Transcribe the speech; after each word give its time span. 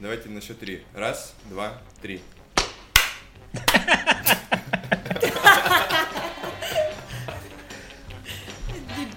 Давайте 0.00 0.28
на 0.28 0.40
счет 0.40 0.60
три. 0.60 0.84
Раз, 0.94 1.34
два, 1.50 1.82
три. 2.00 2.20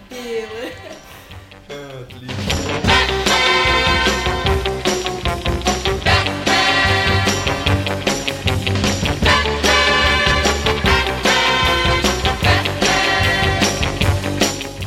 Дебилы. 0.10 0.74
Отлично. 1.70 2.36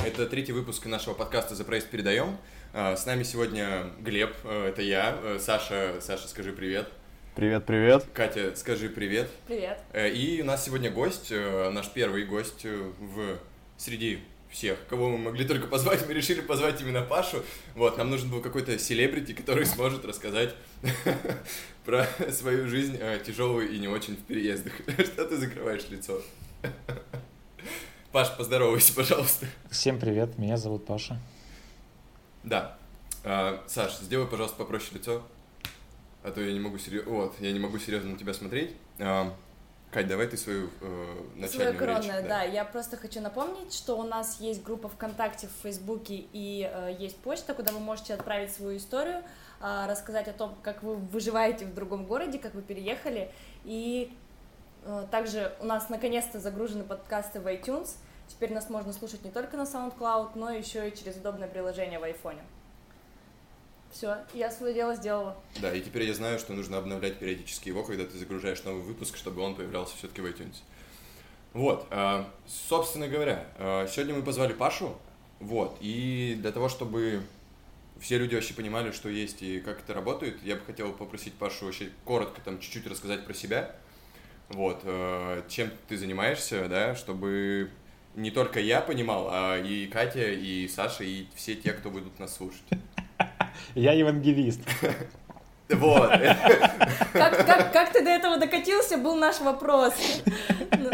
Это 0.04 0.26
третий 0.26 0.50
выпуск 0.50 0.86
нашего 0.86 1.14
подкаста 1.14 1.54
«За 1.54 1.64
проезд 1.64 1.88
передаем». 1.88 2.36
А, 2.77 2.96
С 2.96 3.06
нами 3.06 3.22
сегодня 3.22 3.93
Глеб, 4.00 4.34
э, 4.43 4.70
это 4.70 4.82
я, 4.82 5.16
э, 5.22 5.38
Саша, 5.40 5.95
Саша, 6.00 6.27
скажи 6.27 6.52
привет. 6.52 6.89
Привет, 7.36 7.64
привет. 7.67 8.04
Катя, 8.12 8.53
скажи 8.57 8.89
привет. 8.89 9.31
Привет. 9.46 9.79
Э, 9.93 10.11
И 10.11 10.43
у 10.43 10.44
нас 10.44 10.64
сегодня 10.64 10.90
гость, 10.90 11.31
наш 11.31 11.89
первый 11.90 12.25
гость 12.25 12.64
в 12.64 13.39
среди 13.76 14.18
всех, 14.50 14.76
кого 14.89 15.08
мы 15.11 15.18
могли 15.18 15.46
только 15.46 15.68
позвать, 15.68 16.04
мы 16.08 16.14
решили 16.14 16.40
позвать 16.40 16.81
именно 16.81 17.03
Пашу. 17.03 17.45
Вот, 17.76 17.96
нам 17.96 18.11
нужен 18.11 18.29
был 18.29 18.40
какой-то 18.40 18.76
селебрити, 18.76 19.34
который 19.34 19.67
сможет 19.76 20.04
рассказать 20.04 20.53
про 21.84 22.09
свою 22.32 22.67
жизнь 22.67 22.98
тяжелую 23.25 23.70
и 23.70 23.79
не 23.79 23.86
очень 23.86 24.17
в 24.17 24.25
переездах. 24.25 24.72
Что 24.98 25.25
ты 25.26 25.36
закрываешь 25.36 25.89
лицо? 25.90 26.20
Паш, 28.11 28.36
поздоровайся, 28.36 28.93
пожалуйста. 28.95 29.46
Всем 29.70 30.00
привет, 30.00 30.39
меня 30.39 30.56
зовут 30.56 30.86
Паша. 30.86 31.20
Да. 32.44 32.77
А, 33.25 33.62
Саш, 33.66 33.98
сделай, 33.98 34.27
пожалуйста, 34.27 34.56
попроще 34.58 34.98
лицо. 34.98 35.22
А 36.22 36.30
то 36.30 36.41
я 36.41 36.53
не 36.53 36.61
могу 36.61 36.78
серьезно... 36.78 37.11
Вот, 37.11 37.34
я 37.41 37.53
не 37.53 37.58
могу 37.58 37.78
серьезно 37.78 38.11
на 38.11 38.19
тебя 38.19 38.33
смотреть. 38.33 38.77
А, 38.98 39.34
Кать, 39.95 40.09
давай 40.09 40.27
ты 40.27 40.37
свою 40.37 40.70
э, 40.81 41.22
начальную 41.37 41.78
коронное, 41.78 42.19
речь. 42.19 42.28
да. 42.28 42.42
Я 42.42 42.65
просто 42.65 42.97
хочу 42.97 43.20
напомнить, 43.20 43.72
что 43.72 43.97
у 43.97 44.03
нас 44.03 44.41
есть 44.41 44.65
группа 44.65 44.89
ВКонтакте, 44.89 45.47
в 45.47 45.62
Фейсбуке 45.62 46.25
и 46.33 46.69
э, 46.69 46.97
есть 46.98 47.17
почта, 47.19 47.55
куда 47.55 47.70
вы 47.70 47.78
можете 47.78 48.15
отправить 48.15 48.53
свою 48.53 48.77
историю, 48.77 49.22
э, 49.61 49.87
рассказать 49.89 50.27
о 50.27 50.33
том, 50.33 50.56
как 50.62 50.83
вы 50.83 50.97
выживаете 50.97 51.67
в 51.67 51.75
другом 51.75 52.06
городе, 52.06 52.41
как 52.41 52.55
вы 52.55 52.62
переехали. 52.62 53.31
И 53.65 54.12
э, 54.84 55.06
также 55.12 55.55
у 55.61 55.67
нас 55.67 55.89
наконец-то 55.89 56.41
загружены 56.41 56.83
подкасты 56.83 57.39
в 57.39 57.47
iTunes. 57.47 57.91
Теперь 58.28 58.53
нас 58.53 58.70
можно 58.70 58.92
слушать 58.92 59.25
не 59.25 59.30
только 59.30 59.56
на 59.56 59.62
SoundCloud, 59.62 60.30
но 60.34 60.50
еще 60.50 60.89
и 60.89 60.97
через 60.97 61.17
удобное 61.17 61.48
приложение 61.48 61.98
в 61.98 62.05
айфоне. 62.05 62.42
Все, 63.92 64.16
я 64.33 64.50
свое 64.50 64.75
дело 64.75 64.97
сделала. 64.97 65.36
Да, 65.61 65.72
и 65.72 65.81
теперь 65.81 66.03
я 66.03 66.14
знаю, 66.14 66.41
что 66.41 66.53
нужно 66.53 66.78
обновлять 66.78 67.19
периодически 67.19 67.69
его, 67.69 67.84
когда 67.84 68.05
ты 68.05 68.19
загружаешь 68.19 68.64
новый 68.64 68.83
выпуск, 68.83 69.16
чтобы 69.16 69.41
он 69.41 69.55
появлялся 69.55 69.97
все-таки 69.97 70.20
в 70.20 70.27
iTunes. 70.27 70.56
Вот, 71.53 71.86
а, 71.91 72.28
собственно 72.48 73.06
говоря, 73.06 73.47
а, 73.56 73.86
сегодня 73.86 74.14
мы 74.14 74.25
позвали 74.25 74.53
Пашу, 74.53 74.97
вот, 75.38 75.78
и 75.81 76.36
для 76.41 76.50
того, 76.50 76.69
чтобы 76.69 77.22
все 78.00 78.19
люди 78.19 78.34
вообще 78.34 78.55
понимали, 78.55 78.91
что 78.91 79.09
есть 79.09 79.42
и 79.42 79.61
как 79.61 79.78
это 79.78 79.94
работает, 79.94 80.42
я 80.42 80.56
бы 80.56 80.62
хотел 80.64 80.92
попросить 80.92 81.34
Пашу 81.34 81.66
вообще 81.66 81.91
коротко 82.05 82.41
там 82.41 82.59
чуть-чуть 82.59 82.88
рассказать 82.88 83.25
про 83.25 83.33
себя, 83.33 83.77
вот, 84.48 84.81
э, 84.83 85.42
чем 85.48 85.70
ты 85.86 85.97
занимаешься, 85.97 86.66
да, 86.69 86.97
чтобы 86.97 87.70
не 88.15 88.31
только 88.31 88.61
я 88.61 88.81
понимал, 88.81 89.29
а 89.31 89.59
и 89.59 89.87
Катя, 89.87 90.31
и 90.31 90.69
Саша, 90.69 91.05
и 91.05 91.27
все 91.34 91.55
те, 91.55 91.73
кто 91.73 91.91
будут 91.91 92.19
нас 92.19 92.37
слушать. 92.37 92.62
Я 93.75 93.93
евангелист. 93.93 94.61
Вот. 95.71 96.11
Как, 97.15 97.47
как, 97.47 97.73
как 97.73 97.93
ты 97.93 98.05
до 98.05 98.11
этого 98.11 98.37
докатился, 98.37 98.98
был 98.98 99.17
наш 99.17 99.41
вопрос. 99.41 99.95
Ну, 100.79 100.91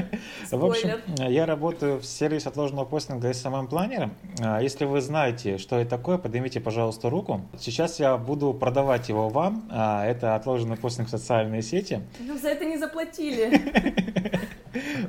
В 0.59 0.65
общем, 0.65 1.01
я 1.29 1.45
работаю 1.45 1.99
в 1.99 2.05
сервисе 2.07 2.51
отложенного 2.51 2.85
постинга 2.85 3.31
SMM 3.31 3.69
Planner. 3.69 4.11
А, 4.41 4.63
Если 4.63 4.85
вы 4.85 5.01
знаете, 5.01 5.59
что 5.59 5.77
это 5.81 5.91
такое, 5.91 6.19
поднимите, 6.19 6.61
пожалуйста, 6.61 7.11
руку. 7.11 7.43
Сейчас 7.59 7.99
я 7.99 8.17
буду 8.17 8.55
продавать 8.55 9.09
его 9.09 9.29
вам. 9.29 9.69
А, 9.73 10.07
Это 10.07 10.37
отложенный 10.37 10.77
постинг 10.77 11.09
в 11.09 11.11
социальные 11.11 11.63
сети. 11.63 12.03
Нам 12.21 12.39
за 12.39 12.51
это 12.51 12.65
не 12.65 12.79
заплатили. 12.79 13.61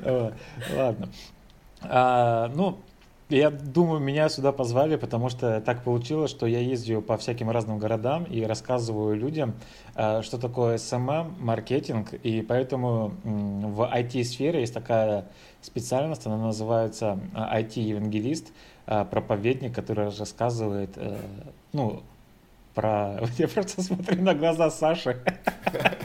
Ладно. 0.76 1.10
А, 1.84 2.52
Ну, 2.56 2.78
я 3.32 3.50
думаю, 3.50 4.02
меня 4.02 4.28
сюда 4.28 4.52
позвали, 4.52 4.98
потому 4.98 5.30
что 5.30 5.62
так 5.62 5.84
получилось, 5.84 6.30
что 6.30 6.46
я 6.48 6.60
ездил 6.60 7.02
по 7.02 7.18
всяким 7.18 7.50
разным 7.50 7.78
городам 7.78 8.26
и 8.26 8.44
рассказываю 8.44 9.16
людям, 9.16 9.54
а, 9.96 10.22
что 10.22 10.38
такое 10.38 10.76
SMM, 10.76 11.36
маркетинг, 11.40 12.14
и 12.14 12.42
поэтому 12.42 13.14
в 13.24 13.90
IT-сфере 13.90 14.60
есть 14.60 14.74
такая 14.74 15.26
специальность, 15.62 16.26
она 16.26 16.38
называется 16.38 17.20
а, 17.34 17.58
IT-евангелист, 17.62 18.52
а, 18.86 19.06
проповедник, 19.06 19.74
который 19.74 20.10
рассказывает, 20.10 20.92
э, 20.98 21.18
ну, 21.72 22.04
про... 22.74 23.22
Я 23.38 23.48
просто 23.48 23.82
смотрю 23.82 24.22
на 24.24 24.34
глаза 24.34 24.70
Саши. 24.70 25.24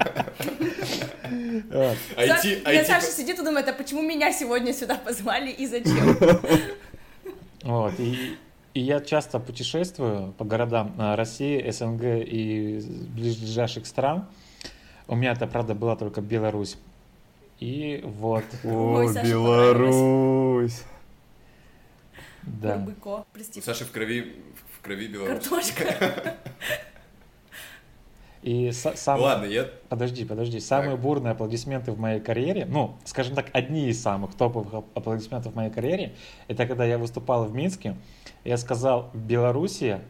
Вот. 1.70 1.96
IT, 2.16 2.72
Я 2.72 2.84
Саша 2.84 3.06
сидит 3.06 3.38
и 3.38 3.44
думает, 3.44 3.68
а 3.68 3.72
почему 3.72 4.02
меня 4.02 4.32
сегодня 4.32 4.72
сюда 4.72 4.94
позвали 5.04 5.50
и 5.50 5.66
зачем? 5.66 6.16
Вот, 7.62 7.98
и, 7.98 8.36
и 8.74 8.80
я 8.80 9.00
часто 9.00 9.40
путешествую 9.40 10.32
по 10.38 10.44
городам 10.44 10.94
а, 10.98 11.16
России, 11.16 11.68
СНГ 11.68 12.02
и 12.04 12.80
ближайших 13.16 13.86
стран. 13.86 14.26
У 15.08 15.16
меня 15.16 15.32
это, 15.32 15.48
правда, 15.48 15.74
была 15.74 15.96
только 15.96 16.20
Беларусь. 16.20 16.76
И 17.58 18.02
вот, 18.04 18.44
Ой, 18.62 19.06
О, 19.06 19.12
Саше 19.12 19.26
Беларусь. 19.26 20.82
да. 22.42 22.86
Прости. 23.32 23.58
У 23.58 23.62
Саши 23.64 23.84
в 23.84 23.90
крови, 23.90 24.36
в 24.78 24.82
крови 24.82 25.08
Беларусь. 25.08 25.40
Картошка. 25.40 26.36
И 28.46 28.68
са- 28.70 28.94
сам... 28.96 29.20
Ладно, 29.20 29.44
я... 29.46 29.68
Подожди, 29.88 30.24
подожди. 30.24 30.60
Самые 30.60 30.92
Так. 30.92 31.00
бурные 31.00 31.32
аплодисменты 31.32 31.90
в 31.90 31.98
моей 31.98 32.20
карьере, 32.20 32.64
ну, 32.64 32.94
скажем 33.04 33.34
так, 33.34 33.46
одни 33.52 33.88
из 33.88 34.00
самых 34.00 34.36
топовых 34.36 34.72
ап- 34.72 34.84
аплодисментов 34.94 35.52
в 35.54 35.56
моей 35.56 35.70
карьере, 35.70 36.14
это 36.46 36.64
когда 36.64 36.84
я 36.84 36.96
выступал 36.96 37.44
в 37.46 37.52
Минске, 37.52 37.96
я 38.44 38.56
сказал 38.56 39.10
«Белоруссия», 39.14 40.00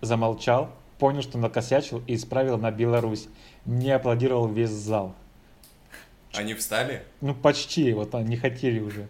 замолчал, 0.00 0.68
понял, 0.98 1.22
что 1.22 1.38
накосячил 1.38 2.02
и 2.08 2.16
исправил 2.16 2.58
на 2.58 2.72
Беларусь. 2.72 3.28
Мне 3.64 3.94
аплодировал 3.94 4.48
весь 4.48 4.70
зал. 4.70 5.14
Они 6.34 6.54
встали? 6.54 7.04
Ну, 7.20 7.36
почти, 7.36 7.92
вот 7.92 8.16
они 8.16 8.30
не 8.30 8.36
хотели 8.36 8.80
уже. 8.80 9.06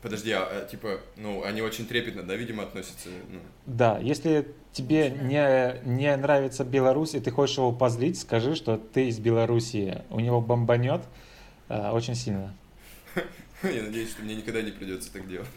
Подожди, 0.00 0.30
а, 0.30 0.42
а, 0.44 0.64
типа, 0.64 1.00
ну, 1.16 1.42
они 1.42 1.60
очень 1.60 1.86
трепетно, 1.86 2.22
да, 2.22 2.36
видимо, 2.36 2.62
относятся, 2.62 3.08
ну... 3.30 3.40
Да, 3.66 3.98
если 3.98 4.46
тебе 4.72 5.10
не, 5.10 5.80
не 5.84 6.16
нравится 6.16 6.64
Беларусь, 6.64 7.14
и 7.14 7.20
ты 7.20 7.32
хочешь 7.32 7.56
его 7.56 7.72
позлить, 7.72 8.20
скажи, 8.20 8.54
что 8.54 8.76
ты 8.76 9.08
из 9.08 9.18
Белоруссии. 9.18 10.02
У 10.10 10.20
него 10.20 10.40
бомбанет 10.40 11.02
э, 11.68 11.90
очень 11.90 12.14
сильно. 12.14 12.54
Я 13.64 13.82
надеюсь, 13.82 14.10
что 14.10 14.22
мне 14.22 14.36
никогда 14.36 14.62
не 14.62 14.70
придется 14.70 15.12
так 15.12 15.26
делать. 15.28 15.48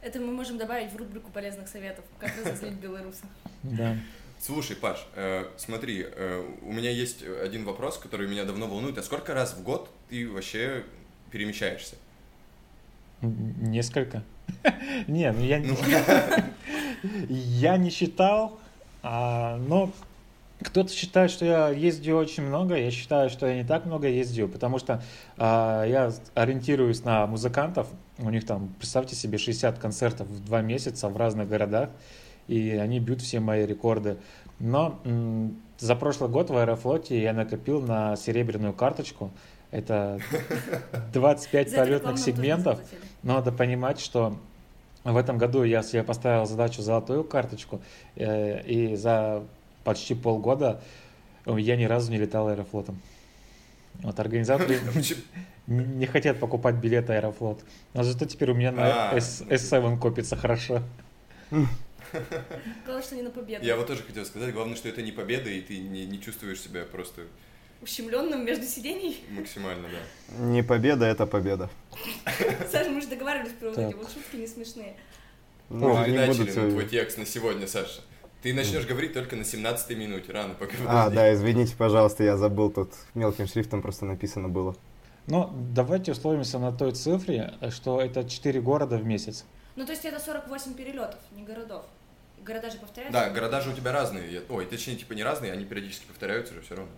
Это 0.00 0.18
мы 0.20 0.32
можем 0.32 0.56
добавить 0.56 0.90
в 0.90 0.96
рубрику 0.96 1.30
полезных 1.30 1.68
советов, 1.68 2.04
как 2.18 2.32
разозлить 2.38 2.74
белоруса. 2.74 3.24
Да. 3.62 3.96
Слушай, 4.40 4.74
Паш, 4.74 5.06
э, 5.14 5.44
смотри, 5.58 6.04
э, 6.04 6.44
у 6.62 6.72
меня 6.72 6.90
есть 6.90 7.22
один 7.22 7.64
вопрос, 7.64 7.98
который 7.98 8.26
меня 8.26 8.44
давно 8.44 8.66
волнует. 8.66 8.96
А 8.96 9.02
сколько 9.02 9.34
раз 9.34 9.54
в 9.54 9.62
год 9.62 9.90
ты 10.08 10.28
вообще 10.28 10.82
перемещаешься? 11.30 11.96
Несколько. 13.22 14.22
Не, 15.06 15.32
ну 15.32 15.40
я, 15.42 15.60
Ну. 15.60 15.76
я 17.28 17.76
не 17.76 17.90
считал, 17.90 18.58
а, 19.02 19.56
но 19.56 19.90
кто-то 20.62 20.92
считает, 20.92 21.30
что 21.30 21.44
я 21.44 21.68
ездил 21.68 22.18
очень 22.18 22.44
много, 22.44 22.76
я 22.76 22.90
считаю, 22.90 23.30
что 23.30 23.46
я 23.46 23.56
не 23.56 23.64
так 23.64 23.86
много 23.86 24.08
ездил, 24.08 24.48
потому 24.48 24.78
что 24.78 25.02
а, 25.36 25.84
я 25.84 26.12
ориентируюсь 26.34 27.04
на 27.04 27.26
музыкантов, 27.26 27.88
у 28.18 28.30
них 28.30 28.46
там, 28.46 28.74
представьте 28.78 29.16
себе, 29.16 29.38
60 29.38 29.78
концертов 29.78 30.28
в 30.28 30.44
два 30.44 30.60
месяца 30.60 31.08
в 31.08 31.16
разных 31.16 31.48
городах, 31.48 31.90
и 32.48 32.70
они 32.70 33.00
бьют 33.00 33.20
все 33.20 33.40
мои 33.40 33.66
рекорды. 33.66 34.18
Но 34.58 35.00
м, 35.04 35.56
за 35.78 35.96
прошлый 35.96 36.30
год 36.30 36.50
в 36.50 36.56
Аэрофлоте 36.56 37.20
я 37.20 37.32
накопил 37.32 37.80
на 37.80 38.16
серебряную 38.16 38.72
карточку, 38.72 39.32
это 39.72 40.20
25 41.12 41.68
За 41.70 41.76
это 41.76 41.84
полетных 41.84 42.18
сегментов, 42.18 42.80
надо 43.24 43.50
понимать, 43.50 43.98
что 43.98 44.38
в 45.02 45.16
этом 45.16 45.38
году 45.38 45.64
я 45.64 45.82
себе 45.82 46.04
поставил 46.04 46.46
задачу 46.46 46.82
золотую 46.82 47.24
карточку, 47.24 47.82
э, 48.14 48.62
и 48.64 48.94
за 48.94 49.42
почти 49.82 50.14
полгода 50.14 50.80
я 51.46 51.76
ни 51.76 51.84
разу 51.84 52.12
не 52.12 52.18
летал 52.18 52.48
аэрофлотом. 52.48 53.00
Вот 53.94 54.18
организаторы 54.20 54.78
не 55.66 56.06
хотят 56.06 56.38
покупать 56.38 56.76
билет 56.76 57.10
Аэрофлот. 57.10 57.62
Но 57.94 58.02
зато 58.02 58.24
теперь 58.24 58.50
у 58.50 58.54
меня 58.54 58.72
на 58.72 59.10
А, 59.10 59.16
S- 59.16 59.42
S7 59.42 59.98
копится 59.98 60.36
хорошо. 60.36 60.82
Главное, 61.50 63.02
что 63.02 63.16
не 63.16 63.22
на 63.22 63.30
победу. 63.30 63.64
Я 63.64 63.76
вот 63.76 63.86
тоже 63.86 64.02
хотел 64.02 64.24
сказать, 64.24 64.52
главное, 64.52 64.76
что 64.76 64.88
это 64.88 65.02
не 65.02 65.12
победа, 65.12 65.50
и 65.50 65.60
ты 65.60 65.78
не, 65.78 66.04
не 66.04 66.20
чувствуешь 66.20 66.60
себя 66.60 66.84
просто 66.84 67.22
Ущемленным 67.82 68.44
между 68.44 68.64
сидений. 68.64 69.24
максимально, 69.30 69.88
да. 69.88 70.44
Не 70.44 70.62
победа, 70.62 71.04
это 71.04 71.26
победа. 71.26 71.68
Саша, 72.70 72.90
мы 72.90 73.00
же 73.00 73.08
договаривались 73.08 73.52
про 73.52 73.70
вот 73.70 73.78
эти 73.78 73.94
вот 73.94 74.08
шутки 74.12 74.36
не 74.36 74.46
смешные. 74.46 74.94
Ну, 75.68 75.88
Мы 75.94 76.02
они 76.04 76.16
начали 76.16 76.42
будут... 76.44 76.56
э, 76.56 76.70
твой 76.70 76.86
текст 76.86 77.18
на 77.18 77.26
сегодня, 77.26 77.66
Саша. 77.66 78.02
Ты 78.42 78.54
начнешь 78.54 78.86
говорить 78.86 79.12
только 79.14 79.36
на 79.36 79.44
17 79.44 79.96
минуте, 79.96 80.32
рано 80.32 80.54
пока. 80.54 80.74
А, 80.86 81.10
да, 81.10 81.32
извините, 81.34 81.74
пожалуйста, 81.76 82.22
я 82.24 82.36
забыл, 82.36 82.70
тут 82.70 82.92
мелким 83.14 83.46
шрифтом 83.46 83.82
просто 83.82 84.04
написано 84.04 84.48
было. 84.48 84.76
Ну, 85.26 85.50
давайте 85.52 86.12
условимся 86.12 86.58
на 86.58 86.72
той 86.72 86.92
цифре, 86.92 87.54
что 87.70 88.00
это 88.00 88.28
4 88.28 88.60
города 88.60 88.96
в 88.96 89.04
месяц. 89.04 89.44
Ну, 89.76 89.86
то 89.86 89.92
есть 89.92 90.04
это 90.04 90.20
48 90.20 90.74
перелетов, 90.74 91.20
не 91.32 91.42
городов. 91.42 91.84
Города 92.44 92.70
же 92.70 92.78
повторяются. 92.78 93.20
Да, 93.20 93.30
города 93.30 93.60
же 93.60 93.70
у 93.70 93.72
тебя 93.72 93.92
разные. 93.92 94.42
Ой, 94.48 94.66
точнее, 94.66 94.96
типа 94.96 95.12
не 95.12 95.22
разные, 95.22 95.52
они 95.52 95.64
периодически 95.64 96.06
повторяются 96.06 96.54
же 96.54 96.60
все 96.62 96.74
равно. 96.74 96.92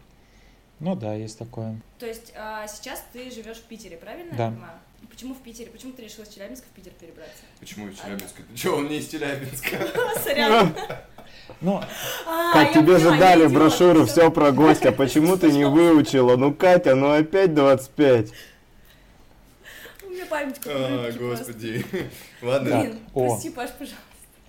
Ну 0.80 0.94
да, 0.96 1.14
есть 1.14 1.38
такое. 1.38 1.80
То 1.98 2.06
есть 2.06 2.32
а, 2.36 2.66
сейчас 2.66 3.02
ты 3.12 3.30
живешь 3.30 3.58
в 3.58 3.62
Питере, 3.62 3.96
правильно 3.96 4.34
Да. 4.36 4.44
я 4.46 4.50
понимаю? 4.50 4.72
Почему 5.10 5.34
в 5.34 5.38
Питере? 5.38 5.70
Почему 5.70 5.92
ты 5.92 6.02
решила 6.02 6.24
с 6.24 6.28
Челябинска 6.28 6.66
в 6.66 6.70
Питер 6.70 6.92
перебраться? 6.98 7.42
Почему 7.60 7.88
из 7.88 7.98
Челябинска? 7.98 8.42
Ты 8.42 8.56
что, 8.56 8.76
он 8.76 8.88
не 8.88 8.98
из 8.98 9.08
Челябинска? 9.08 9.76
Сорян. 10.24 10.74
Ну, 11.60 11.80
А, 12.26 12.52
Как 12.52 12.72
тебе 12.72 12.98
же 12.98 13.10
дали 13.18 13.46
брошюру, 13.46 14.06
все 14.06 14.30
про 14.30 14.50
гостя, 14.50 14.92
почему 14.96 15.36
ты 15.36 15.52
не 15.52 15.64
выучила? 15.66 16.36
Ну, 16.36 16.52
Катя, 16.54 16.94
ну 16.94 17.12
опять 17.12 17.54
25. 17.54 18.30
У 20.02 20.06
меня 20.10 20.26
память 20.26 20.56
А, 20.66 21.12
господи. 21.12 21.84
Ладно. 22.42 22.70
Так, 22.70 22.80
Блин, 22.82 22.98
о. 23.14 23.28
прости, 23.28 23.50
Паш, 23.50 23.70
пожалуйста. 23.72 23.96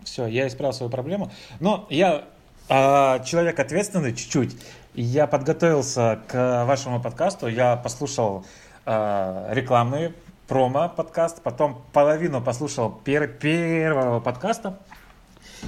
все, 0.03 0.25
я 0.27 0.47
исправил 0.47 0.73
свою 0.73 0.89
проблему. 0.89 1.31
Но 1.59 1.85
я 1.89 2.25
а, 2.69 3.19
человек 3.19 3.59
ответственный 3.59 4.15
чуть-чуть. 4.15 4.55
Я 4.97 5.27
подготовился 5.27 6.21
к 6.29 6.63
вашему 6.63 7.01
подкасту, 7.01 7.47
я 7.47 7.75
послушал 7.75 8.45
а, 8.85 9.49
рекламный 9.51 10.13
промо-подкаст, 10.47 11.41
потом 11.41 11.83
половину 11.91 12.41
послушал 12.41 13.01
пер- 13.03 13.27
первого 13.27 14.21
подкаста 14.21 14.79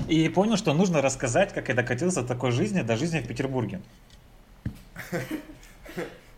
и 0.08 0.30
понял, 0.30 0.56
что 0.56 0.74
нужно 0.74 1.02
рассказать, 1.02 1.54
как 1.54 1.68
я 1.68 1.76
докатился 1.76 2.22
до 2.22 2.30
такой 2.30 2.52
жизни, 2.52 2.84
до 2.84 2.96
жизни 2.96 3.20
в 3.20 3.28
Петербурге. 3.28 3.82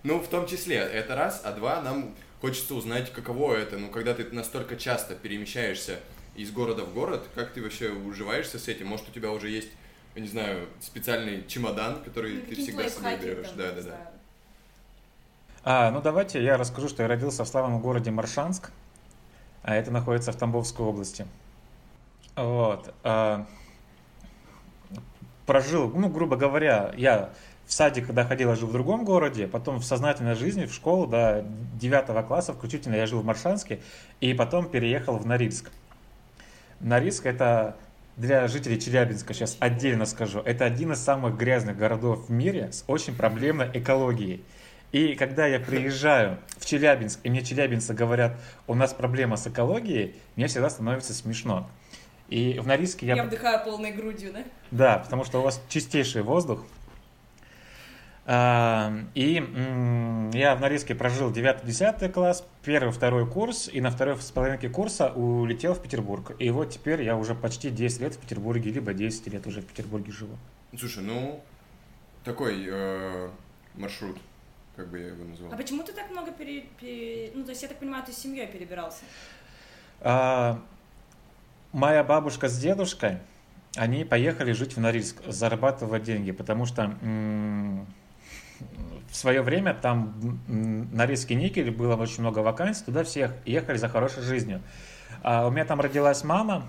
Ну, 0.01 0.19
в 0.19 0.29
том 0.29 0.47
числе, 0.47 0.77
это 0.77 1.13
раз, 1.13 1.41
а 1.43 1.51
два, 1.51 1.81
нам 1.81 2.15
хочется 2.39 2.73
узнать, 2.73 3.11
каково 3.11 3.55
это, 3.55 3.77
ну, 3.77 3.89
когда 3.89 4.13
ты 4.13 4.23
настолько 4.31 4.77
часто 4.77 5.13
перемещаешься 5.13 5.99
из 6.37 6.51
города 6.51 6.85
в 6.85 6.93
город, 6.93 7.27
как 7.35 7.51
ты 7.51 7.61
вообще 7.61 7.89
уживаешься 7.89 8.59
с 8.59 8.69
этим? 8.69 8.87
Может, 8.87 9.09
у 9.09 9.11
тебя 9.11 9.29
уже 9.31 9.49
есть, 9.49 9.67
я 10.15 10.21
не 10.21 10.27
знаю, 10.27 10.67
специальный 10.79 11.45
чемодан, 11.47 12.01
который 12.03 12.35
Ну, 12.35 12.41
ты 12.41 12.55
всегда 12.55 12.89
с 12.89 12.95
собой 12.95 13.17
берешь? 13.17 13.51
Да, 13.55 13.71
да, 13.71 13.81
да. 13.81 14.11
А, 15.63 15.91
ну 15.91 16.01
давайте 16.01 16.43
я 16.43 16.57
расскажу, 16.57 16.89
что 16.89 17.03
я 17.03 17.09
родился 17.09 17.43
в 17.43 17.47
славном 17.47 17.81
городе 17.81 18.11
Маршанск, 18.11 18.71
а 19.61 19.75
это 19.75 19.91
находится 19.91 20.31
в 20.31 20.35
Тамбовской 20.35 20.85
области. 20.85 21.27
Вот. 22.35 22.93
а, 23.03 23.45
прожил, 25.45 25.89
ну, 25.89 26.09
грубо 26.09 26.37
говоря, 26.37 26.93
я 26.95 27.31
в 27.65 27.73
садик, 27.73 28.07
когда 28.07 28.23
ходил, 28.23 28.49
я 28.49 28.55
жил 28.55 28.67
в 28.67 28.71
другом 28.71 29.03
городе, 29.03 29.47
потом 29.47 29.79
в 29.79 29.83
сознательной 29.83 30.35
жизни, 30.35 30.65
в 30.65 30.73
школу 30.73 31.05
до 31.05 31.45
9 31.75 32.27
класса 32.27 32.53
включительно 32.53 32.95
я 32.95 33.05
жил 33.05 33.21
в 33.21 33.25
Маршанске, 33.25 33.79
и 34.21 34.33
потом 34.33 34.69
переехал 34.69 35.17
в 35.17 35.25
Норильск. 35.25 35.71
Норильск 36.79 37.25
это 37.25 37.75
для 38.19 38.45
жителей 38.49 38.79
Челябинска, 38.79 39.33
сейчас 39.33 39.55
отдельно 39.61 40.05
скажу, 40.05 40.41
это 40.41 40.65
один 40.65 40.91
из 40.91 40.99
самых 40.99 41.37
грязных 41.37 41.77
городов 41.77 42.27
в 42.27 42.31
мире 42.31 42.69
с 42.73 42.83
очень 42.87 43.15
проблемной 43.15 43.71
экологией. 43.73 44.43
И 44.91 45.15
когда 45.15 45.47
я 45.47 45.59
приезжаю 45.59 46.37
в 46.57 46.65
Челябинск, 46.65 47.21
и 47.23 47.29
мне 47.29 47.43
челябинцы 47.43 47.93
говорят, 47.93 48.37
у 48.67 48.75
нас 48.75 48.93
проблема 48.93 49.37
с 49.37 49.47
экологией, 49.47 50.15
мне 50.35 50.47
всегда 50.47 50.69
становится 50.69 51.13
смешно. 51.13 51.69
И 52.27 52.59
в 52.59 52.67
Норильске 52.67 53.07
я... 53.07 53.15
Я 53.15 53.23
вдыхаю 53.23 53.63
полной 53.63 53.91
грудью, 53.91 54.33
да? 54.33 54.43
Да, 54.71 54.97
потому 54.97 55.23
что 55.23 55.39
у 55.39 55.43
вас 55.43 55.61
чистейший 55.69 56.21
воздух. 56.21 56.65
И 58.29 59.33
я 60.37 60.55
в 60.55 60.61
Норильске 60.61 60.93
прожил 60.93 61.31
9-10 61.31 62.09
класс, 62.11 62.47
первый, 62.63 62.91
второй 62.91 63.27
курс, 63.27 63.67
и 63.67 63.81
на 63.81 63.89
второй 63.89 64.17
с 64.21 64.29
половинке 64.29 64.69
курса 64.69 65.11
улетел 65.13 65.73
в 65.73 65.81
Петербург. 65.81 66.33
И 66.37 66.51
вот 66.51 66.69
теперь 66.69 67.01
я 67.01 67.15
уже 67.17 67.33
почти 67.33 67.71
10 67.71 68.01
лет 68.01 68.13
в 68.13 68.19
Петербурге, 68.19 68.69
либо 68.71 68.93
10 68.93 69.27
лет 69.33 69.47
уже 69.47 69.61
в 69.61 69.65
Петербурге 69.65 70.11
живу. 70.11 70.37
Слушай, 70.77 71.03
ну, 71.03 71.41
такой 72.23 72.67
э, 72.69 73.29
маршрут, 73.73 74.17
как 74.75 74.89
бы 74.89 74.99
я 74.99 75.07
его 75.07 75.23
назвал. 75.23 75.51
А 75.51 75.57
почему 75.57 75.81
ты 75.81 75.91
так 75.93 76.11
много 76.11 76.31
пере... 76.31 76.65
пере- 76.79 77.31
Ну, 77.33 77.43
то 77.43 77.49
есть, 77.49 77.63
я 77.63 77.67
так 77.67 77.79
понимаю, 77.79 78.03
ты 78.05 78.11
с 78.13 78.17
семьей 78.17 78.45
перебирался? 78.45 79.05
А, 80.01 80.61
Моя 81.71 82.03
бабушка 82.03 82.47
с 82.47 82.59
дедушкой, 82.59 83.17
они 83.75 84.05
поехали 84.05 84.51
жить 84.51 84.75
в 84.75 84.79
Норильск, 84.79 85.17
зарабатывать 85.25 86.03
деньги, 86.03 86.31
потому 86.31 86.65
что 86.67 86.95
м, 87.01 87.87
в 89.09 89.15
свое 89.15 89.41
время 89.41 89.73
там 89.73 90.41
м, 90.47 90.95
Норильский 90.95 91.35
никель, 91.35 91.71
было 91.71 91.95
очень 91.95 92.21
много 92.21 92.39
вакансий, 92.39 92.83
туда 92.85 93.03
все 93.03 93.31
ехали 93.45 93.77
за 93.77 93.89
хорошей 93.89 94.23
жизнью. 94.23 94.61
А 95.23 95.47
у 95.47 95.51
меня 95.51 95.65
там 95.65 95.81
родилась 95.81 96.23
мама, 96.23 96.65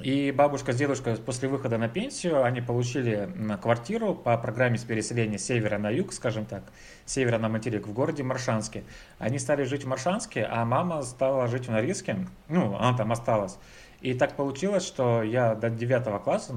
и 0.00 0.30
бабушка 0.30 0.72
с 0.72 0.76
дедушкой 0.76 1.16
после 1.16 1.48
выхода 1.48 1.76
на 1.76 1.88
пенсию, 1.88 2.44
они 2.44 2.60
получили 2.60 3.28
квартиру 3.60 4.14
по 4.14 4.36
программе 4.38 4.78
с 4.78 4.84
переселения 4.84 5.38
севера 5.38 5.78
на 5.78 5.90
юг, 5.90 6.12
скажем 6.12 6.44
так, 6.44 6.62
севера 7.04 7.38
на 7.38 7.48
материк 7.48 7.86
в 7.86 7.92
городе 7.92 8.22
Маршанске. 8.22 8.84
Они 9.18 9.38
стали 9.38 9.64
жить 9.64 9.84
в 9.84 9.88
Маршанске, 9.88 10.44
а 10.44 10.64
мама 10.64 11.02
стала 11.02 11.48
жить 11.48 11.66
в 11.66 11.70
Норильске, 11.70 12.26
ну, 12.48 12.76
она 12.76 12.96
там 12.96 13.10
осталась. 13.10 13.58
И 14.00 14.14
так 14.14 14.36
получилось, 14.36 14.86
что 14.86 15.24
я 15.24 15.56
до 15.56 15.70
9 15.70 16.22
класса 16.22 16.54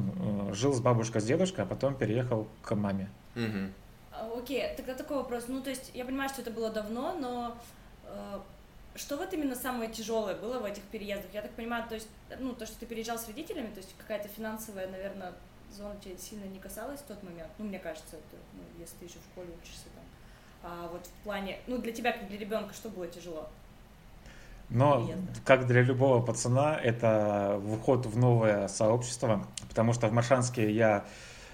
жил 0.51 0.73
с 0.73 0.79
бабушкой, 0.79 1.21
с 1.21 1.25
дедушкой, 1.25 1.63
а 1.63 1.67
потом 1.67 1.95
переехал 1.95 2.47
к 2.61 2.75
маме. 2.75 3.09
Мгм. 3.33 3.71
А, 4.11 4.31
Окей, 4.37 4.63
тогда 4.75 4.93
такой 4.93 5.17
вопрос. 5.17 5.45
Ну, 5.47 5.61
то 5.61 5.69
есть, 5.69 5.91
я 5.93 6.05
понимаю, 6.05 6.29
что 6.29 6.41
это 6.41 6.51
было 6.51 6.69
давно, 6.69 7.13
но 7.13 7.57
э, 8.05 8.39
что 8.95 9.17
вот 9.17 9.33
именно 9.33 9.55
самое 9.55 9.89
тяжелое 9.89 10.35
было 10.35 10.59
в 10.59 10.65
этих 10.65 10.83
переездах? 10.83 11.33
Я 11.33 11.41
так 11.41 11.51
понимаю, 11.51 11.87
то 11.87 11.95
есть, 11.95 12.07
ну, 12.39 12.53
то, 12.53 12.65
что 12.65 12.77
ты 12.79 12.85
переезжал 12.85 13.17
с 13.17 13.27
родителями, 13.27 13.67
то 13.67 13.77
есть 13.77 13.95
какая-то 13.97 14.27
финансовая, 14.27 14.87
наверное, 14.87 15.33
зона 15.71 15.95
тебя 16.03 16.17
сильно 16.17 16.45
не 16.45 16.59
касалась 16.59 16.99
в 16.99 17.05
тот 17.05 17.23
момент. 17.23 17.49
Ну, 17.57 17.65
мне 17.65 17.79
кажется, 17.79 18.17
это, 18.17 18.37
ну, 18.53 18.63
если 18.79 18.95
ты 18.97 19.05
еще 19.05 19.19
в 19.19 19.31
школе 19.31 19.49
учишься 19.61 19.85
там. 19.95 20.03
А 20.63 20.89
вот 20.91 21.05
в 21.05 21.23
плане, 21.23 21.59
ну, 21.67 21.77
для 21.77 21.91
тебя, 21.91 22.11
как 22.11 22.27
для 22.27 22.37
ребенка, 22.37 22.73
что 22.73 22.89
было 22.89 23.07
тяжело? 23.07 23.49
Но, 24.69 25.09
как 25.43 25.67
для 25.67 25.81
любого 25.81 26.25
пацана, 26.25 26.77
это 26.77 27.61
вход 27.79 28.05
в 28.05 28.17
новое 28.17 28.69
сообщество, 28.69 29.45
потому 29.67 29.91
что 29.91 30.07
в 30.07 30.13
Маршанске 30.13 30.71
я 30.71 31.03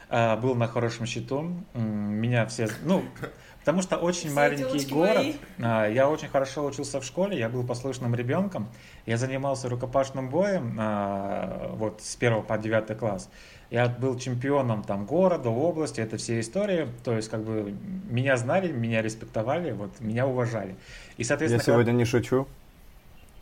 был 0.10 0.56
на 0.56 0.68
хорошем 0.68 1.06
счету, 1.06 1.52
меня 1.74 2.46
все, 2.46 2.68
ну, 2.84 3.04
потому 3.60 3.82
что 3.82 3.98
очень 3.98 4.28
Все 4.30 4.36
маленький 4.36 4.94
город, 4.94 5.18
мои. 5.18 5.34
а, 5.62 5.86
я 5.88 6.08
очень 6.10 6.30
хорошо 6.30 6.66
учился 6.66 7.02
в 7.02 7.04
школе, 7.06 7.38
я 7.38 7.50
был 7.50 7.64
послушным 7.66 8.16
ребенком, 8.16 8.70
я 9.06 9.18
занимался 9.18 9.68
рукопашным 9.70 10.30
боем 10.30 10.78
а, 10.80 11.72
вот 11.76 12.02
с 12.02 12.16
1 12.16 12.44
по 12.44 12.58
9 12.58 12.98
класс. 12.98 13.30
Я 13.70 13.90
был 13.90 14.18
чемпионом 14.18 14.82
там 14.82 15.06
города, 15.06 15.50
области, 15.50 16.00
это 16.00 16.16
все 16.16 16.40
истории, 16.40 16.88
то 17.04 17.14
есть 17.14 17.30
как 17.30 17.44
бы 17.44 17.76
меня 18.10 18.38
знали, 18.38 18.72
меня 18.72 19.02
респектовали, 19.02 19.72
вот 19.72 20.00
меня 20.00 20.26
уважали. 20.26 20.76
И, 21.18 21.24
Я 21.24 21.26
соответственно, 21.28 21.62
когда- 21.64 21.74
сегодня 21.74 21.92
не 21.92 22.06
шучу. 22.06 22.48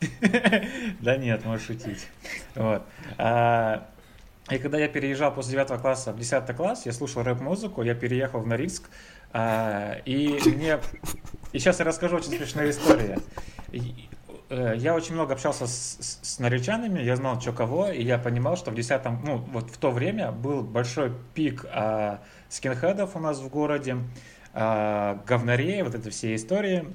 да 1.02 1.16
нет, 1.18 1.46
можешь 1.46 1.68
шутить. 1.68 2.08
Вот. 2.56 2.82
И 4.52 4.58
когда 4.60 4.78
я 4.78 4.88
переезжал 4.88 5.34
после 5.34 5.54
9 5.54 5.82
класса 5.82 6.12
в 6.14 6.20
10 6.20 6.56
класс, 6.56 6.86
я 6.86 6.92
слушал 6.92 7.24
рэп-музыку, 7.24 7.82
я 7.82 7.96
переехал 7.96 8.42
в 8.42 8.48
Норильск, 8.48 8.90
а, 9.34 9.96
и 10.06 10.40
мне... 10.46 10.80
И 11.52 11.60
сейчас 11.60 11.80
я 11.80 11.86
расскажу 11.86 12.18
очень 12.18 12.30
смешную 12.38 12.70
историю. 12.70 13.22
Э, 14.50 14.76
Я 14.78 14.94
очень 14.94 15.16
много 15.16 15.34
общался 15.34 15.66
с, 15.66 15.98
с- 16.00 16.20
с 16.22 16.40
норильчанами, 16.40 17.02
я 17.02 17.16
знал, 17.16 17.42
что 17.42 17.52
кого, 17.54 17.90
и 17.90 18.04
я 18.04 18.20
понимал, 18.20 18.56
что 18.56 18.70
в 18.70 18.76
10 18.76 19.04
ну, 19.24 19.38
вот 19.38 19.72
в 19.72 19.78
то 19.78 19.90
время 19.90 20.32
был 20.32 20.62
большой 20.62 21.12
пик 21.34 21.66
а, 21.72 22.22
скинхедов 22.50 23.16
у 23.16 23.20
нас 23.20 23.40
в 23.40 23.48
городе, 23.50 23.98
а, 24.54 25.20
говнарей, 25.26 25.82
вот 25.82 25.96
это 25.96 26.12
все 26.12 26.36
истории. 26.36 26.86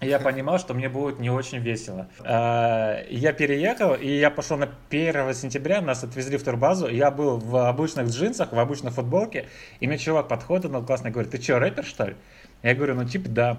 Я 0.00 0.18
понимал, 0.18 0.58
что 0.58 0.72
мне 0.72 0.88
будет 0.88 1.18
не 1.18 1.28
очень 1.28 1.58
весело. 1.58 2.08
А, 2.20 3.02
Я 3.10 3.32
переехал, 3.32 3.94
и 3.94 4.08
я 4.08 4.30
пошел 4.30 4.56
на 4.56 4.68
1 4.88 5.34
сентября, 5.34 5.82
нас 5.82 6.02
отвезли 6.02 6.38
в 6.38 6.42
турбазу, 6.42 6.88
я 6.88 7.10
был 7.10 7.36
в 7.38 7.68
обычных 7.68 8.08
джинсах, 8.08 8.52
в 8.52 8.58
обычной 8.58 8.92
футболке, 8.92 9.46
и 9.78 9.86
мне 9.86 9.98
чувак 9.98 10.28
подходит 10.28 10.70
на 10.70 10.80
классный 10.80 11.10
говорит, 11.10 11.30
ты 11.30 11.42
что, 11.42 11.58
рэпер, 11.58 11.84
что 11.84 12.06
ли? 12.06 12.16
Я 12.62 12.74
говорю, 12.74 12.94
ну 12.94 13.04
типа 13.04 13.28
да. 13.28 13.58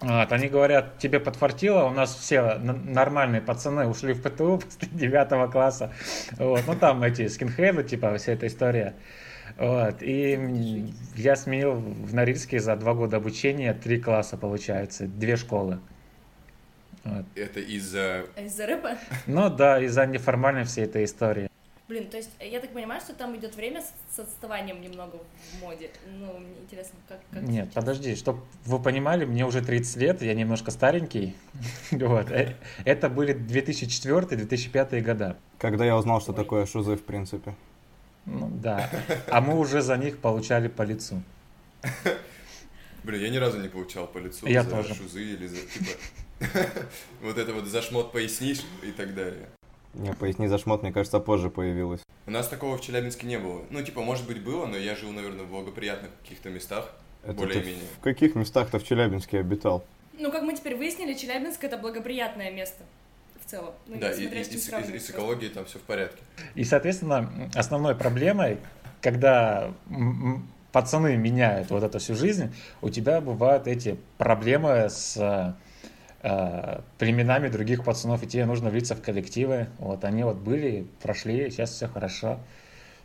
Вот, 0.00 0.32
они 0.32 0.48
говорят, 0.48 0.98
тебе 0.98 1.18
подфартило, 1.18 1.84
у 1.84 1.90
нас 1.90 2.14
все 2.14 2.54
нормальные 2.54 3.42
пацаны 3.42 3.88
ушли 3.88 4.14
в 4.14 4.22
ПТУ 4.22 4.62
после 4.80 4.88
9 4.92 5.50
класса. 5.50 5.92
Вот, 6.38 6.62
ну 6.66 6.76
там 6.76 7.02
эти 7.02 7.26
скинхеды, 7.28 7.84
типа, 7.84 8.16
вся 8.16 8.32
эта 8.32 8.46
история. 8.46 8.94
Вот, 9.58 10.02
и 10.02 10.92
я 11.16 11.34
сменил 11.34 11.74
в 11.74 12.14
Норильске 12.14 12.60
за 12.60 12.76
два 12.76 12.94
года 12.94 13.16
обучения 13.16 13.74
три 13.74 14.00
класса, 14.00 14.36
получается, 14.36 15.06
две 15.06 15.36
школы. 15.36 15.80
Вот. 17.02 17.24
Это 17.34 17.58
из-за... 17.60 18.26
А 18.36 18.42
Из-за 18.42 18.66
рэпа? 18.66 18.98
Ну 19.26 19.50
да, 19.50 19.80
из-за 19.82 20.06
неформальной 20.06 20.64
всей 20.64 20.84
этой 20.84 21.04
истории. 21.04 21.48
Блин, 21.88 22.08
то 22.10 22.18
есть 22.18 22.30
я 22.38 22.60
так 22.60 22.70
понимаю, 22.70 23.00
что 23.00 23.14
там 23.14 23.34
идет 23.36 23.56
время 23.56 23.80
с, 23.80 24.14
с 24.14 24.18
отставанием 24.18 24.80
немного 24.82 25.16
в 25.16 25.62
моде. 25.62 25.90
Ну, 26.18 26.38
мне 26.38 26.60
интересно, 26.62 26.98
как... 27.08 27.18
как 27.32 27.42
Нет, 27.42 27.64
сейчас? 27.64 27.74
подожди, 27.74 28.14
чтобы 28.14 28.42
вы 28.66 28.78
понимали, 28.78 29.24
мне 29.24 29.46
уже 29.46 29.62
30 29.64 29.96
лет, 29.96 30.22
я 30.22 30.34
немножко 30.34 30.70
старенький. 30.70 31.34
Вот. 31.90 32.30
э, 32.30 32.56
Это 32.84 33.08
были 33.08 33.34
2004-2005 33.34 35.00
года. 35.00 35.36
Когда 35.58 35.84
я 35.86 35.96
узнал, 35.96 36.20
что 36.20 36.32
Ой. 36.32 36.36
такое 36.36 36.66
шузы, 36.66 36.94
в 36.96 37.02
принципе. 37.02 37.54
Ну 38.28 38.50
да. 38.62 38.90
А 39.28 39.40
мы 39.40 39.58
уже 39.58 39.80
за 39.80 39.96
них 39.96 40.18
получали 40.18 40.68
по 40.68 40.82
лицу. 40.82 41.22
Блин, 43.04 43.22
я 43.22 43.28
ни 43.30 43.36
разу 43.38 43.58
не 43.58 43.68
получал 43.68 44.06
по 44.06 44.18
лицу 44.18 44.46
Я 44.46 44.62
за 44.62 44.70
тоже. 44.70 44.94
шузы 44.94 45.22
или 45.22 45.46
за, 45.46 45.56
типа... 45.56 45.90
Вот 47.22 47.38
это 47.38 47.52
вот 47.54 47.66
за 47.66 47.80
шмот 47.82 48.12
пояснишь 48.12 48.60
и 48.82 48.90
так 48.92 49.14
далее. 49.14 49.48
Не, 49.94 50.12
поясни 50.12 50.46
за 50.48 50.58
шмот, 50.58 50.82
мне 50.82 50.92
кажется, 50.92 51.18
позже 51.18 51.48
появилось. 51.50 52.02
У 52.26 52.30
нас 52.30 52.48
такого 52.48 52.76
в 52.76 52.80
Челябинске 52.82 53.26
не 53.26 53.38
было. 53.38 53.64
Ну, 53.70 53.82
типа, 53.82 54.02
может 54.02 54.26
быть, 54.26 54.42
было, 54.42 54.66
но 54.66 54.76
я 54.76 54.94
жил, 54.94 55.10
наверное, 55.10 55.44
в 55.44 55.50
благоприятных 55.50 56.10
каких-то 56.22 56.50
местах, 56.50 56.92
Это 57.22 57.32
более-менее. 57.32 57.82
в 57.98 58.00
каких 58.02 58.34
местах-то 58.34 58.78
в 58.78 58.84
Челябинске 58.84 59.38
обитал? 59.40 59.84
Ну, 60.18 60.30
как 60.30 60.42
мы 60.42 60.54
теперь 60.54 60.76
выяснили, 60.76 61.14
Челябинск 61.14 61.64
это 61.64 61.78
благоприятное 61.78 62.50
место 62.50 62.84
в 63.48 63.50
целом. 63.50 63.74
Ну, 63.86 63.98
Да, 63.98 64.12
и, 64.12 64.24
и- 64.24 64.40
и 64.40 64.44
с- 64.44 64.68
и- 64.68 64.98
с 64.98 65.10
экологией 65.10 65.50
там 65.50 65.64
все 65.64 65.78
в 65.78 65.82
порядке. 65.82 66.18
И, 66.54 66.64
соответственно, 66.64 67.30
основной 67.54 67.94
проблемой, 67.94 68.58
когда 69.00 69.72
пацаны 70.70 71.16
меняют 71.16 71.70
вот 71.70 71.82
эту 71.82 71.98
всю 71.98 72.14
жизнь, 72.14 72.52
у 72.82 72.90
тебя 72.90 73.20
бывают 73.22 73.66
эти 73.66 73.96
проблемы 74.18 74.88
с 74.90 75.54
э, 76.20 76.80
племенами 76.98 77.48
других 77.48 77.84
пацанов, 77.84 78.22
и 78.22 78.26
тебе 78.26 78.44
нужно 78.44 78.68
влиться 78.70 78.94
в 78.94 79.00
коллективы. 79.00 79.68
Вот 79.78 80.04
они 80.04 80.24
вот 80.24 80.36
были, 80.36 80.86
прошли, 81.00 81.48
сейчас 81.50 81.70
все 81.70 81.86
хорошо. 81.88 82.40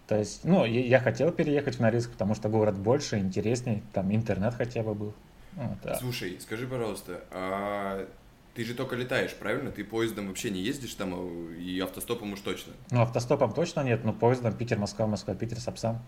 То 0.08 0.18
есть, 0.18 0.44
ну, 0.44 0.66
я, 0.66 1.00
хотел 1.00 1.32
переехать 1.32 1.76
в 1.76 1.80
Норильск, 1.80 2.12
потому 2.12 2.36
что 2.36 2.50
город 2.50 2.76
больше, 2.78 3.20
интересней, 3.20 3.82
там 3.94 4.14
интернет 4.14 4.56
хотя 4.56 4.84
бы 4.84 4.94
был. 4.96 5.14
Вот, 5.54 5.86
а- 5.86 5.96
Слушай, 5.96 6.38
скажи, 6.42 6.68
пожалуйста, 6.68 7.22
а 7.32 8.08
ты 8.54 8.64
же 8.64 8.74
только 8.74 8.96
летаешь, 8.96 9.34
правильно? 9.34 9.72
Ты 9.72 9.84
поездом 9.84 10.28
вообще 10.28 10.50
не 10.50 10.62
ездишь 10.62 10.94
там, 10.94 11.14
а, 11.16 11.54
и 11.54 11.80
автостопом 11.80 12.34
уж 12.34 12.40
точно. 12.42 12.74
Ну, 12.92 13.02
автостопом 13.02 13.54
точно 13.54 13.82
нет, 13.82 14.04
но 14.04 14.14
поездом 14.14 14.56
Питер-Москва, 14.56 15.08
Москва-Питер, 15.08 15.60
Сапсан. 15.60 16.00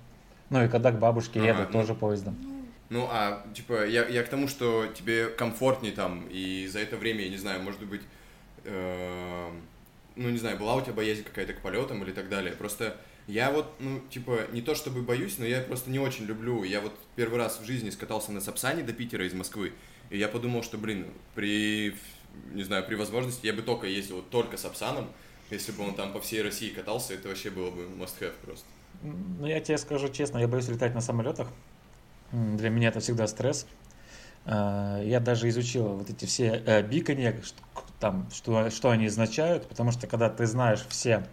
Ну 0.49 0.63
и 0.63 0.67
когда 0.67 0.91
к 0.91 0.99
бабушке 0.99 1.39
Ага, 1.39 1.49
еду, 1.49 1.61
ну. 1.63 1.71
тоже 1.71 1.95
поездом. 1.95 2.37
Ну, 2.89 3.07
а, 3.11 3.43
типа, 3.55 3.87
я, 3.87 4.07
я 4.07 4.23
к 4.23 4.29
тому, 4.29 4.47
что 4.47 4.85
тебе 4.87 5.27
комфортней 5.27 5.91
там, 5.91 6.27
и 6.29 6.67
за 6.67 6.79
это 6.79 6.97
время, 6.97 7.23
я 7.23 7.29
не 7.29 7.37
знаю, 7.37 7.63
может 7.63 7.83
быть, 7.83 8.01
эм, 8.63 9.61
ну, 10.15 10.29
не 10.29 10.37
знаю, 10.37 10.57
была 10.59 10.75
у 10.75 10.81
тебя 10.81 10.93
боязнь 10.93 11.23
какая-то 11.23 11.53
к 11.53 11.61
полетам 11.61 12.03
или 12.03 12.11
так 12.11 12.29
далее. 12.29 12.53
Просто 12.53 12.95
я 13.27 13.49
вот, 13.49 13.73
ну, 13.79 14.01
типа, 14.11 14.41
не 14.51 14.61
то 14.61 14.75
чтобы 14.75 15.01
боюсь, 15.01 15.39
но 15.39 15.45
я 15.45 15.61
просто 15.61 15.89
не 15.89 15.97
очень 15.97 16.25
люблю. 16.25 16.63
Я 16.63 16.79
вот 16.79 16.93
первый 17.15 17.39
раз 17.39 17.59
в 17.59 17.65
жизни 17.65 17.89
скатался 17.89 18.31
на 18.31 18.39
Сапсане 18.39 18.83
до 18.83 18.93
Питера 18.93 19.25
из 19.25 19.33
Москвы, 19.33 19.73
и 20.11 20.19
я 20.19 20.27
подумал, 20.27 20.61
что, 20.61 20.77
блин, 20.77 21.07
при, 21.33 21.95
не 22.53 22.63
знаю, 22.63 22.85
при 22.85 22.95
возможности 22.95 23.45
я 23.45 23.53
бы 23.53 23.61
только 23.61 23.87
ездил 23.87 24.17
вот 24.17 24.29
только 24.29 24.57
Сапсаном, 24.57 25.07
если 25.51 25.71
бы 25.71 25.83
он 25.83 25.95
там 25.95 26.13
по 26.13 26.19
всей 26.19 26.41
России 26.41 26.69
катался, 26.69 27.13
это 27.13 27.27
вообще 27.27 27.49
было 27.49 27.69
бы 27.71 27.83
must-have 27.83 28.33
просто. 28.43 28.65
Ну, 29.03 29.45
я 29.45 29.59
тебе 29.59 29.77
скажу 29.77 30.09
честно, 30.09 30.39
я 30.39 30.47
боюсь 30.47 30.67
летать 30.67 30.95
на 30.95 31.01
самолетах. 31.01 31.47
Для 32.31 32.69
меня 32.69 32.89
это 32.89 32.99
всегда 32.99 33.27
стресс. 33.27 33.67
А, 34.45 35.01
Я 35.03 35.19
даже 35.19 35.49
изучил 35.49 35.87
вот 35.87 36.09
эти 36.09 36.25
все 36.25 36.63
э, 36.65 37.41
что, 37.43 37.61
там, 37.99 38.27
что, 38.33 38.69
что 38.69 38.89
они 38.89 39.07
означают, 39.07 39.67
потому 39.67 39.91
что 39.91 40.07
когда 40.07 40.29
ты 40.29 40.45
знаешь 40.45 40.85
все, 40.89 41.27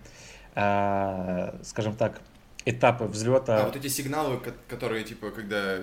а, 0.55 1.59
скажем 1.63 1.95
так, 1.97 2.21
этапы 2.65 3.05
взлета. 3.05 3.63
А 3.63 3.67
вот 3.67 3.77
эти 3.77 3.89
сигналы, 3.89 4.39
ко- 4.39 4.55
которые, 4.69 5.05
типа, 5.05 5.31
когда 5.31 5.79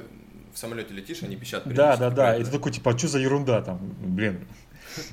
в 0.53 0.57
самолете 0.57 0.93
летишь, 0.93 1.23
они 1.23 1.35
пищат 1.35 1.63
Да, 1.65 1.97
да, 1.97 2.09
да. 2.09 2.09
И 2.09 2.13
правильно? 2.15 2.45
ты 2.45 2.51
такой, 2.51 2.71
типа, 2.71 2.91
а 2.91 2.97
что 2.97 3.07
за 3.07 3.19
ерунда 3.19 3.61
там, 3.61 3.79
блин. 3.99 4.47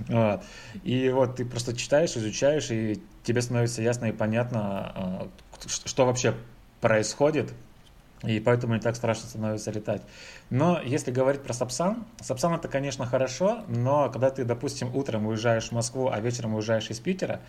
И 0.85 1.11
вот 1.11 1.37
ты 1.37 1.45
просто 1.45 1.77
читаешь, 1.77 2.17
изучаешь, 2.17 2.71
и 2.71 3.03
тебе 3.25 3.43
становится 3.43 3.83
ясно 3.83 4.07
и 4.07 4.13
понятно, 4.13 4.93
а, 4.95 5.29
что 5.67 6.07
вообще 6.07 6.35
происходит, 6.81 7.53
и 8.23 8.41
поэтому 8.41 8.75
не 8.75 8.81
так 8.81 8.97
страшно 8.97 9.29
становится 9.29 9.71
летать. 9.71 10.03
Но 10.51 10.81
если 10.83 11.11
говорить 11.11 11.43
про 11.43 11.53
Сапсан, 11.53 12.05
Сапсан 12.21 12.55
это, 12.55 12.69
конечно, 12.69 13.07
хорошо, 13.07 13.65
но 13.69 14.09
когда 14.11 14.31
ты, 14.31 14.45
допустим, 14.45 14.95
утром 14.95 15.27
уезжаешь 15.27 15.69
в 15.69 15.73
Москву, 15.73 16.09
а 16.13 16.21
вечером 16.21 16.55
уезжаешь 16.55 16.91
из 16.91 17.01
Питера, 17.01 17.41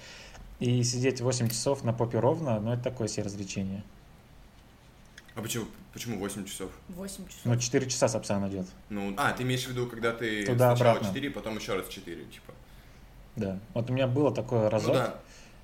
и 0.60 0.82
сидеть 0.84 1.22
8 1.22 1.50
часов 1.50 1.84
на 1.84 1.94
попе 1.94 2.20
ровно, 2.20 2.60
ну 2.60 2.74
это 2.74 2.84
такое 2.84 3.08
себе 3.08 3.24
развлечение. 3.24 3.84
А 5.38 5.42
почему, 5.44 5.66
почему 5.94 6.18
8 6.18 6.46
часов? 6.46 6.72
8 6.90 7.28
часов. 7.28 7.42
Ну 7.46 7.56
4 7.56 7.86
часа 7.88 8.08
Сапсан 8.08 8.48
идет, 8.50 8.66
Ну, 8.90 9.14
а, 9.18 9.34
ты 9.34 9.44
имеешь 9.44 9.66
в 9.66 9.70
виду, 9.70 9.86
когда 9.86 10.12
ты 10.12 10.44
Туда, 10.44 10.76
сначала 10.76 10.92
обратно. 10.98 11.10
4, 11.14 11.30
потом 11.30 11.58
еще 11.58 11.76
раз 11.76 11.88
4, 11.88 12.24
типа. 12.26 12.54
да. 13.36 13.60
Вот 13.76 13.88
у 13.90 13.94
меня 13.94 14.08
было 14.08 14.34
такое 14.34 14.68
разок. 14.70 14.88
Ну 14.90 14.94
да. 14.96 15.16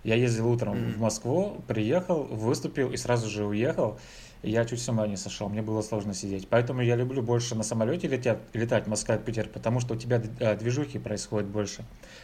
Я 0.03 0.15
ездил 0.15 0.47
утром 0.49 0.77
Мгм. 0.79 0.91
в 0.93 0.99
Москву, 0.99 1.63
приехал, 1.67 2.23
выступил 2.23 2.91
и 2.91 2.97
сразу 2.97 3.27
же 3.29 3.45
уехал. 3.45 3.97
И 4.43 4.51
я 4.51 4.63
чуть 4.65 4.79
с 4.81 4.89
ума 4.89 5.07
не 5.07 5.15
сошел, 5.17 5.49
мне 5.49 5.61
было 5.63 5.81
сложно 5.81 6.13
сидеть. 6.13 6.47
Поэтому 6.49 6.81
я 6.81 6.95
люблю 6.95 7.23
больше 7.23 7.55
на 7.55 7.63
самолете 7.63 8.07
лететь, 8.07 8.37
летать 8.51 8.85
Москва-Питер, 8.85 9.47
потому 9.47 9.79
что 9.79 9.95
у 9.95 9.97
тебя 9.97 10.21
э, 10.39 10.55
движухи 10.57 10.99
происходит 10.99 11.47
больше. 11.49 11.83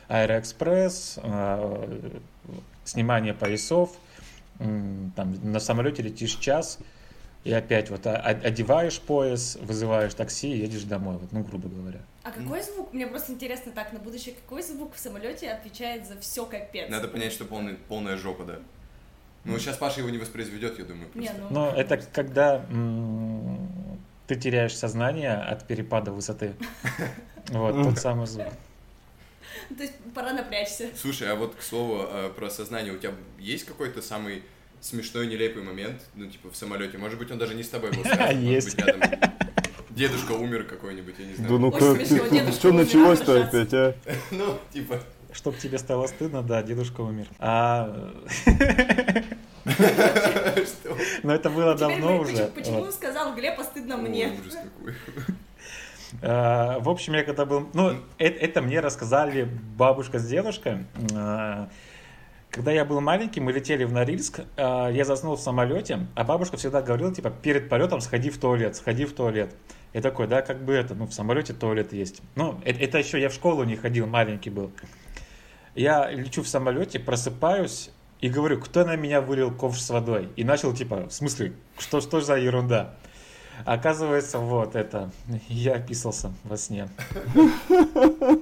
Аэроэкспресс, 0.10 1.18
э, 1.24 2.20
снимание 2.84 3.34
поясов, 3.34 3.90
там, 4.60 5.36
на 5.42 5.60
самолете 5.62 6.04
летишь 6.04 6.36
час, 6.36 6.78
и 7.44 7.54
опять 7.54 7.90
вот 7.90 8.06
одеваешь 8.06 9.00
пояс, 9.00 9.58
вызываешь 9.62 10.14
такси 10.14 10.52
и 10.52 10.58
едешь 10.58 10.84
домой, 10.84 11.18
вот, 11.18 11.32
ну, 11.32 11.42
грубо 11.42 11.70
говоря. 11.70 12.00
А 12.24 12.32
какой 12.32 12.62
звук, 12.62 12.94
мне 12.94 13.08
просто 13.08 13.32
интересно 13.32 13.72
так, 13.72 13.94
на 13.94 14.00
будущее, 14.00 14.36
какой 14.36 14.62
звук 14.62 14.94
в 14.94 15.00
самолете 15.00 15.50
отвечает 15.50 16.06
за 16.08 16.20
все 16.20 16.46
капец? 16.46 16.90
Надо 16.90 17.08
понять, 17.08 17.32
что 17.32 17.46
полный, 17.46 17.76
полная 17.88 18.18
жопа, 18.18 18.44
да. 18.44 18.60
Ну, 19.46 19.58
сейчас 19.58 19.78
Паша 19.78 20.02
его 20.02 20.10
не 20.10 20.18
воспроизведет, 20.18 20.78
я 20.80 20.86
думаю. 20.86 21.10
Не, 21.16 21.28
просто. 21.28 21.44
ну, 21.44 21.48
Но 21.50 21.72
это 21.72 21.98
когда 21.98 22.66
м, 22.70 23.70
ты 24.28 24.36
теряешь 24.36 24.76
сознание 24.78 25.34
от 25.34 25.66
перепада 25.66 26.12
высоты. 26.12 26.56
Вот 27.52 27.74
тот 27.74 27.98
самый 27.98 28.28
звук. 28.28 28.46
То 29.76 29.82
есть 29.82 29.96
пора 30.14 30.34
напрячься. 30.34 30.90
Слушай, 30.96 31.32
а 31.32 31.36
вот, 31.36 31.56
к 31.56 31.64
слову, 31.64 32.06
э, 32.08 32.30
про 32.36 32.50
сознание, 32.52 32.94
у 32.94 32.98
тебя 33.00 33.14
есть 33.40 33.66
какой-то 33.66 34.04
самый 34.04 34.44
смешной, 34.82 35.28
нелепый 35.28 35.64
момент, 35.64 36.02
ну, 36.16 36.28
типа, 36.28 36.50
в 36.52 36.56
самолете? 36.56 36.98
Может 36.98 37.20
быть, 37.20 37.32
он 37.32 37.38
даже 37.38 37.56
не 37.56 37.64
с 37.64 37.70
тобой 37.70 37.92
был 37.92 38.02
связан, 38.04 38.20
может 38.26 38.42
Есть. 38.42 38.76
быть, 38.76 38.86
рядом 38.86 39.02
Дедушка 39.90 40.32
умер 40.34 40.64
какой-нибудь, 40.64 41.16
я 41.20 41.26
не 41.26 41.32
Да 41.34 41.38
знаю. 41.38 41.60
ну 41.60 41.72
как, 41.72 41.82
смешно, 41.98 42.28
дедушка 42.30 42.52
что 42.54 42.72
началось-то 42.72 43.44
опять, 43.44 43.74
а? 43.74 43.96
Ну, 44.32 44.58
типа, 44.72 45.00
Чтоб 45.34 45.58
тебе 45.58 45.78
стало 45.78 46.08
стыдно, 46.08 46.42
да, 46.42 46.64
дедушка 46.64 47.02
умер. 47.02 47.28
А, 47.40 48.12
что? 49.66 50.98
Но 51.24 51.34
это 51.34 51.50
было 51.50 51.76
давно 51.76 52.20
уже. 52.20 52.46
Почему, 52.48 52.90
сказал 52.92 53.36
Глеб, 53.36 53.60
а 53.60 53.64
стыдно 53.64 53.98
мне? 53.98 54.28
Ой, 54.28 54.40
ужас 54.40 54.56
какой. 54.56 54.94
А, 56.22 56.80
В 56.80 56.90
общем, 56.90 57.14
я 57.14 57.24
когда 57.24 57.46
был... 57.46 57.70
Ну, 57.74 57.92
э- 58.18 58.26
это 58.26 58.62
мне 58.62 58.80
рассказали 58.80 59.44
бабушка 59.78 60.20
с 60.20 60.28
дедушкой. 60.28 60.86
Когда 62.52 62.72
я 62.72 62.84
был 62.84 63.00
маленький, 63.00 63.40
мы 63.42 63.52
летели 63.52 63.84
в 63.84 63.94
Норильск, 63.94 64.42
а, 64.58 64.90
я 64.90 65.06
заснул 65.06 65.36
в 65.36 65.40
самолете, 65.40 66.08
а 66.16 66.24
бабушка 66.24 66.58
всегда 66.58 66.82
говорила, 66.82 67.14
типа, 67.14 67.30
перед 67.30 67.70
полетом 67.70 68.02
сходи 68.02 68.32
в 68.32 68.40
туалет, 68.40 68.76
сходи 68.76 69.06
в 69.06 69.14
туалет. 69.14 69.56
Я 69.94 70.02
такой, 70.02 70.28
да, 70.28 70.42
как 70.42 70.64
бы 70.66 70.74
это, 70.74 70.96
ну, 70.96 71.06
в 71.06 71.14
самолете 71.14 71.54
туалет 71.54 71.94
есть. 71.94 72.24
Ну, 72.36 72.60
это, 72.66 72.80
это 72.80 72.98
еще 72.98 73.22
я 73.22 73.30
в 73.30 73.34
школу 73.34 73.64
не 73.66 73.76
ходил, 73.76 74.08
маленький 74.08 74.50
был. 74.50 74.72
Я 75.76 76.10
лечу 76.10 76.42
в 76.42 76.48
самолете, 76.48 77.00
просыпаюсь 77.00 77.92
и 78.20 78.30
говорю, 78.30 78.60
кто 78.60 78.84
на 78.84 78.96
меня 78.96 79.22
вылил 79.22 79.52
ковш 79.52 79.80
с 79.80 79.90
водой? 79.92 80.30
И 80.36 80.44
начал, 80.44 80.74
типа, 80.74 81.08
в 81.08 81.12
смысле, 81.12 81.54
что, 81.78 82.02
что 82.02 82.20
за 82.20 82.36
ерунда? 82.36 82.96
Оказывается, 83.64 84.40
вот 84.40 84.76
это, 84.76 85.12
я 85.50 85.76
описался 85.76 86.34
во 86.44 86.58
сне. 86.58 86.90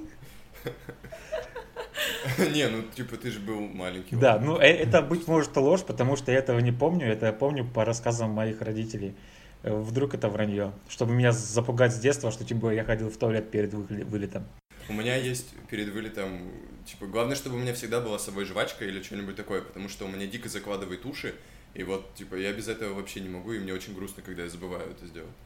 Не, 2.54 2.68
ну, 2.68 2.82
типа, 2.94 3.16
ты 3.16 3.30
же 3.30 3.40
был 3.40 3.60
маленький. 3.60 4.16
Да, 4.16 4.38
ну 4.38 4.56
э- 4.58 4.64
это 4.66 5.02
быть 5.02 5.26
может 5.28 5.56
ложь, 5.56 5.82
потому 5.84 6.16
что 6.16 6.32
я 6.32 6.38
этого 6.38 6.58
не 6.60 6.72
помню, 6.72 7.06
это 7.06 7.26
я 7.26 7.32
помню 7.32 7.64
по 7.66 7.84
рассказам 7.84 8.30
моих 8.30 8.62
родителей. 8.62 9.14
Э, 9.62 9.74
Вдруг 9.76 10.14
это 10.14 10.28
вранье, 10.28 10.72
чтобы 10.88 11.12
меня 11.14 11.32
запугать 11.32 11.92
с 11.94 11.98
детства, 11.98 12.30
что 12.30 12.44
типа 12.44 12.72
я 12.72 12.84
ходил 12.84 13.10
в 13.10 13.16
туалет 13.16 13.50
перед 13.50 13.74
вылетом. 13.74 14.44
У 14.88 14.92
меня 14.92 15.14
есть 15.16 15.54
перед 15.70 15.88
вылетом, 15.90 16.50
типа, 16.84 17.06
главное, 17.06 17.36
чтобы 17.36 17.56
у 17.56 17.58
меня 17.60 17.74
всегда 17.74 18.00
была 18.00 18.18
с 18.18 18.24
собой 18.24 18.44
жвачка 18.44 18.84
или 18.84 19.02
что-нибудь 19.02 19.36
такое, 19.36 19.60
потому 19.62 19.88
что 19.88 20.04
у 20.04 20.08
меня 20.08 20.26
дико 20.26 20.48
закладывает 20.48 21.04
уши, 21.06 21.34
и 21.74 21.82
вот, 21.84 22.14
типа, 22.14 22.34
я 22.36 22.52
без 22.52 22.68
этого 22.68 22.94
вообще 22.94 23.20
не 23.20 23.28
могу, 23.28 23.52
и 23.52 23.58
мне 23.60 23.72
очень 23.74 23.94
грустно, 23.94 24.22
когда 24.22 24.42
я 24.44 24.48
забываю 24.48 24.90
это 24.90 25.06
сделать. 25.06 25.36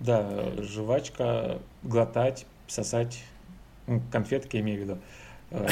Да, 0.00 0.52
жвачка, 0.62 1.60
глотать, 1.82 2.46
сосать, 2.66 3.22
ну, 3.86 4.02
конфетки 4.12 4.56
имею 4.58 4.80
в 4.80 4.82
виду. 4.84 4.98
Э, 5.50 5.68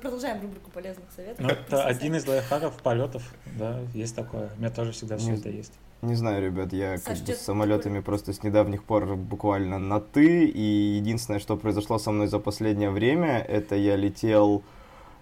Продолжаем 0.00 0.42
рубрику 0.42 0.70
полезных 0.70 1.06
советов. 1.14 1.40
Ну, 1.40 1.48
это 1.48 1.84
один 1.84 2.14
из 2.14 2.26
лайфхаков 2.26 2.74
полетов, 2.82 3.22
да, 3.58 3.80
есть 3.94 4.14
такое. 4.14 4.50
У 4.56 4.60
меня 4.60 4.70
тоже 4.70 4.92
всегда 4.92 5.16
все 5.16 5.34
это 5.34 5.48
есть. 5.48 5.72
Не 6.02 6.14
знаю, 6.14 6.42
ребят, 6.44 6.72
я 6.72 6.98
Саш, 6.98 7.18
как 7.18 7.26
бы 7.26 7.32
с 7.32 7.40
самолетами 7.40 8.00
просто 8.00 8.34
с 8.34 8.42
недавних 8.42 8.84
пор 8.84 9.16
буквально 9.16 9.78
на 9.78 10.00
ты, 10.00 10.44
и 10.44 10.96
единственное, 10.98 11.40
что 11.40 11.56
произошло 11.56 11.98
со 11.98 12.10
мной 12.10 12.26
за 12.26 12.38
последнее 12.38 12.90
время, 12.90 13.38
это 13.38 13.74
я 13.74 13.96
летел 13.96 14.62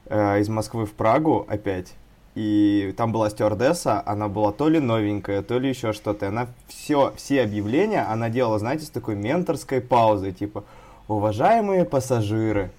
э, 0.07 0.41
из 0.41 0.49
Москвы 0.49 0.87
в 0.87 0.93
Прагу 0.93 1.47
опять, 1.49 1.93
и 2.35 2.93
там 2.97 3.12
была 3.12 3.31
стюардесса, 3.31 4.03
она 4.05 4.27
была 4.27 4.51
то 4.51 4.69
ли 4.69 4.81
новенькая, 4.81 5.43
то 5.43 5.59
ли 5.59 5.69
еще 5.69 5.93
что-то, 5.93 6.27
и 6.27 6.29
она 6.31 6.49
все, 6.67 7.12
все 7.17 7.43
объявления 7.43 8.03
она 8.03 8.29
делала, 8.29 8.59
знаете, 8.59 8.85
с 8.85 8.91
такой 8.91 9.15
менторской 9.15 9.81
паузой, 9.81 10.33
типа 10.33 10.65
«Уважаемые 11.09 11.85
пассажиры», 11.85 12.71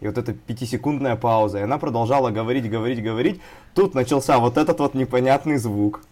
и 0.00 0.06
вот 0.06 0.16
эта 0.16 0.32
пятисекундная 0.32 1.16
пауза, 1.16 1.58
и 1.58 1.62
она 1.62 1.78
продолжала 1.78 2.30
говорить, 2.30 2.70
говорить, 2.70 3.02
говорить, 3.02 3.40
тут 3.74 3.94
начался 3.94 4.38
вот 4.38 4.56
этот 4.56 4.78
вот 4.78 4.94
непонятный 4.94 5.56
звук. 5.56 6.02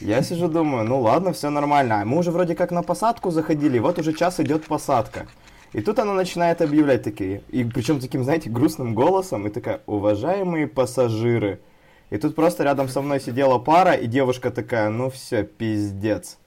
Я 0.00 0.22
сижу, 0.22 0.48
думаю, 0.48 0.84
ну 0.84 1.00
ладно, 1.00 1.32
все 1.32 1.48
нормально. 1.48 2.02
А 2.02 2.04
Мы 2.04 2.18
уже 2.18 2.30
вроде 2.30 2.54
как 2.54 2.70
на 2.70 2.82
посадку 2.82 3.30
заходили, 3.30 3.78
вот 3.78 3.98
уже 3.98 4.12
час 4.12 4.38
идет 4.40 4.66
посадка. 4.66 5.26
И 5.72 5.80
тут 5.80 5.98
она 5.98 6.12
начинает 6.12 6.60
объявлять 6.60 7.02
такие, 7.02 7.42
и 7.50 7.64
причем 7.64 8.00
таким, 8.00 8.22
знаете, 8.22 8.50
грустным 8.50 8.94
голосом, 8.94 9.46
и 9.46 9.50
такая, 9.50 9.80
уважаемые 9.86 10.66
пассажиры. 10.66 11.60
И 12.10 12.18
тут 12.18 12.34
просто 12.34 12.64
рядом 12.64 12.88
со 12.88 13.00
мной 13.00 13.20
сидела 13.20 13.58
пара, 13.58 13.94
и 13.94 14.06
девушка 14.06 14.50
такая, 14.50 14.90
ну 14.90 15.10
все, 15.10 15.42
пиздец. 15.42 16.38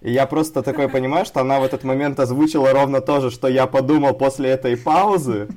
И 0.00 0.12
я 0.12 0.26
просто 0.26 0.62
такой 0.62 0.88
понимаю, 0.88 1.24
что 1.24 1.40
она 1.40 1.58
в 1.58 1.64
этот 1.64 1.82
момент 1.82 2.20
озвучила 2.20 2.72
ровно 2.72 3.00
то 3.00 3.20
же, 3.20 3.30
что 3.30 3.48
я 3.48 3.66
подумал 3.66 4.14
после 4.14 4.50
этой 4.50 4.76
паузы. 4.76 5.48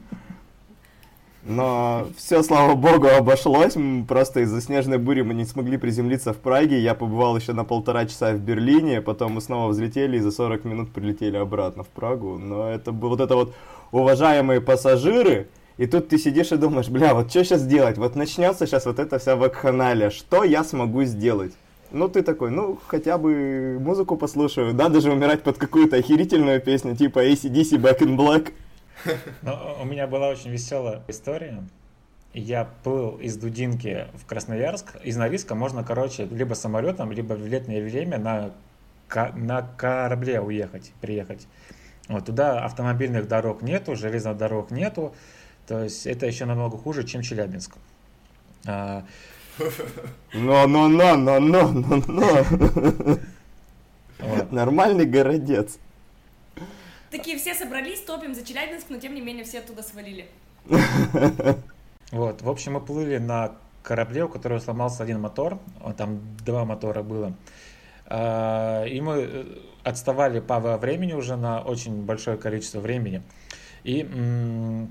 Но 1.43 2.07
все, 2.17 2.43
слава 2.43 2.75
богу, 2.75 3.07
обошлось. 3.07 3.75
Просто 4.07 4.41
из-за 4.41 4.61
снежной 4.61 4.97
бури 4.97 5.21
мы 5.21 5.33
не 5.33 5.45
смогли 5.45 5.77
приземлиться 5.77 6.33
в 6.33 6.37
Праге. 6.37 6.79
Я 6.79 6.93
побывал 6.93 7.35
еще 7.35 7.53
на 7.53 7.63
полтора 7.63 8.05
часа 8.05 8.33
в 8.33 8.39
Берлине. 8.39 9.01
Потом 9.01 9.33
мы 9.33 9.41
снова 9.41 9.69
взлетели 9.69 10.17
и 10.17 10.19
за 10.19 10.31
40 10.31 10.65
минут 10.65 10.91
прилетели 10.91 11.37
обратно 11.37 11.83
в 11.83 11.89
Прагу. 11.89 12.37
Но 12.37 12.69
это 12.69 12.91
было 12.91 13.09
вот 13.09 13.21
это 13.21 13.35
вот 13.35 13.53
уважаемые 13.91 14.61
пассажиры. 14.61 15.49
И 15.77 15.87
тут 15.87 16.09
ты 16.09 16.19
сидишь 16.19 16.51
и 16.51 16.57
думаешь, 16.57 16.89
бля, 16.89 17.15
вот 17.15 17.31
что 17.31 17.43
сейчас 17.43 17.65
делать? 17.65 17.97
Вот 17.97 18.15
начнется 18.15 18.67
сейчас 18.67 18.85
вот 18.85 18.99
эта 18.99 19.17
вся 19.17 19.35
вакханалия. 19.35 20.11
Что 20.11 20.43
я 20.43 20.63
смогу 20.63 21.03
сделать? 21.05 21.53
Ну, 21.91 22.07
ты 22.07 22.23
такой, 22.23 22.51
ну, 22.51 22.79
хотя 22.87 23.17
бы 23.17 23.77
музыку 23.79 24.15
послушаю. 24.15 24.73
Да, 24.73 24.89
даже 24.89 25.11
умирать 25.11 25.43
под 25.43 25.57
какую-то 25.57 25.97
охерительную 25.97 26.61
песню, 26.61 26.95
типа 26.95 27.25
ACDC 27.25 27.77
Back 27.77 27.99
in 27.99 28.15
Black. 28.15 28.53
Но 29.41 29.77
у 29.81 29.85
меня 29.85 30.07
была 30.07 30.29
очень 30.29 30.51
веселая 30.51 31.03
история. 31.07 31.63
Я 32.33 32.69
плыл 32.83 33.17
из 33.17 33.35
Дудинки 33.35 34.07
в 34.13 34.25
Красноярск. 34.25 34.95
Из 35.03 35.17
Норильска 35.17 35.53
можно, 35.53 35.83
короче, 35.83 36.25
либо 36.25 36.53
самолетом, 36.53 37.11
либо 37.11 37.33
в 37.33 37.45
летнее 37.45 37.83
время 37.83 38.17
на, 38.17 38.51
на 39.35 39.61
корабле 39.61 40.39
уехать, 40.39 40.93
приехать. 41.01 41.47
Вот 42.07 42.25
туда 42.25 42.63
автомобильных 42.63 43.27
дорог 43.27 43.61
нету, 43.61 43.95
железных 43.95 44.37
дорог 44.37 44.71
нету. 44.71 45.13
То 45.67 45.83
есть 45.83 46.07
это 46.07 46.25
еще 46.25 46.45
намного 46.45 46.77
хуже, 46.77 47.03
чем 47.03 47.21
Челябинск. 47.21 47.75
Но, 50.33 50.67
но, 50.67 50.87
но, 50.87 51.15
но, 51.15 51.39
но, 51.39 51.71
но, 51.71 52.03
но. 52.07 53.17
Нормальный 54.51 55.05
городец. 55.05 55.77
Такие 57.09 57.37
все 57.37 57.53
собрались, 57.53 58.01
топим 58.01 58.33
за 58.33 58.45
Челябинск, 58.45 58.87
но 58.89 58.97
тем 58.97 59.13
не 59.13 59.21
менее 59.21 59.43
все 59.43 59.59
оттуда 59.59 59.83
свалили. 59.83 60.27
Вот, 62.11 62.41
в 62.41 62.49
общем, 62.49 62.73
мы 62.73 62.81
плыли 62.81 63.17
на 63.17 63.53
корабле, 63.83 64.25
у 64.25 64.29
которого 64.29 64.59
сломался 64.59 65.03
один 65.03 65.21
мотор, 65.21 65.59
там 65.97 66.19
два 66.45 66.65
мотора 66.65 67.03
было. 67.03 67.33
А, 68.05 68.83
И 68.83 68.99
мы 68.99 69.13
э, 69.15 69.45
отставали 69.83 70.41
по 70.41 70.59
времени 70.59 71.13
уже 71.13 71.37
на 71.37 71.61
очень 71.61 72.03
большое 72.03 72.37
количество 72.37 72.79
времени. 72.79 73.21
И 73.83 74.03
мы 74.03 74.87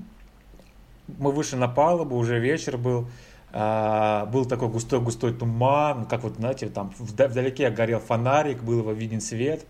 вышли 1.31 1.57
на 1.57 1.67
палубу, 1.67 2.15
уже 2.15 2.39
вечер 2.39 2.77
был, 2.77 3.07
а, 3.53 4.25
был 4.27 4.45
такой 4.45 4.69
густой-густой 4.69 5.33
туман, 5.33 6.05
как 6.05 6.23
вот, 6.23 6.35
знаете, 6.35 6.67
там 6.67 6.93
вда- 6.99 7.27
вдалеке 7.27 7.69
горел 7.69 7.99
фонарик, 7.99 8.63
был 8.63 8.79
его 8.79 8.91
виден 8.91 9.21
свет. 9.21 9.65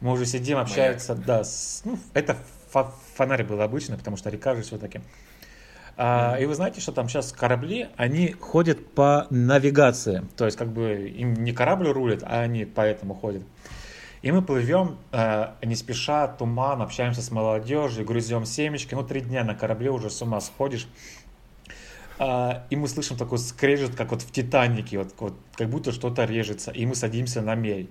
Мы 0.00 0.12
уже 0.12 0.26
сидим, 0.26 0.58
общаются, 0.58 1.14
да, 1.14 1.44
с- 1.44 1.82
ну, 1.84 1.98
это 2.14 2.36
фонарь 3.14 3.44
был 3.44 3.60
обычный, 3.60 3.96
потому 3.96 4.16
что 4.16 4.30
река 4.30 4.54
же 4.54 4.62
все-таки. 4.62 5.00
А, 5.96 6.36
и 6.40 6.46
вы 6.46 6.54
знаете, 6.54 6.80
что 6.80 6.92
там 6.92 7.08
сейчас 7.08 7.32
корабли, 7.32 7.88
они 7.96 8.32
ходят 8.32 8.94
по 8.94 9.26
навигации. 9.30 10.24
То 10.36 10.46
есть, 10.46 10.56
как 10.56 10.68
бы 10.72 11.08
им 11.08 11.34
не 11.34 11.52
корабль 11.52 11.88
рулит, 11.88 12.22
а 12.22 12.40
они 12.40 12.64
поэтому 12.64 13.14
ходят. 13.14 13.42
И 14.22 14.30
мы 14.30 14.40
плывем 14.40 14.98
э, 15.10 15.48
не 15.64 15.74
спеша, 15.74 16.28
туман, 16.28 16.80
общаемся 16.80 17.20
с 17.22 17.30
молодежью, 17.30 18.04
грузем 18.04 18.46
семечки. 18.46 18.94
Ну, 18.94 19.02
три 19.02 19.20
дня 19.20 19.42
на 19.44 19.54
корабле 19.54 19.90
уже 19.90 20.10
с 20.10 20.22
ума 20.22 20.40
сходишь. 20.40 20.88
А, 22.24 22.66
и 22.70 22.76
мы 22.76 22.86
слышим 22.86 23.16
такой 23.16 23.38
скрежет, 23.38 23.96
как 23.96 24.12
вот 24.12 24.22
в 24.22 24.30
Титанике, 24.30 24.98
вот, 24.98 25.12
вот 25.18 25.34
как 25.56 25.68
будто 25.68 25.90
что-то 25.90 26.24
режется. 26.24 26.70
И 26.70 26.86
мы 26.86 26.94
садимся 26.94 27.42
на 27.42 27.56
мель. 27.56 27.90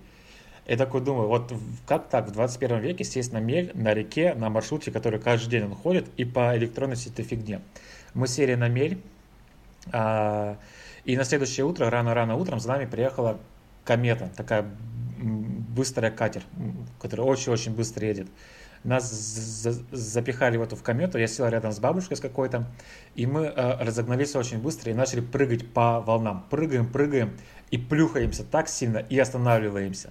Я 0.65 0.77
такой 0.77 1.01
думаю, 1.01 1.27
вот 1.27 1.51
как 1.85 2.07
так 2.07 2.29
в 2.29 2.31
21 2.31 2.79
веке 2.79 3.03
сесть 3.03 3.33
на 3.33 3.41
мель, 3.41 3.71
на 3.73 3.93
реке, 3.93 4.33
на 4.33 4.49
маршруте, 4.49 4.89
который 4.89 5.19
каждый 5.19 5.49
день 5.49 5.63
он 5.65 5.75
ходит, 5.75 6.07
и 6.15 6.23
по 6.23 6.55
электронной 6.55 6.95
всей 6.95 7.09
этой 7.09 7.25
фигне. 7.25 7.59
Мы 8.13 8.25
сели 8.25 8.55
на 8.55 8.69
мель, 8.69 9.01
а, 9.91 10.57
и 11.03 11.17
на 11.17 11.25
следующее 11.25 11.65
утро, 11.65 11.89
рано-рано 11.89 12.37
утром, 12.37 12.61
за 12.61 12.69
нами 12.69 12.85
приехала 12.85 13.37
комета, 13.83 14.31
такая 14.37 14.65
быстрая 15.19 16.09
катер, 16.09 16.43
который 17.01 17.25
очень-очень 17.25 17.75
быстро 17.75 18.07
едет. 18.07 18.27
Нас 18.83 19.11
за- 19.11 19.71
за- 19.73 19.83
запихали 19.91 20.57
в 20.57 20.61
эту 20.63 20.75
в 20.75 20.81
комету, 20.81 21.19
я 21.19 21.27
сел 21.27 21.47
рядом 21.47 21.71
с 21.71 21.79
бабушкой 21.79 22.17
с 22.17 22.19
какой-то, 22.19 22.65
и 23.13 23.27
мы 23.27 23.41
э, 23.45 23.83
разогнались 23.83 24.35
очень 24.35 24.57
быстро 24.59 24.91
и 24.91 24.95
начали 24.95 25.21
прыгать 25.21 25.71
по 25.71 26.01
волнам. 26.01 26.45
Прыгаем, 26.49 26.87
прыгаем 26.91 27.37
и 27.69 27.77
плюхаемся 27.77 28.43
так 28.43 28.67
сильно 28.67 28.97
и 28.97 29.19
останавливаемся. 29.19 30.09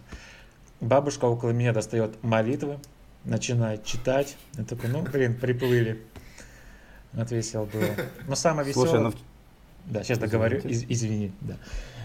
Бабушка 0.81 1.25
около 1.25 1.51
меня 1.51 1.73
достает 1.73 2.23
молитвы, 2.23 2.79
начинает 3.25 3.85
читать. 3.85 4.37
Я 4.57 4.65
такой, 4.65 4.89
ну, 4.89 5.03
блин, 5.03 5.35
приплыли. 5.35 6.01
Вот 7.13 7.31
весело 7.33 7.65
было. 7.65 7.85
Но 8.29 8.37
самое 8.37 8.69
веселое... 8.69 8.89
Слушай, 8.89 9.03
ну 9.03 9.13
Да, 9.87 10.05
сейчас 10.05 10.19
договорю, 10.19 10.59
из- 10.61 10.85
извини, 10.89 11.33
да. 11.41 11.57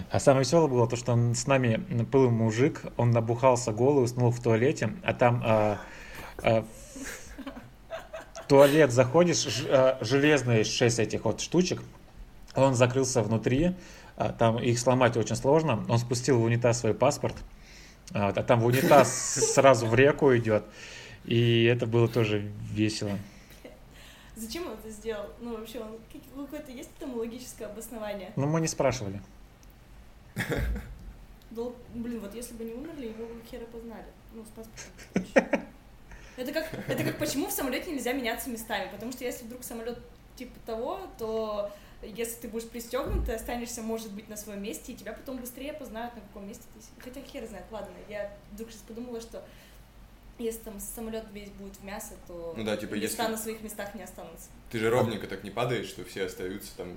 А 0.10 0.19
самое 0.19 0.43
веселое 0.43 0.67
было 0.67 0.88
то, 0.89 0.95
что 0.95 1.13
он 1.13 1.36
с 1.36 1.45
нами 1.45 1.78
был 2.12 2.32
мужик, 2.32 2.82
он 2.97 3.12
набухался 3.12 3.71
голый, 3.71 4.04
уснул 4.06 4.32
в 4.32 4.41
туалете, 4.41 4.93
а 5.04 5.13
там 5.13 5.41
а, 5.45 5.78
в 6.38 6.65
туалет 8.48 8.91
заходишь, 8.91 9.48
а, 9.69 9.98
железные 10.02 10.63
шесть 10.63 11.00
этих 11.00 11.26
вот 11.26 11.41
штучек, 11.41 11.82
он 12.56 12.76
закрылся 12.76 13.21
внутри, 13.21 13.76
а, 14.17 14.32
там 14.32 14.60
их 14.60 14.80
сломать 14.80 15.17
очень 15.17 15.36
сложно, 15.36 15.84
он 15.89 15.98
спустил 15.98 16.39
в 16.39 16.43
унитаз 16.43 16.80
свой 16.82 16.93
паспорт, 16.93 17.36
а, 18.13 18.30
а 18.30 18.43
там 18.43 18.60
в 18.60 18.65
унитаз 18.65 19.13
сразу 19.54 19.88
в 19.88 19.95
реку 19.95 20.36
идет, 20.36 20.63
и 21.26 21.63
это 21.65 21.86
было 21.88 22.08
тоже 22.08 22.52
весело. 22.71 23.17
Зачем 24.36 24.67
он 24.67 24.74
это 24.74 24.89
сделал? 24.91 25.28
Ну, 25.39 25.58
вообще, 25.58 25.80
он 25.80 25.98
как- 26.12 26.21
какое-то 26.45 26.71
есть 26.71 26.89
этому 26.98 27.17
логическое 27.19 27.65
обоснование? 27.67 28.32
Но 28.36 28.45
мы 28.45 28.60
не 28.60 28.67
спрашивали. 28.67 29.21
Дол- 31.52 31.76
Блин, 31.93 32.19
вот 32.19 32.36
если 32.36 32.54
бы 32.56 32.65
не 32.65 32.74
умерли, 32.74 33.06
его 33.08 33.26
бы 33.26 33.41
хера 33.50 33.63
познали. 33.71 34.06
Ну, 34.34 34.43
с 34.43 34.50
паспортом. 34.50 35.62
Это 36.38 36.52
как, 36.52 36.69
это 36.88 37.04
как 37.04 37.17
почему 37.17 37.48
в 37.48 37.52
самолете 37.52 37.91
нельзя 37.91 38.13
меняться 38.13 38.50
местами. 38.50 38.89
Потому 38.91 39.12
что 39.12 39.24
если 39.24 39.45
вдруг 39.45 39.63
самолет 39.63 40.00
типа 40.36 40.60
того, 40.65 41.00
то 41.17 41.71
если 42.02 42.41
ты 42.41 42.48
будешь 42.48 42.67
пристегнут, 42.67 43.26
ты 43.26 43.34
останешься, 43.34 43.82
может 43.82 44.12
быть, 44.12 44.28
на 44.30 44.38
своем 44.38 44.62
месте, 44.62 44.91
и 44.91 44.95
тебя 44.95 45.13
потом 45.13 45.38
быстрее 45.38 45.74
познают, 45.74 46.13
на 46.15 46.21
каком 46.21 46.48
месте 46.48 46.63
ты. 46.74 47.02
Хотя 47.02 47.21
хер 47.21 47.48
знает, 47.48 47.65
ладно, 47.71 47.93
я 48.10 48.32
вдруг 48.52 48.71
сейчас 48.71 48.82
подумала, 48.82 49.21
что 49.21 49.43
если 50.38 50.60
там 50.60 50.80
самолет 50.80 51.24
весь 51.34 51.50
будет 51.50 51.76
в 51.78 51.84
мясо, 51.84 52.13
то 52.28 52.54
Ну 52.58 52.63
да, 52.63 52.76
типа, 52.78 52.95
места 52.95 53.24
если- 53.24 53.32
на 53.32 53.38
своих 53.38 53.62
местах 53.62 53.95
не 53.95 54.04
останутся. 54.04 54.48
Ты 54.71 54.80
же 54.80 54.89
ровненько 54.89 55.28
так 55.28 55.43
не 55.43 55.50
падаешь, 55.50 55.88
что 55.88 56.04
все 56.04 56.26
остаются 56.26 56.76
там 56.76 56.88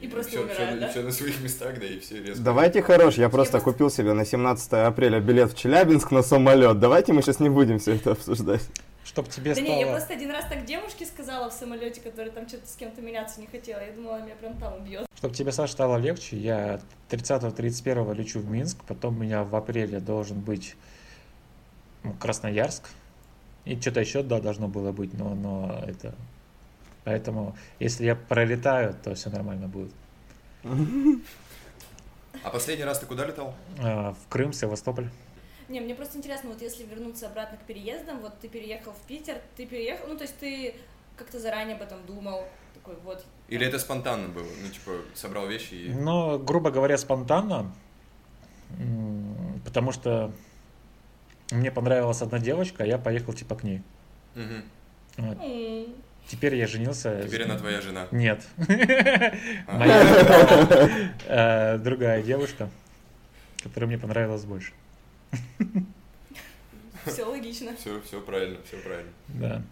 и, 0.00 0.06
И 0.06 0.08
просто 0.08 0.30
всё- 0.32 0.42
умирают, 0.42 0.70
всё- 0.72 0.80
да? 0.80 0.88
всё 0.90 1.02
на 1.02 1.12
своих 1.12 1.40
местах, 1.42 1.78
да, 1.78 1.86
и 1.86 1.98
все 1.98 2.22
резко. 2.22 2.42
Давайте 2.42 2.82
хорош, 2.82 3.14
я 3.16 3.28
просто 3.28 3.52
просто- 3.58 3.70
купил 3.72 3.90
себе 3.90 4.12
на 4.14 4.24
17 4.24 4.86
апреля 4.86 5.20
билет 5.20 5.52
в 5.52 5.56
Челябинск 5.56 6.10
на 6.10 6.22
самолет. 6.22 6.78
Давайте 6.80 7.12
мы 7.12 7.22
сейчас 7.22 7.40
не 7.40 7.50
будем 7.50 7.78
все 7.78 7.96
это 7.96 8.12
обсуждать. 8.12 8.62
Чтоб 9.04 9.26
тебе 9.28 9.54
Да 9.54 9.60
стало... 9.62 9.66
не, 9.74 9.80
я 9.80 9.86
просто 9.86 10.12
один 10.12 10.30
раз 10.30 10.44
так 10.50 10.66
девушке 10.66 11.06
сказала 11.06 11.48
в 11.48 11.52
самолете, 11.54 12.00
которая 12.02 12.30
там 12.30 12.46
что-то 12.46 12.66
с 12.68 12.74
кем-то 12.76 13.00
меняться 13.00 13.40
не 13.40 13.46
хотела. 13.46 13.80
Я 13.80 13.92
думала, 13.92 14.20
меня 14.22 14.34
прям 14.34 14.58
там 14.58 14.74
убьет. 14.82 15.06
Чтобы 15.16 15.34
тебе, 15.34 15.50
Саша, 15.50 15.72
стало 15.72 15.96
легче, 15.96 16.36
я 16.36 16.78
30-31 17.08 18.12
лечу 18.12 18.38
в 18.38 18.50
Минск, 18.50 18.78
потом 18.86 19.16
у 19.16 19.20
меня 19.22 19.44
в 19.44 19.56
апреле 19.56 20.00
должен 20.00 20.40
быть 20.40 20.76
Красноярск, 22.14 22.88
и 23.64 23.78
что-то 23.80 24.00
еще, 24.00 24.22
да, 24.22 24.40
должно 24.40 24.68
было 24.68 24.92
быть, 24.92 25.14
но, 25.14 25.34
но 25.34 25.84
это... 25.86 26.14
Поэтому, 27.04 27.56
если 27.78 28.04
я 28.04 28.16
пролетаю, 28.16 28.94
то 29.02 29.14
все 29.14 29.30
нормально 29.30 29.68
будет. 29.68 29.92
А 32.44 32.50
последний 32.50 32.84
раз 32.84 33.00
ты 33.00 33.06
куда 33.06 33.26
летал? 33.26 33.52
А, 33.80 34.14
В 34.14 34.28
Крым, 34.28 34.52
Севастополь. 34.52 35.08
Не, 35.68 35.80
мне 35.80 35.94
просто 35.94 36.18
интересно, 36.18 36.50
вот 36.50 36.62
если 36.62 36.84
вернуться 36.84 37.26
обратно 37.26 37.58
к 37.58 37.62
переездам, 37.62 38.20
вот 38.20 38.38
ты 38.38 38.48
переехал 38.48 38.92
в 38.92 39.06
Питер, 39.08 39.38
ты 39.56 39.66
переехал, 39.66 40.06
ну 40.08 40.16
то 40.16 40.22
есть 40.22 40.38
ты 40.38 40.74
как-то 41.16 41.40
заранее 41.40 41.76
об 41.76 41.82
этом 41.82 41.98
думал, 42.06 42.44
такой 42.74 42.94
вот. 43.04 43.24
Или 43.48 43.66
это 43.66 43.78
спонтанно 43.78 44.28
было? 44.28 44.46
Ну, 44.62 44.68
типа, 44.70 44.92
собрал 45.14 45.46
вещи 45.46 45.74
и... 45.74 45.90
Но, 45.90 46.38
грубо 46.38 46.70
говоря, 46.70 46.96
спонтанно, 46.96 47.74
потому 49.64 49.92
что 49.92 50.32
мне 51.50 51.70
понравилась 51.70 52.22
одна 52.22 52.38
девочка, 52.38 52.84
а 52.84 52.86
я 52.86 52.98
поехал 52.98 53.32
типа 53.32 53.54
к 53.56 53.64
ней. 53.64 53.82
Мгм. 54.34 54.62
Вот. 55.16 55.38
Теперь 56.26 56.56
я 56.56 56.66
женился. 56.66 57.22
Теперь 57.22 57.44
она 57.44 57.56
твоя 57.56 57.80
жена. 57.80 58.06
Нет. 58.10 58.46
Моя 59.66 61.14
э, 61.26 61.78
другая 61.78 62.22
девушка, 62.22 62.68
которая 63.62 63.88
мне 63.88 63.98
понравилась 63.98 64.44
больше. 64.44 64.72
Все 67.06 67.24
логично. 67.24 67.74
Все, 67.76 68.00
все 68.02 68.20
правильно, 68.20 68.58
все 68.66 68.76
правильно. 68.76 69.12
Да. 69.28 69.62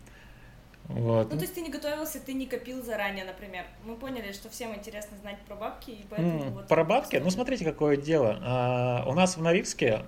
Вот. 0.84 1.30
Ну, 1.30 1.36
то 1.36 1.42
есть 1.42 1.54
ты 1.54 1.60
не 1.60 1.70
готовился, 1.70 2.20
ты 2.20 2.32
не 2.32 2.46
копил 2.46 2.82
заранее, 2.82 3.24
например. 3.24 3.64
Мы 3.84 3.96
поняли, 3.96 4.32
что 4.32 4.48
всем 4.48 4.74
интересно 4.74 5.16
знать 5.18 5.38
про 5.46 5.56
бабки, 5.56 5.90
и 5.90 6.06
поэтому 6.08 6.42
М, 6.44 6.52
вот... 6.52 6.68
Про 6.68 6.84
бабки, 6.84 7.16
ну 7.16 7.28
смотрите, 7.30 7.64
какое 7.64 7.96
дело. 7.96 8.38
А, 8.40 9.04
У 9.06 9.12
нас 9.12 9.36
в 9.36 9.42
Норильске 9.42 10.04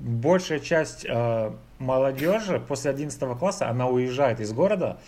большая 0.00 0.60
часть 0.60 1.06
а, 1.08 1.56
молодежи 1.78 2.60
после 2.60 2.90
11 2.90 3.38
класса, 3.38 3.68
она 3.68 3.88
уезжает 3.88 4.40
из 4.40 4.52
города, 4.52 4.98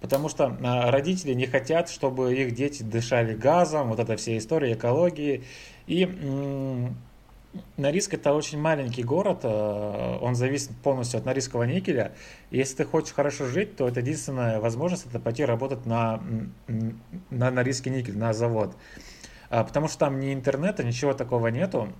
потому 0.00 0.28
что 0.28 0.56
а, 0.62 0.90
родители 0.90 1.34
не 1.34 1.46
хотят, 1.46 1.88
чтобы 1.88 2.34
их 2.34 2.54
дети 2.54 2.82
дышали 2.82 3.34
газом, 3.34 3.88
вот 3.88 4.00
эта 4.00 4.16
вся 4.16 4.36
история 4.36 4.72
экологии. 4.74 5.44
И 5.86 6.04
м, 6.04 6.96
Норильск 7.76 8.14
это 8.14 8.32
очень 8.32 8.60
маленький 8.60 9.02
город, 9.02 9.40
а, 9.42 10.18
он 10.20 10.34
зависит 10.34 10.70
полностью 10.82 11.18
от 11.18 11.26
Норильского 11.26 11.64
никеля. 11.64 12.12
Если 12.50 12.76
ты 12.76 12.84
хочешь 12.84 13.12
хорошо 13.12 13.46
жить, 13.46 13.76
то 13.76 13.88
это 13.88 14.00
единственная 14.00 14.60
возможность 14.60 15.06
это 15.06 15.18
пойти 15.18 15.44
работать 15.44 15.84
на, 15.86 16.22
на 17.30 17.50
Норильский 17.50 17.90
никель, 17.90 18.16
на 18.16 18.32
завод. 18.32 18.76
А, 19.48 19.64
Потому 19.64 19.88
что 19.88 19.98
там 19.98 20.20
ни 20.20 20.32
интернета, 20.32 20.84
ничего 20.84 21.12
такого 21.12 21.48
нету. 21.48 21.92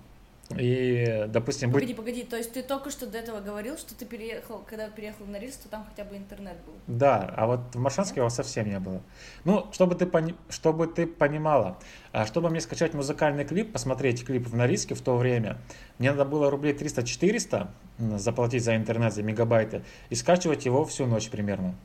И, 0.59 1.25
допустим, 1.27 1.71
быть... 1.71 1.81
Погоди, 1.81 1.93
погоди, 1.93 2.23
то 2.23 2.35
есть 2.37 2.53
ты 2.53 2.63
только 2.63 2.89
что 2.89 3.05
до 3.07 3.17
этого 3.17 3.39
говорил, 3.39 3.77
что 3.77 3.93
ты 3.95 4.05
переехал, 4.05 4.63
когда 4.69 4.89
переехал 4.89 5.25
в 5.25 5.29
Норильск, 5.29 5.61
то 5.63 5.69
там 5.69 5.85
хотя 5.89 6.03
бы 6.07 6.17
интернет 6.17 6.55
был. 6.65 6.73
Да, 6.87 7.33
а 7.37 7.47
вот 7.47 7.59
в 7.73 7.79
Маршанске 7.79 8.19
его 8.19 8.29
совсем 8.29 8.67
не 8.69 8.79
было. 8.79 9.01
Ну, 9.45 9.67
чтобы 9.71 9.95
ты, 9.95 10.05
пони- 10.05 10.35
чтобы 10.49 10.87
ты 10.87 11.05
понимала, 11.07 11.77
а, 12.11 12.25
чтобы 12.25 12.49
мне 12.49 12.61
скачать 12.61 12.93
музыкальный 12.93 13.45
клип, 13.45 13.71
посмотреть 13.71 14.25
клип 14.25 14.47
в 14.47 14.55
Норильске 14.55 14.95
в 14.95 15.01
то 15.01 15.17
время, 15.17 15.57
мне 15.99 16.11
надо 16.11 16.25
было 16.25 16.49
рублей 16.49 16.73
300-400 16.73 17.67
м, 17.99 18.19
заплатить 18.19 18.63
за 18.63 18.75
интернет, 18.75 19.13
за 19.13 19.23
мегабайты, 19.23 19.83
и 20.09 20.15
скачивать 20.15 20.65
его 20.65 20.83
всю 20.85 21.05
ночь 21.05 21.29
примерно. 21.29 21.75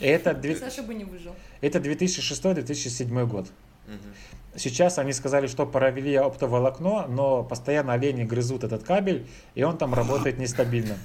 И 0.00 0.06
Это, 0.06 0.34
две- 0.34 0.56
Саша 0.56 0.82
бы 0.82 0.92
не 0.94 1.04
выжил. 1.04 1.34
это 1.60 1.78
2006-2007 1.78 3.26
год. 3.26 3.46
Мгм. 3.86 3.98
Сейчас 4.56 4.98
они 4.98 5.12
сказали, 5.12 5.46
что 5.46 5.66
провели 5.66 6.14
оптоволокно, 6.14 7.06
но 7.08 7.42
постоянно 7.42 7.92
олени 7.94 8.22
грызут 8.24 8.62
этот 8.64 8.84
кабель, 8.84 9.26
и 9.54 9.62
он 9.64 9.76
там 9.76 9.94
работает 9.94 10.38
нестабильно. 10.38 10.96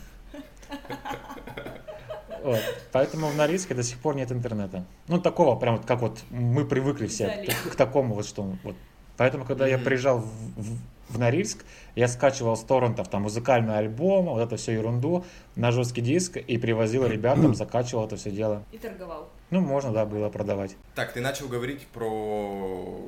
Вот. 2.43 2.59
Поэтому 2.91 3.27
в 3.27 3.35
Норильске 3.35 3.73
до 3.73 3.83
сих 3.83 3.97
пор 3.99 4.15
нет 4.15 4.31
интернета. 4.31 4.85
Ну, 5.07 5.19
такого, 5.19 5.55
прям 5.59 5.75
вот 5.77 5.85
как 5.85 5.99
вот 6.01 6.19
мы 6.29 6.63
привыкли 6.65 7.07
все 7.07 7.45
к, 7.65 7.71
к 7.71 7.75
такому 7.75 8.15
вот, 8.15 8.25
что 8.25 8.43
вот. 8.63 8.75
Поэтому, 9.17 9.43
когда 9.43 9.67
я 9.67 9.75
Мгм. 9.75 9.83
приезжал 9.85 10.19
в, 10.19 10.25
в- 10.55 10.79
в 11.09 11.19
Норильск, 11.19 11.65
я 11.95 12.07
скачивал 12.07 12.55
с 12.55 12.61
торрентов 12.61 13.09
там 13.09 13.23
музыкальный 13.23 13.77
альбом, 13.77 14.25
вот 14.27 14.39
эту 14.41 14.55
всю 14.55 14.71
ерунду 14.71 15.25
на 15.57 15.71
жесткий 15.71 15.99
диск 15.99 16.37
и 16.37 16.57
привозил 16.57 17.05
ребятам, 17.05 17.53
закачивал 17.55 18.05
это 18.05 18.15
все 18.15 18.31
дело. 18.31 18.63
И 18.71 18.77
торговал. 18.77 19.27
Ну, 19.49 19.59
можно, 19.59 19.91
да, 19.91 20.05
было 20.05 20.29
продавать. 20.29 20.77
Так, 20.95 21.11
ты 21.11 21.19
начал 21.19 21.49
говорить 21.49 21.85
про, 21.87 23.01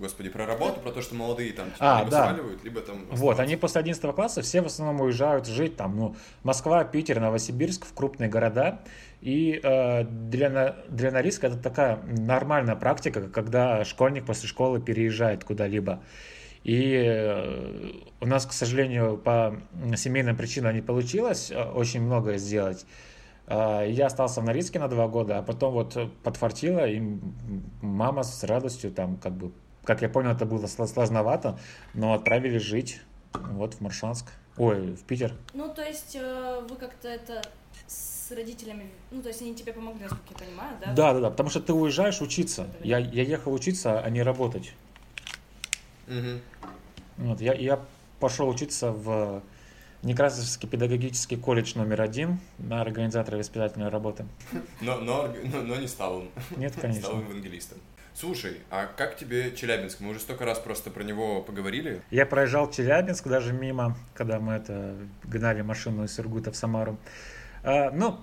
господи, 0.00 0.28
про 0.30 0.46
работу, 0.46 0.80
про 0.80 0.90
то, 0.92 1.02
что 1.02 1.14
молодые 1.14 1.52
там 1.52 1.66
типа, 1.72 1.76
А, 1.80 1.98
либо 2.00 2.10
да. 2.10 2.28
сваливают, 2.28 2.64
либо 2.64 2.80
там 2.80 2.96
Вот, 3.06 3.12
оставаться. 3.12 3.42
они 3.42 3.56
после 3.56 3.80
11 3.80 4.14
класса 4.14 4.42
все 4.42 4.60
в 4.62 4.66
основном 4.66 5.00
уезжают 5.00 5.46
жить 5.46 5.76
там, 5.76 5.96
ну, 5.96 6.16
Москва, 6.42 6.84
Питер, 6.84 7.20
Новосибирск, 7.20 7.86
в 7.86 7.94
крупные 7.94 8.28
города. 8.28 8.80
И 9.20 9.58
э, 9.62 10.04
для, 10.04 10.76
для 10.88 11.10
Норильска 11.10 11.46
это 11.48 11.56
такая 11.58 11.98
нормальная 12.04 12.76
практика, 12.76 13.28
когда 13.28 13.84
школьник 13.84 14.26
после 14.26 14.48
школы 14.48 14.80
переезжает 14.80 15.44
куда-либо. 15.44 16.02
И 16.64 16.92
э, 16.94 17.92
у 18.20 18.26
нас, 18.26 18.44
к 18.44 18.52
сожалению, 18.52 19.16
по 19.18 19.56
семейным 19.96 20.36
причинам 20.36 20.74
не 20.74 20.82
получилось 20.82 21.50
э, 21.50 21.62
очень 21.62 22.02
многое 22.02 22.38
сделать. 22.38 22.84
Э, 23.46 23.84
Я 23.88 24.06
остался 24.06 24.40
в 24.40 24.44
Норильске 24.44 24.78
на 24.80 24.88
два 24.88 25.06
года, 25.08 25.38
а 25.38 25.42
потом 25.42 25.74
вот 25.74 25.96
подфартило, 26.24 26.86
и 26.86 27.00
мама 27.80 28.24
с 28.24 28.42
радостью 28.44 28.90
там 28.90 29.16
как 29.16 29.32
бы, 29.34 29.52
как 29.86 30.02
я 30.02 30.08
понял, 30.08 30.32
это 30.32 30.44
было 30.44 30.64
сло- 30.66 30.86
сложновато, 30.86 31.58
но 31.94 32.12
отправили 32.12 32.58
жить 32.58 33.00
вот 33.32 33.74
в 33.74 33.80
Маршанск, 33.80 34.26
ой, 34.58 34.92
в 34.94 35.02
Питер. 35.04 35.32
Ну, 35.54 35.72
то 35.72 35.82
есть 35.82 36.16
э, 36.16 36.66
вы 36.68 36.76
как-то 36.76 37.08
это 37.08 37.40
с 37.86 38.30
родителями, 38.32 38.90
ну, 39.12 39.22
то 39.22 39.28
есть 39.28 39.40
они 39.40 39.54
тебе 39.54 39.72
помогли, 39.72 40.02
насколько 40.02 40.32
я 40.32 40.46
понимаю, 40.46 40.76
да? 40.84 40.92
Да, 40.92 41.14
да, 41.14 41.20
да, 41.20 41.30
потому 41.30 41.48
что 41.50 41.60
ты 41.60 41.72
уезжаешь 41.72 42.20
учиться. 42.20 42.66
Я, 42.82 42.98
я 42.98 43.22
ехал 43.22 43.52
учиться, 43.52 44.00
а 44.00 44.10
не 44.10 44.22
работать. 44.22 44.72
Мгм. 46.08 46.40
Вот, 47.18 47.40
я, 47.40 47.54
я 47.54 47.80
пошел 48.18 48.48
учиться 48.48 48.90
в 48.90 49.42
Некрасовский 50.06 50.68
педагогический 50.68 51.36
колледж 51.36 51.72
номер 51.74 52.00
один 52.00 52.38
на 52.58 52.80
организатора 52.80 53.38
воспитательной 53.38 53.88
работы. 53.88 54.24
Но, 54.80 54.98
но, 54.98 55.34
но, 55.52 55.62
но 55.62 55.76
не 55.76 55.88
стал 55.88 56.18
он. 56.18 56.28
Нет, 56.56 56.70
Стал 56.72 56.82
конечно. 56.82 57.08
евангелистом. 57.08 57.78
Слушай, 58.14 58.58
а 58.70 58.86
как 58.86 59.16
тебе 59.16 59.50
Челябинск? 59.50 59.98
Мы 59.98 60.10
уже 60.10 60.20
столько 60.20 60.44
раз 60.44 60.60
просто 60.60 60.90
про 60.90 61.02
него 61.02 61.42
поговорили. 61.42 62.02
Я 62.12 62.24
проезжал 62.24 62.70
Челябинск 62.70 63.26
даже 63.26 63.52
мимо, 63.52 63.96
когда 64.14 64.38
мы 64.38 64.52
это 64.54 64.94
гнали 65.24 65.62
машину 65.62 66.04
из 66.04 66.14
Сургута 66.14 66.52
в 66.52 66.56
Самару. 66.56 66.98
А, 67.64 67.90
ну, 67.90 68.20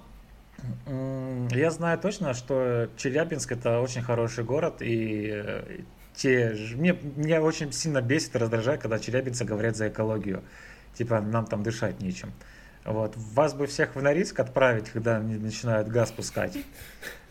я 1.51 1.69
знаю 1.69 1.99
точно, 1.99 2.33
что 2.33 2.89
Челябинск 2.95 3.51
это 3.51 3.81
очень 3.81 4.01
хороший 4.01 4.45
город, 4.45 4.81
и 4.81 5.29
э, 5.33 5.79
те, 6.15 6.53
ж- 6.53 6.75
мне, 6.75 6.93
меня 7.17 7.41
очень 7.41 7.73
сильно 7.73 8.01
бесит 8.01 8.35
и 8.35 8.37
раздражает, 8.37 8.81
когда 8.81 8.99
челябинцы 8.99 9.43
говорят 9.43 9.75
за 9.75 9.89
экологию. 9.89 10.43
Типа, 10.93 11.21
нам 11.21 11.45
там 11.45 11.63
дышать 11.63 11.99
нечем. 12.01 12.31
Вот. 12.85 13.13
Вас 13.15 13.53
бы 13.53 13.65
всех 13.67 13.95
в 13.95 14.01
Норильск 14.01 14.39
отправить, 14.39 14.89
когда 14.89 15.19
начинают 15.19 15.87
газ 15.87 16.11
пускать. 16.11 16.57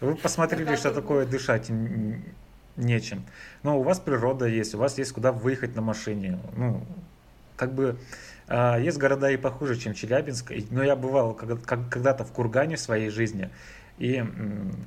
Вы 0.00 0.16
посмотрели, 0.16 0.76
что 0.76 0.92
такое 0.92 1.26
дышать 1.26 1.70
нечем. 2.76 3.24
Но 3.62 3.78
у 3.78 3.82
вас 3.82 4.00
природа 4.00 4.46
есть, 4.46 4.74
у 4.74 4.78
вас 4.78 4.96
есть 4.98 5.12
куда 5.12 5.32
выехать 5.32 5.76
на 5.76 5.82
машине. 5.82 6.38
Ну, 6.56 6.84
как 7.56 7.74
бы 7.74 7.98
а, 8.48 8.78
есть 8.78 8.98
города 8.98 9.30
и 9.30 9.36
похуже, 9.36 9.76
чем 9.76 9.94
Челябинск. 9.94 10.52
Но 10.70 10.82
я 10.82 10.96
бывал 10.96 11.34
когда-то 11.34 12.24
в 12.24 12.32
Кургане 12.32 12.76
в 12.76 12.80
своей 12.80 13.10
жизни. 13.10 13.50
И 13.98 14.24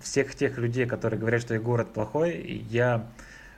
всех 0.02 0.36
тех 0.36 0.58
людей, 0.58 0.86
которые 0.86 1.20
говорят, 1.20 1.42
что 1.42 1.54
их 1.54 1.64
город 1.64 1.94
плохой, 1.94 2.66
я 2.70 3.08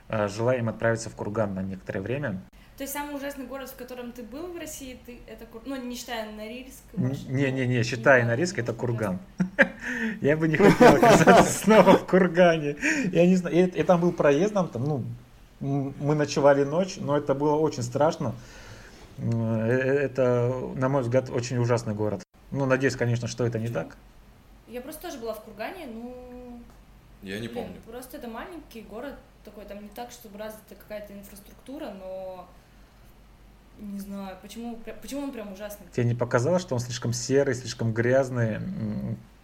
а, 0.08 0.28
желаю 0.28 0.60
им 0.60 0.68
отправиться 0.68 1.10
в 1.10 1.14
Курган 1.14 1.54
на 1.54 1.62
некоторое 1.62 2.00
время. 2.00 2.40
То 2.78 2.84
есть 2.84 2.92
самый 2.92 3.16
ужасный 3.16 3.44
город, 3.44 3.70
в 3.70 3.74
котором 3.74 4.12
ты 4.12 4.22
был 4.22 4.52
в 4.52 4.56
России, 4.56 4.96
ты 5.04 5.18
это 5.26 5.46
ну 5.66 5.74
не 5.74 5.96
считая 5.96 6.30
Норильск. 6.30 6.84
Не-не-не, 6.94 7.78
ну, 7.78 7.82
считай, 7.82 8.22
да, 8.22 8.28
Норильск 8.28 8.56
это 8.56 8.72
Курган. 8.72 9.18
Я 10.20 10.36
бы 10.36 10.46
не 10.46 10.56
хотел 10.56 10.94
оказаться 10.94 11.42
снова 11.42 11.98
в 11.98 12.06
Кургане. 12.06 12.76
Я 13.10 13.26
не 13.26 13.34
знаю, 13.34 13.56
и, 13.56 13.62
и 13.66 13.82
там 13.82 14.00
был 14.00 14.12
проездом, 14.12 14.68
там, 14.68 14.84
ну, 14.84 15.04
мы 15.58 16.14
ночевали 16.14 16.62
ночь, 16.62 16.98
но 16.98 17.16
это 17.16 17.34
было 17.34 17.56
очень 17.56 17.82
страшно. 17.82 18.32
М, 19.18 19.42
э, 19.42 19.72
Это, 19.72 20.54
на 20.76 20.88
мой 20.88 21.02
взгляд, 21.02 21.30
очень 21.30 21.58
ужасный 21.58 21.94
город. 21.94 22.22
Ну, 22.52 22.64
надеюсь, 22.64 22.94
конечно, 22.94 23.26
что 23.26 23.44
это 23.44 23.58
не 23.58 23.68
так. 23.68 23.96
Я 24.68 24.82
просто 24.82 25.02
тоже 25.02 25.18
была 25.18 25.34
в 25.34 25.40
Кургане, 25.40 25.88
ну 25.92 26.60
Я 27.22 27.40
не 27.40 27.48
помню. 27.48 27.74
Просто 27.90 28.18
это 28.18 28.28
маленький 28.28 28.82
город 28.82 29.16
такой, 29.44 29.64
там 29.64 29.82
не 29.82 29.88
так, 29.88 30.12
чтобы 30.12 30.38
развита 30.38 30.76
какая-то 30.76 31.12
инфраструктура, 31.12 31.90
но 31.90 32.46
не 33.78 34.00
знаю, 34.00 34.36
почему, 34.42 34.78
почему 35.02 35.22
он 35.22 35.32
прям 35.32 35.52
ужасный. 35.52 35.86
Тебе 35.92 36.06
не 36.06 36.14
показалось, 36.14 36.62
что 36.62 36.74
он 36.74 36.80
слишком 36.80 37.12
серый, 37.12 37.54
слишком 37.54 37.92
грязный? 37.92 38.58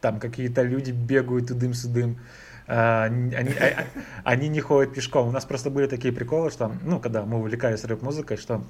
Там 0.00 0.20
какие-то 0.20 0.62
люди 0.62 0.90
бегают 0.90 1.48
тудым-сюдым. 1.48 2.18
А, 2.66 3.04
Они, 3.04 3.34
а- 3.34 3.86
они 4.24 4.48
не 4.48 4.60
ходят 4.60 4.94
пешком. 4.94 5.28
У 5.28 5.30
нас 5.32 5.44
просто 5.44 5.70
были 5.70 5.86
такие 5.86 6.12
приколы, 6.12 6.50
что, 6.50 6.72
ну, 6.82 6.98
когда 7.00 7.24
мы 7.24 7.38
увлекались 7.38 7.84
рэп-музыкой, 7.84 8.36
что 8.36 8.64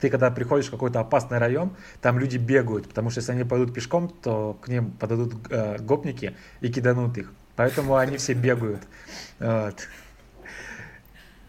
ты 0.00 0.08
когда 0.08 0.30
приходишь 0.30 0.68
в 0.68 0.70
какой-то 0.70 1.00
опасный 1.00 1.38
район, 1.38 1.74
там 2.00 2.18
люди 2.18 2.38
бегают, 2.38 2.88
потому 2.88 3.10
что 3.10 3.20
если 3.20 3.32
они 3.32 3.44
пойдут 3.44 3.74
пешком, 3.74 4.08
то 4.08 4.54
к 4.62 4.68
ним 4.68 4.92
подадут 4.92 5.34
э, 5.50 5.78
гопники 5.78 6.34
и 6.62 6.68
киданут 6.70 7.18
их. 7.18 7.32
Поэтому 7.56 7.96
они 7.96 8.16
все 8.16 8.32
бегают. 8.32 8.82
Вот. 9.38 9.76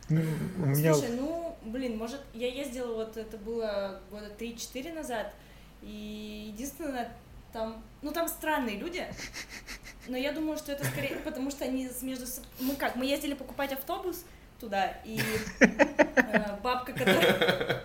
Ну, 0.09 0.21
У 0.61 0.65
меня... 0.65 0.93
Слушай, 0.93 1.15
ну, 1.15 1.50
блин, 1.63 1.97
может, 1.97 2.21
я 2.33 2.47
ездила, 2.47 2.93
вот 2.95 3.17
это 3.17 3.37
было 3.37 3.99
года 4.09 4.31
3-4 4.39 4.93
назад, 4.93 5.33
и 5.81 6.51
единственное, 6.53 7.11
там, 7.53 7.83
ну, 8.01 8.11
там 8.11 8.27
странные 8.27 8.77
люди, 8.77 9.05
но 10.07 10.17
я 10.17 10.31
думаю, 10.31 10.57
что 10.57 10.71
это 10.71 10.85
скорее 10.85 11.15
потому, 11.17 11.51
что 11.51 11.65
они 11.65 11.89
между... 12.01 12.25
с- 12.25 12.41
Мы 12.59 12.75
как, 12.75 12.95
мы 12.95 13.05
ездили 13.05 13.33
покупать 13.33 13.73
автобус 13.73 14.23
туда, 14.59 14.87
и 15.05 15.19
э, 15.59 16.57
бабка, 16.61 16.93
которая... 16.93 17.83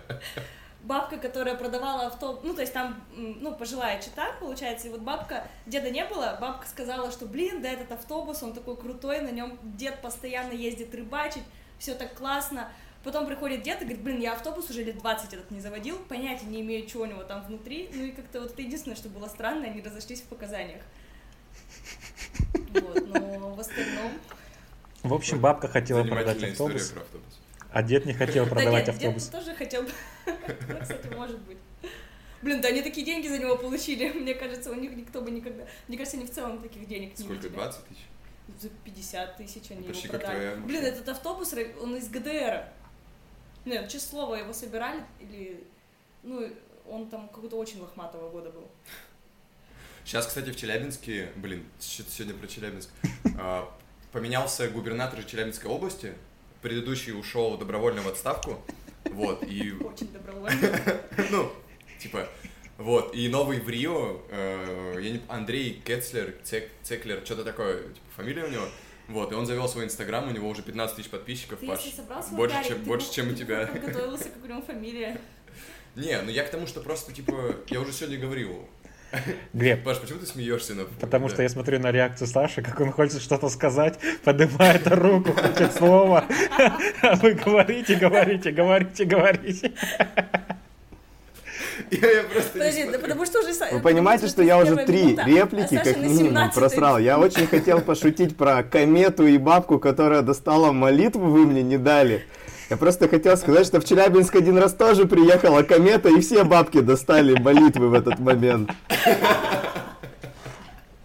Бабка, 0.83 1.17
которая 1.17 1.55
продавала 1.55 2.07
автобус, 2.07 2.39
ну, 2.45 2.53
то 2.53 2.61
есть 2.61 2.71
там, 2.71 3.03
ну, 3.13 3.53
пожилая 3.53 4.01
чита, 4.01 4.31
получается, 4.39 4.87
и 4.87 4.91
вот 4.91 5.01
бабка, 5.01 5.45
деда 5.65 5.89
не 5.89 6.05
было, 6.05 6.37
бабка 6.39 6.65
сказала, 6.65 7.11
что, 7.11 7.25
блин, 7.25 7.61
да, 7.61 7.69
этот 7.69 7.91
автобус, 7.91 8.41
он 8.41 8.53
такой 8.53 8.77
крутой, 8.77 9.19
на 9.19 9.31
нем 9.31 9.59
дед 9.63 10.01
постоянно 10.01 10.53
ездит 10.53 10.95
рыбачить, 10.95 11.43
все 11.77 11.93
так 11.93 12.13
классно. 12.13 12.71
Потом 13.03 13.25
приходит 13.27 13.63
дед 13.63 13.81
и 13.81 13.85
говорит, 13.85 14.03
блин, 14.03 14.19
я 14.19 14.33
автобус 14.33 14.69
уже 14.69 14.83
лет 14.83 14.97
20 14.97 15.33
этот 15.33 15.49
не 15.51 15.61
заводил, 15.61 15.97
понятия 16.09 16.45
не 16.45 16.61
имею, 16.61 16.87
что 16.89 16.99
у 16.99 17.05
него 17.05 17.23
там 17.23 17.45
внутри. 17.45 17.89
Ну 17.93 18.03
и 18.03 18.11
как-то 18.11 18.41
вот 18.41 18.51
это 18.51 18.61
единственное, 18.61 18.97
что 18.97 19.07
было 19.09 19.27
странно, 19.27 19.65
они 19.67 19.81
разошлись 19.81 20.21
в 20.21 20.25
показаниях. 20.25 20.81
Вот, 22.73 23.07
но 23.07 23.53
в 23.53 23.59
остальном... 23.59 24.11
В 25.03 25.13
общем, 25.13 25.39
бабка 25.39 25.67
хотела 25.67 26.03
продать 26.03 26.43
автобус, 26.43 26.89
про 26.89 27.01
автобус. 27.01 27.39
а 27.71 27.83
дед 27.83 28.05
не 28.05 28.13
хотел 28.13 28.45
Да 28.45 28.51
продавать 28.55 28.87
нет, 28.87 28.95
автобус. 28.95 29.23
дед 29.23 29.31
тоже 29.31 29.55
хотел 29.55 29.83
бы. 29.83 29.89
Ну, 30.25 30.77
Кстати, 30.81 31.07
может 31.15 31.39
быть. 31.41 31.57
Блин, 32.41 32.61
да 32.61 32.67
они 32.69 32.81
такие 32.81 33.05
деньги 33.05 33.27
за 33.27 33.37
него 33.37 33.55
получили. 33.57 34.09
Мне 34.11 34.33
кажется, 34.33 34.71
у 34.71 34.75
них 34.75 34.91
никто 34.95 35.21
бы 35.21 35.31
никогда... 35.31 35.65
Мне 35.87 35.97
кажется, 35.97 36.17
они 36.17 36.25
в 36.25 36.31
целом 36.31 36.61
таких 36.61 36.87
денег 36.87 37.11
не 37.17 37.23
Сколько, 37.23 37.33
видели. 37.43 37.53
20 37.53 37.85
тысяч? 37.85 38.01
За 38.61 38.69
50 38.69 39.37
тысяч 39.37 39.71
они 39.71 39.83
Почти 39.87 40.07
его 40.07 40.17
продали. 40.17 40.35
твоя. 40.35 40.55
Блин, 40.57 40.83
этот 40.83 41.09
автобус, 41.09 41.53
он 41.81 41.95
из 41.95 42.09
ГДР. 42.09 42.65
Нет, 43.67 43.89
честное 43.89 44.21
слово, 44.21 44.35
его 44.35 44.53
собирали, 44.53 45.03
или... 45.19 45.61
Ну, 46.23 46.49
он 46.87 47.09
там 47.09 47.27
какого-то 47.27 47.57
очень 47.57 47.81
лохматого 47.81 48.29
года 48.29 48.49
был. 48.49 48.65
Сейчас, 50.05 50.25
кстати, 50.25 50.51
в 50.51 50.55
Челябинске, 50.55 51.31
блин, 51.35 51.65
что-то 51.81 52.09
сегодня 52.11 52.33
про 52.39 52.47
Челябинск, 52.47 52.89
а, 53.37 53.69
поменялся 54.13 54.69
губернатор 54.69 55.21
Челябинской 55.21 55.69
области, 55.69 56.13
предыдущий 56.61 57.11
ушел 57.11 57.57
добровольно 57.57 58.01
в 58.01 58.07
отставку, 58.07 58.63
вот, 59.03 59.43
и, 59.43 59.73
Очень 59.81 60.13
добровольно. 60.13 60.79
ну, 61.29 61.51
типа, 61.99 62.29
вот, 62.77 63.13
и 63.13 63.27
новый 63.27 63.59
в 63.59 63.67
Рио, 63.67 64.21
э, 64.29 64.99
я 65.01 65.11
не, 65.11 65.21
Андрей 65.27 65.81
Кетцлер, 65.85 66.35
Цек- 66.45 66.71
Цеклер, 66.83 67.21
что-то 67.25 67.43
такое, 67.43 67.83
типа, 67.83 68.05
фамилия 68.15 68.45
у 68.45 68.49
него, 68.49 68.65
вот, 69.07 69.31
и 69.31 69.35
он 69.35 69.45
завел 69.45 69.67
свой 69.69 69.85
инстаграм, 69.85 70.27
у 70.27 70.31
него 70.31 70.49
уже 70.49 70.61
15 70.61 70.95
тысяч 70.97 71.09
подписчиков, 71.09 71.59
Ты 71.59 71.67
Паш, 71.67 71.79
если 71.81 71.97
собрался 71.97 72.33
больше, 72.33 72.55
ударить, 72.55 72.67
чем, 72.67 72.79
ты 72.79 72.85
больше, 72.85 73.07
бы- 73.07 73.13
чем 73.13 73.29
у 73.29 73.33
тебя. 73.33 73.67
Подготовился, 73.67 74.29
как 74.29 74.43
у 74.43 74.47
него 74.47 74.61
фамилия. 74.61 75.21
Не, 75.95 76.21
ну 76.21 76.29
я 76.29 76.43
к 76.43 76.51
тому, 76.51 76.67
что 76.67 76.81
просто, 76.81 77.11
типа, 77.11 77.55
я 77.69 77.79
уже 77.79 77.91
сегодня 77.93 78.19
говорил, 78.19 78.67
Глеб, 79.53 79.83
Паш, 79.83 79.99
почему 79.99 80.19
ты 80.19 80.25
смеешься? 80.25 80.75
На... 80.75 80.85
потому 80.85 81.27
да. 81.27 81.33
что 81.33 81.43
я 81.43 81.49
смотрю 81.49 81.79
на 81.79 81.91
реакцию 81.91 82.27
Саши, 82.27 82.61
как 82.61 82.79
он 82.81 82.91
хочет 82.91 83.21
что-то 83.21 83.47
сказать, 83.49 83.97
поднимает 84.23 84.85
руку, 84.87 85.31
хочет 85.31 85.73
слово. 85.73 86.25
А 87.01 87.15
вы 87.15 87.33
говорите, 87.33 87.95
говорите, 87.95 88.51
говорите, 88.51 89.05
говорите. 89.05 89.71
Я, 91.91 92.11
я 92.11 92.23
просто 92.23 92.51
Подожди, 92.53 92.83
да 92.91 92.99
потому 92.99 93.25
что 93.25 93.39
уже... 93.39 93.51
Вы 93.71 93.79
понимаете, 93.79 94.27
что 94.27 94.41
я 94.41 94.57
уже 94.57 94.75
три 94.77 95.15
реплики, 95.25 95.75
а 95.75 95.83
как 95.83 95.97
минимум, 95.97 96.51
просрал. 96.51 96.97
Я 96.97 97.19
очень 97.19 97.47
хотел 97.47 97.81
пошутить 97.81 98.35
про 98.35 98.63
комету 98.63 99.25
и 99.25 99.37
бабку, 99.37 99.79
которая 99.79 100.21
достала 100.21 100.71
молитву, 100.71 101.25
вы 101.25 101.45
мне 101.45 101.63
не 101.63 101.77
дали. 101.77 102.25
Я 102.69 102.77
просто 102.77 103.07
хотел 103.07 103.37
сказать, 103.37 103.65
что 103.65 103.79
в 103.79 103.85
Челябинск 103.85 104.35
один 104.35 104.57
раз 104.57 104.73
тоже 104.73 105.05
приехала 105.07 105.63
комета, 105.63 106.09
и 106.09 106.19
все 106.19 106.43
бабки 106.43 106.81
достали 106.81 107.39
молитвы 107.39 107.87
в 107.87 107.93
этот 107.93 108.19
момент. 108.19 108.71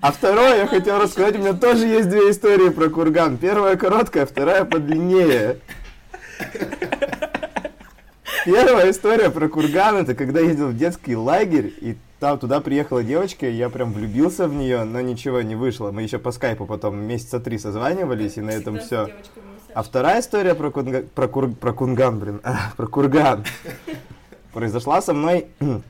А 0.01 0.11
второе, 0.11 0.57
я 0.57 0.67
хотел 0.67 0.99
рассказать, 0.99 1.37
у 1.37 1.39
меня 1.39 1.53
тоже 1.53 1.87
есть 1.87 2.09
две 2.09 2.33
истории 2.33 2.71
про 2.71 2.89
курган. 2.89 3.37
Первая 3.37 3.77
короткая, 3.77 4.27
вторая 4.27 4.65
подлиннее. 4.65 5.59
Первая 8.45 8.91
история 8.91 9.31
про 9.31 9.49
курган, 9.49 9.97
это 9.97 10.15
когда 10.15 10.41
ездил 10.41 10.69
в 10.69 10.77
детский 10.77 11.15
лагерь, 11.15 11.73
и 11.81 11.97
там 12.19 12.39
туда 12.39 12.61
приехала 12.61 13.05
девочка, 13.05 13.47
и 13.47 13.53
я 13.53 13.69
прям 13.69 13.93
влюбился 13.93 14.49
в 14.49 14.55
нее, 14.55 14.83
но 14.83 15.01
ничего 15.01 15.43
не 15.43 15.55
вышло. 15.55 15.93
Мы 15.93 16.03
еще 16.03 16.19
по 16.19 16.33
скайпу 16.33 16.67
потом 16.67 16.97
месяца 16.99 17.39
три 17.39 17.59
созванивались, 17.59 18.39
и 18.39 18.41
на 18.41 18.51
этом 18.51 18.79
все. 18.81 19.09
А 19.75 19.83
вторая 19.83 20.21
история 20.21 20.55
про, 20.55 20.71
кунга... 20.71 21.03
про, 21.03 21.29
кур... 21.29 21.53
про 21.53 21.73
кунган, 21.73 22.19
блин, 22.19 22.41
а, 22.45 22.73
про 22.77 22.87
курган 22.87 23.45
произошла 24.53 25.01
со 25.03 25.15
мной, 25.15 25.47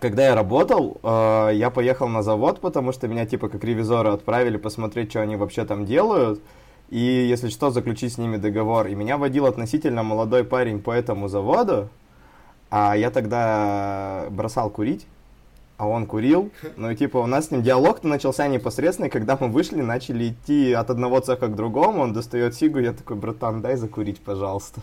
когда 0.00 0.26
я 0.26 0.34
работал, 0.34 0.98
э, 1.02 1.50
я 1.54 1.70
поехал 1.70 2.08
на 2.08 2.22
завод, 2.22 2.60
потому 2.60 2.92
что 2.92 3.06
меня 3.06 3.26
типа 3.26 3.48
как 3.48 3.62
ревизора 3.62 4.14
отправили 4.14 4.56
посмотреть, 4.56 5.10
что 5.10 5.20
они 5.20 5.36
вообще 5.36 5.64
там 5.64 5.84
делают, 5.84 6.40
и 6.90 6.98
если 6.98 7.48
что, 7.48 7.70
заключить 7.70 8.14
с 8.14 8.18
ними 8.18 8.36
договор. 8.36 8.86
И 8.86 8.94
меня 8.94 9.18
водил 9.18 9.46
относительно 9.46 10.02
молодой 10.02 10.44
парень 10.44 10.80
по 10.80 10.90
этому 10.90 11.28
заводу, 11.28 11.88
а 12.70 12.96
я 12.96 13.10
тогда 13.10 14.26
бросал 14.30 14.70
курить, 14.70 15.06
а 15.76 15.86
он 15.86 16.06
курил. 16.06 16.50
Ну 16.76 16.90
и 16.90 16.96
типа 16.96 17.18
у 17.18 17.26
нас 17.26 17.46
с 17.46 17.50
ним 17.50 17.62
диалог-то 17.62 18.06
начался 18.08 18.48
непосредственно, 18.48 19.10
когда 19.10 19.36
мы 19.38 19.48
вышли, 19.48 19.80
начали 19.80 20.30
идти 20.30 20.72
от 20.72 20.90
одного 20.90 21.20
цеха 21.20 21.48
к 21.48 21.54
другому, 21.54 22.02
он 22.02 22.12
достает 22.12 22.54
сигу, 22.54 22.78
я 22.78 22.92
такой, 22.92 23.16
братан, 23.16 23.62
дай 23.62 23.76
закурить, 23.76 24.20
пожалуйста. 24.20 24.80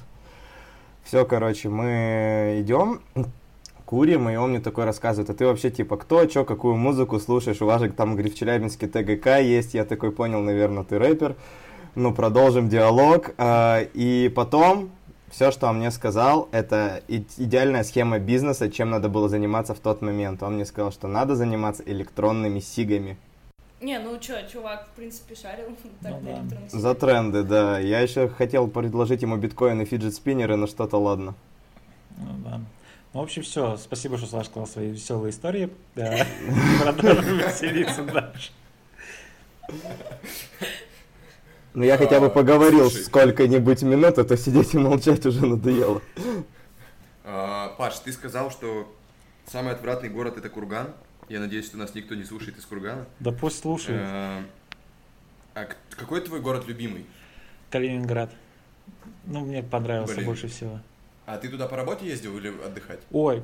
Все, 1.04 1.26
короче, 1.26 1.70
мы 1.70 2.58
идем, 2.62 3.02
курим, 3.86 4.28
и 4.30 4.36
он 4.36 4.52
мне 4.52 4.60
такой 4.60 4.86
рассказывает, 4.86 5.30
а 5.30 5.34
ты 5.36 5.46
вообще 5.46 5.70
типа 5.70 5.98
кто, 5.98 6.26
чё, 6.26 6.46
какую 6.46 6.76
музыку 6.76 7.20
слушаешь, 7.20 7.62
у 7.62 7.68
вас 7.68 7.82
же 7.82 7.90
там, 7.92 8.14
говорит, 8.14 8.34
в 8.34 8.38
Челябинске 8.40 8.88
ТГК 8.88 9.38
есть, 9.38 9.76
я 9.76 9.86
такой 9.86 10.12
понял, 10.12 10.42
наверное, 10.42 10.84
ты 10.84 10.98
рэпер. 10.98 11.36
Ну, 11.96 12.14
продолжим 12.14 12.68
диалог. 12.70 13.32
А, 13.38 13.82
И 13.94 14.30
потом 14.36 14.92
все, 15.30 15.52
что 15.52 15.68
он 15.68 15.78
мне 15.80 15.92
сказал, 15.92 16.50
это 16.52 17.02
идеальная 17.08 17.84
схема 17.84 18.20
бизнеса, 18.20 18.70
чем 18.70 18.90
надо 18.90 19.10
было 19.10 19.30
заниматься 19.30 19.74
в 19.74 19.80
тот 19.80 20.02
момент. 20.02 20.44
Он 20.44 20.56
мне 20.56 20.66
сказал, 20.66 20.92
что 20.92 21.08
надо 21.08 21.36
заниматься 21.36 21.84
электронными 21.86 22.60
сигами. 22.60 23.18
Не, 23.82 24.00
ну 24.00 24.18
чё, 24.20 24.36
чувак, 24.52 24.88
в 24.88 24.96
принципе, 24.96 25.36
шарил. 25.36 25.76
Так, 26.02 26.16
Ну 26.22 26.44
да. 26.50 26.80
За 26.80 26.96
тренды, 26.96 27.44
да. 27.44 27.80
Я 27.80 28.00
еще 28.02 28.28
хотел 28.30 28.68
предложить 28.68 29.22
ему 29.22 29.38
биткоин 29.38 29.82
и 29.82 29.86
фиджет-спиннеры, 29.86 30.56
но 30.56 30.68
что-то 30.68 30.98
ладно. 30.98 31.34
Ну, 32.18 32.28
да. 32.44 32.62
Ну, 33.14 33.20
в 33.22 33.24
общем, 33.24 33.44
все. 33.44 33.78
Спасибо, 33.78 34.18
что 34.18 34.28
Саша 34.28 34.50
сказал 34.50 34.68
свои 34.68 34.90
веселые 34.92 35.32
истории. 35.32 35.70
Да. 35.96 36.26
Продолжим 36.82 37.38
веселиться 37.38 38.04
дальше. 38.04 38.52
Ну, 41.76 41.84
я 41.84 41.98
хотя 41.98 42.22
бы 42.22 42.28
А, 42.28 42.30
поговорил 42.30 42.90
слушай. 42.90 43.04
сколько-нибудь 43.04 43.82
минут, 43.84 44.18
а 44.18 44.24
то 44.24 44.38
сидеть 44.38 44.74
и 44.74 44.78
молчать 44.78 45.26
уже 45.26 45.46
надоело. 45.46 46.02
А, 47.26 47.76
Паш, 47.78 48.00
ты 48.00 48.14
сказал, 48.14 48.50
что 48.50 48.96
самый 49.46 49.74
отвратный 49.74 50.08
город 50.10 50.38
это 50.38 50.48
Курган. 50.50 50.94
Я 51.28 51.42
надеюсь, 51.42 51.66
что 51.66 51.78
нас 51.78 51.94
никто 51.94 52.16
не 52.16 52.24
слушает 52.24 52.58
из 52.58 52.66
Кургана. 52.66 53.06
Да 53.20 53.34
пусть 53.34 53.60
слушают. 53.60 54.02
А, 54.06 54.44
а 55.54 55.68
какой 55.98 56.22
твой 56.22 56.40
город 56.40 56.66
любимый? 56.66 57.06
Калининград. 57.72 58.32
Ну, 59.26 59.42
мне 59.42 59.62
понравился 59.62 60.16
Блин. 60.16 60.28
больше 60.28 60.48
всего. 60.48 60.80
А 61.26 61.38
ты 61.38 61.50
туда 61.50 61.68
по 61.68 61.76
работе 61.76 62.08
ездил 62.08 62.38
или 62.38 62.54
отдыхать? 62.64 63.00
Ой, 63.12 63.44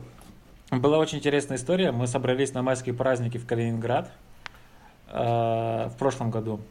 была 0.70 1.00
очень 1.00 1.18
интересная 1.18 1.58
история. 1.58 1.92
Мы 1.92 2.08
собрались 2.08 2.54
на 2.54 2.62
майские 2.62 2.96
праздники 2.96 3.38
в 3.38 3.46
Калининград 3.46 4.10
э, 5.08 5.90
в 5.90 5.96
прошлом 5.98 6.32
году. 6.32 6.62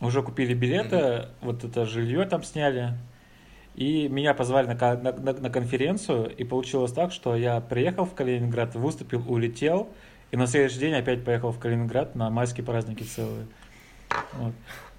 Уже 0.00 0.22
купили 0.22 0.54
билеты, 0.54 1.26
вот 1.42 1.62
это 1.64 1.84
жилье 1.84 2.24
там 2.24 2.42
сняли. 2.42 2.94
И 3.74 4.08
меня 4.08 4.34
позвали 4.34 4.66
на, 4.66 4.74
на- 4.96 5.12
на- 5.12 5.32
на 5.32 5.50
конференцию, 5.50 6.34
и 6.34 6.42
получилось 6.44 6.92
так, 6.92 7.12
что 7.12 7.36
я 7.36 7.60
приехал 7.60 8.04
в 8.04 8.14
Калининград, 8.14 8.74
выступил, 8.74 9.22
улетел, 9.30 9.88
и 10.30 10.36
на 10.36 10.46
следующий 10.46 10.78
день 10.80 10.94
опять 10.94 11.24
поехал 11.24 11.52
в 11.52 11.58
Калининград 11.58 12.14
на 12.14 12.30
майские 12.30 12.64
праздники 12.64 13.02
целые. 13.02 13.46
Вот. 14.34 14.52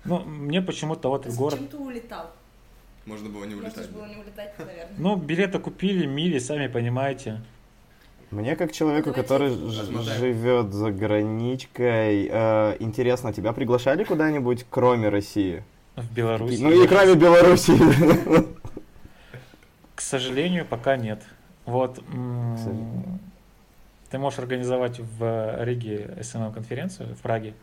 Ну, 0.05 0.19
мне 0.19 0.61
почему-то 0.61 1.09
вот 1.09 1.25
А 1.27 1.31
город... 1.31 1.59
Зачем 1.59 1.67
ты 1.67 1.77
улетал? 1.77 2.31
Можно 3.05 3.29
было 3.29 3.43
не 3.45 3.55
Можно 3.55 3.67
улетать. 3.69 3.85
же 3.85 3.91
было 3.91 4.05
не 4.05 4.15
улетать, 4.15 4.53
наверное. 4.59 4.95
Ну, 4.97 5.15
билеты 5.15 5.59
купили, 5.59 6.05
мили, 6.05 6.37
сами 6.39 6.67
понимаете. 6.67 7.41
Мне 8.31 8.55
как 8.55 8.71
человеку, 8.71 9.11
Давайте 9.11 9.21
который 9.21 9.49
живет 9.49 10.71
за 10.71 10.91
граничкой, 10.91 12.29
э, 12.31 12.77
интересно, 12.79 13.33
тебя 13.33 13.51
приглашали 13.51 14.05
куда-нибудь, 14.05 14.65
кроме 14.69 15.09
России? 15.09 15.63
В 15.97 16.13
Беларуси. 16.13 16.61
Ну 16.61 16.71
и 16.71 16.87
кроме 16.87 17.15
Беларуси. 17.15 17.73
К 19.95 20.01
сожалению, 20.01 20.65
пока 20.65 20.95
нет. 20.95 21.21
Вот. 21.65 22.01
Ты 24.09 24.17
можешь 24.17 24.39
организовать 24.39 24.99
в 24.99 25.63
Риге 25.63 26.17
СММ-конференцию 26.21 27.15
в 27.15 27.19
Праге. 27.19 27.53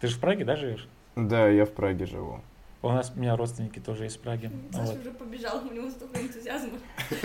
Ты 0.00 0.08
же 0.08 0.16
в 0.16 0.20
Праге, 0.20 0.44
да, 0.44 0.56
живешь? 0.56 0.88
Да, 1.14 1.48
я 1.48 1.64
в 1.64 1.70
Праге 1.70 2.06
живу. 2.06 2.40
У 2.80 2.88
нас, 2.90 3.12
у 3.16 3.18
меня 3.18 3.34
родственники 3.36 3.80
тоже 3.80 4.06
из 4.06 4.16
Праги. 4.16 4.50
Саша 4.70 4.92
Вот. 4.92 5.00
уже 5.00 5.10
побежал, 5.10 5.60
у 5.68 5.74
него 5.74 5.90
столько 5.90 6.20
энтузиазма. 6.22 6.78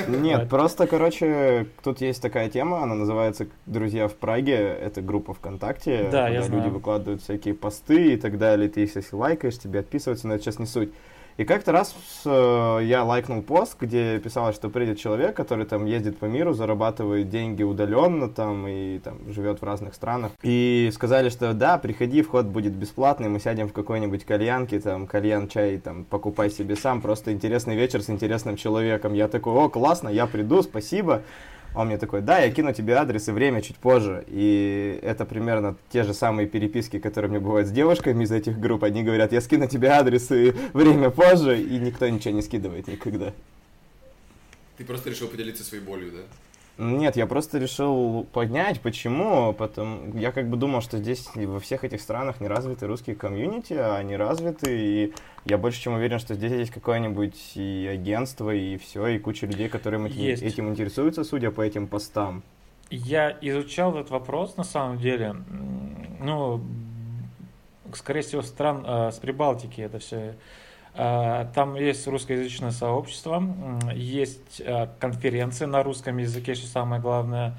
Нет, 0.08 0.50
просто, 0.50 0.88
короче, 0.88 1.68
тут 1.84 2.02
есть 2.02 2.24
такая 2.24 2.50
тема, 2.50 2.82
она 2.82 2.96
называется 2.96 3.46
«Друзья 3.68 4.08
в 4.08 4.16
Праге». 4.16 4.56
Это 4.56 5.02
группа 5.04 5.36
ВКонтакте, 5.36 6.10
Да, 6.12 6.28
я 6.28 6.38
куда 6.38 6.48
знаю. 6.48 6.64
люди 6.64 6.74
выкладывают 6.74 7.22
всякие 7.22 7.54
посты 7.54 8.14
и 8.14 8.18
так 8.18 8.40
далее. 8.40 8.68
Ты 8.68 8.84
их 8.84 8.96
если 8.96 9.16
лайкаешь, 9.16 9.60
тебе 9.60 9.82
отписываются, 9.82 10.28
но 10.28 10.34
это 10.36 10.44
сейчас 10.44 10.58
не 10.58 10.66
суть. 10.66 10.92
И 11.38 11.46
как-то 11.46 11.72
раз 11.72 11.96
э, 12.26 12.80
я 12.84 13.04
лайкнул 13.04 13.42
пост, 13.42 13.76
где 13.80 14.20
писалось, 14.20 14.56
что 14.56 14.70
придет 14.70 15.00
человек, 15.00 15.36
который 15.36 15.66
там 15.66 15.86
ездит 15.86 16.18
по 16.20 16.26
миру, 16.26 16.54
зарабатывает 16.54 17.30
деньги 17.30 17.64
удаленно 17.64 18.30
там 18.30 18.68
и 18.68 19.00
там 19.00 19.32
живет 19.32 19.62
в 19.62 19.64
разных 19.64 19.96
странах. 19.96 20.32
И 20.44 20.92
сказали, 20.94 21.30
что 21.30 21.54
да, 21.54 21.78
приходи, 21.78 22.22
вход 22.22 22.46
будет 22.46 22.74
бесплатный, 22.74 23.30
мы 23.30 23.40
сядем 23.40 23.68
в 23.68 23.74
какой-нибудь 23.74 24.26
кальянке, 24.26 24.80
там, 24.80 25.08
кальян, 25.08 25.48
чай, 25.48 25.78
там, 25.78 26.04
покупай 26.06 26.52
себе 26.52 26.76
сам, 26.76 27.02
просто 27.02 27.34
интересный 27.34 27.76
вечер 27.76 28.04
с 28.04 28.10
интересным 28.10 28.56
человеком. 28.56 29.14
Я 29.14 29.28
такой, 29.28 29.54
о, 29.54 29.70
классно, 29.70 30.10
я 30.10 30.28
приду, 30.28 30.62
спасибо. 30.62 31.24
Он 31.76 31.88
мне 31.88 31.98
такой, 31.98 32.22
да, 32.22 32.40
я 32.40 32.52
кину 32.52 32.72
тебе 32.72 32.94
адрес 32.96 33.28
и 33.28 33.32
время 33.32 33.62
чуть 33.62 33.78
позже. 33.78 34.24
И 34.28 35.00
это 35.02 35.26
примерно 35.26 35.76
те 35.90 36.04
же 36.04 36.14
самые 36.14 36.48
переписки, 36.48 37.00
которые 37.00 37.32
меня 37.32 37.40
бывают 37.40 37.68
с 37.68 37.72
девушками 37.72 38.24
из 38.24 38.32
этих 38.32 38.60
групп. 38.60 38.84
Они 38.84 39.04
говорят, 39.04 39.32
я 39.32 39.42
скину 39.42 39.68
тебе 39.68 39.90
адрес 39.90 40.32
и 40.32 40.54
время 40.74 41.10
позже, 41.10 41.60
и 41.60 41.80
никто 41.80 42.08
ничего 42.08 42.36
не 42.36 42.42
скидывает 42.42 42.88
никогда. 42.88 43.34
Ты 44.78 44.86
просто 44.86 45.10
решил 45.10 45.28
поделиться 45.28 45.64
своей 45.64 45.84
болью, 45.84 46.12
да? 46.12 46.20
Нет, 46.78 47.16
я 47.16 47.28
просто 47.28 47.60
решил 47.60 48.26
поднять. 48.34 48.82
Почему? 48.82 49.54
Потому 49.54 50.18
я 50.18 50.32
как 50.32 50.50
бы 50.50 50.58
думал, 50.58 50.82
что 50.82 50.98
здесь 50.98 51.30
во 51.36 51.60
всех 51.60 51.84
этих 51.84 52.02
странах 52.02 52.42
не 52.42 52.48
развиты 52.48 52.88
русские 52.88 53.16
комьюнити, 53.16 53.74
а 53.74 53.98
они 53.98 54.16
развиты, 54.16 54.68
и 54.72 55.14
я 55.46 55.60
больше 55.60 55.82
чем 55.82 55.94
уверен, 55.94 56.18
что 56.18 56.34
здесь 56.34 56.52
есть 56.52 56.72
какое-нибудь 56.72 57.52
и 57.56 57.88
агентство, 57.92 58.50
и 58.50 58.78
все, 58.78 59.06
и 59.08 59.20
куча 59.20 59.46
людей, 59.46 59.70
которые 59.70 60.04
этим, 60.08 60.20
Есть. 60.20 60.42
этим 60.42 60.70
интересуются, 60.70 61.24
судя 61.24 61.52
по 61.52 61.62
этим 61.62 61.88
постам. 61.88 62.42
Я 62.90 63.38
изучал 63.42 63.96
этот 63.96 64.10
вопрос 64.10 64.58
на 64.58 64.64
самом 64.64 64.98
деле. 64.98 65.36
Ну, 66.20 66.62
скорее 67.94 68.22
всего, 68.22 68.42
стран 68.42 68.84
э, 68.86 69.12
с 69.12 69.18
Прибалтики 69.18 69.82
это 69.82 70.00
все. 70.00 70.36
Там 70.96 71.76
есть 71.76 72.08
русскоязычное 72.08 72.72
сообщество, 72.72 73.44
есть 73.96 74.62
э, 74.64 74.88
конференции 75.00 75.66
на 75.66 75.82
русском 75.82 76.18
языке, 76.18 76.54
что 76.54 76.68
самое 76.68 77.02
главное. 77.02 77.58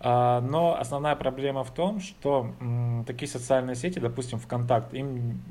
А, 0.00 0.40
Но 0.40 0.76
основная 0.78 1.14
проблема 1.14 1.64
в 1.64 1.72
том, 1.72 2.00
что 2.00 2.54
такие 3.06 3.28
социальные 3.28 3.76
сети, 3.76 3.98
допустим, 4.00 4.38
ВКонтакт, 4.38 4.94
им 4.94 5.42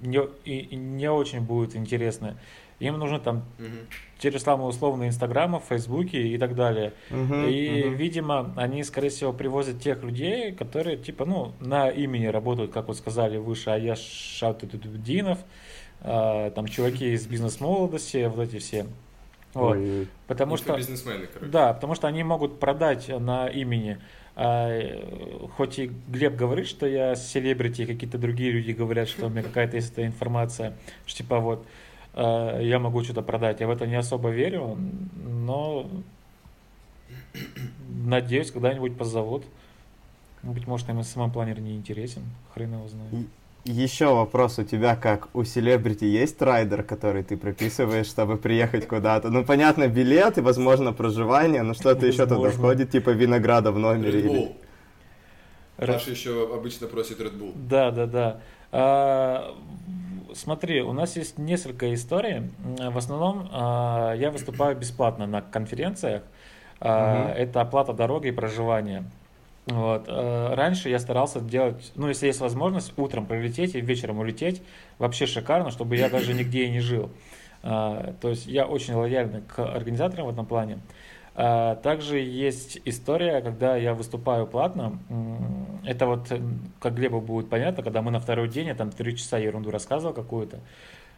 не, 0.00 0.18
и- 0.44 0.58
и 0.58 0.76
не 0.76 1.10
очень 1.10 1.40
будут 1.40 1.74
интересны. 1.76 2.36
Им 2.80 2.98
нужны 2.98 3.18
там 3.18 3.44
Мгм. 3.58 3.86
те 4.18 4.30
же 4.30 4.38
самые 4.38 4.68
условные 4.68 5.08
Инстаграмы, 5.08 5.60
Фейсбуки 5.60 6.16
и 6.16 6.38
так 6.38 6.54
далее. 6.54 6.92
Мгм, 7.10 7.44
И, 7.44 7.84
мгм. 7.86 7.96
видимо, 7.96 8.52
они, 8.56 8.82
скорее 8.84 9.08
всего, 9.10 9.32
привозят 9.32 9.80
тех 9.80 10.02
людей, 10.02 10.52
которые, 10.52 10.96
типа, 10.96 11.24
ну, 11.24 11.52
на 11.60 11.88
имени 11.88 12.26
работают, 12.26 12.72
как 12.72 12.88
вот 12.88 12.96
сказали 12.96 13.38
выше, 13.38 13.70
Аяш 13.70 13.98
Шатудудинов, 14.00 15.38
а, 15.38 15.44
там, 16.00 16.66
чуваки 16.68 17.12
из 17.12 17.26
бизнес-молодости, 17.26 18.26
вот 18.26 18.48
эти 18.48 18.58
все. 18.58 18.86
Вот. 19.54 19.76
Ой, 19.76 20.08
Потому 20.26 20.56
что... 20.56 20.70
Инфобизнесмены, 20.70 21.26
короче. 21.26 21.50
Да, 21.50 21.72
потому 21.72 21.94
что 21.94 22.06
они 22.06 22.22
могут 22.22 22.60
продать 22.60 23.08
на 23.08 23.48
имени. 23.48 23.98
А, 24.36 25.48
хоть 25.56 25.80
и 25.80 25.90
Глеб 26.06 26.36
говорит, 26.36 26.68
что 26.68 26.86
я 26.86 27.16
селебрити, 27.16 27.82
и 27.82 27.86
какие-то 27.86 28.18
другие 28.18 28.52
люди 28.52 28.70
говорят, 28.70 29.08
что 29.08 29.26
у 29.26 29.30
меня 29.30 29.42
какая-то 29.42 29.76
есть 29.76 29.92
эта 29.92 30.06
информация, 30.06 30.74
что 31.06 31.18
типа 31.18 31.40
вот 31.40 31.66
э, 32.14 32.60
я 32.62 32.78
могу 32.78 33.02
что-то 33.02 33.22
продать. 33.22 33.58
Я 33.58 33.66
в 33.66 33.70
это 33.70 33.86
не 33.86 33.96
особо 33.96 34.28
верю, 34.28 34.78
но 35.16 35.90
надеюсь, 37.88 38.52
когда-нибудь 38.52 38.96
позовут. 38.96 39.44
Быть 40.44 40.68
может, 40.68 40.88
им 40.88 41.02
самом 41.02 41.32
планер 41.32 41.58
не 41.60 41.74
интересен, 41.74 42.22
хрен 42.54 42.74
его 42.74 42.86
знает. 42.86 43.26
Еще 43.64 44.06
вопрос 44.06 44.58
у 44.58 44.64
тебя, 44.64 44.96
как 44.96 45.28
у 45.34 45.44
селебрити 45.44 46.04
есть 46.04 46.40
райдер, 46.40 46.82
который 46.82 47.22
ты 47.22 47.36
прописываешь, 47.36 48.06
чтобы 48.06 48.36
приехать 48.36 48.88
куда-то? 48.88 49.28
Ну, 49.30 49.44
понятно, 49.44 49.88
билет 49.88 50.38
и, 50.38 50.40
возможно, 50.40 50.92
проживание, 50.92 51.62
но 51.62 51.74
что-то 51.74 52.06
еще 52.06 52.26
туда 52.26 52.50
входит, 52.50 52.90
типа 52.90 53.10
винограда 53.10 53.70
в 53.70 53.78
номере 53.78 54.20
Red 54.20 54.24
или... 54.24 54.30
Bull. 54.30 54.56
Паша 55.76 56.10
еще 56.10 56.50
обычно 56.52 56.86
просит 56.88 57.20
Red 57.20 57.38
Bull. 57.38 57.52
Да, 57.54 57.90
да, 57.90 58.06
да. 58.06 58.40
А, 58.72 59.54
смотри, 60.34 60.82
у 60.82 60.92
нас 60.92 61.16
есть 61.16 61.38
несколько 61.38 61.92
историй. 61.94 62.50
В 62.78 62.96
основном 62.96 63.48
а, 63.52 64.14
я 64.14 64.30
выступаю 64.30 64.76
бесплатно 64.76 65.26
на 65.26 65.42
конференциях. 65.42 66.22
А, 66.80 67.28
Мгм. 67.28 67.32
Это 67.36 67.60
оплата 67.60 67.92
дороги 67.92 68.28
и 68.28 68.32
проживания. 68.32 69.04
Вот. 69.68 70.04
а, 70.08 70.54
Раньше 70.56 70.88
я 70.88 70.98
старался 70.98 71.40
делать, 71.40 71.92
ну, 71.94 72.08
если 72.08 72.26
есть 72.26 72.40
возможность, 72.40 72.92
утром 72.96 73.26
прилететь 73.26 73.74
и 73.74 73.80
вечером 73.80 74.18
улететь. 74.18 74.62
Вообще 74.98 75.26
шикарно, 75.26 75.70
чтобы 75.70 75.96
я 75.96 76.08
даже 76.08 76.32
нигде 76.34 76.64
и 76.64 76.70
не 76.70 76.80
жил. 76.80 77.10
А, 77.62 78.14
То 78.20 78.30
есть 78.30 78.46
я 78.46 78.66
очень 78.66 78.94
лояльный 78.94 79.42
к 79.42 79.58
организаторам 79.58 80.26
в 80.26 80.30
этом 80.30 80.46
плане. 80.46 80.78
А, 81.34 81.76
Также 81.76 82.18
есть 82.18 82.80
история, 82.84 83.40
когда 83.42 83.76
я 83.76 83.94
выступаю 83.94 84.46
платно. 84.46 84.98
Это 85.84 86.06
вот, 86.06 86.32
как 86.80 86.94
Глебу 86.94 87.20
будет 87.20 87.50
понятно, 87.50 87.82
когда 87.82 88.00
мы 88.02 88.10
на 88.10 88.20
второй 88.20 88.48
день, 88.48 88.68
я 88.68 88.74
там 88.74 88.90
три 88.90 89.16
часа 89.16 89.38
ерунду 89.38 89.70
рассказывал 89.70 90.14
какую-то. 90.14 90.60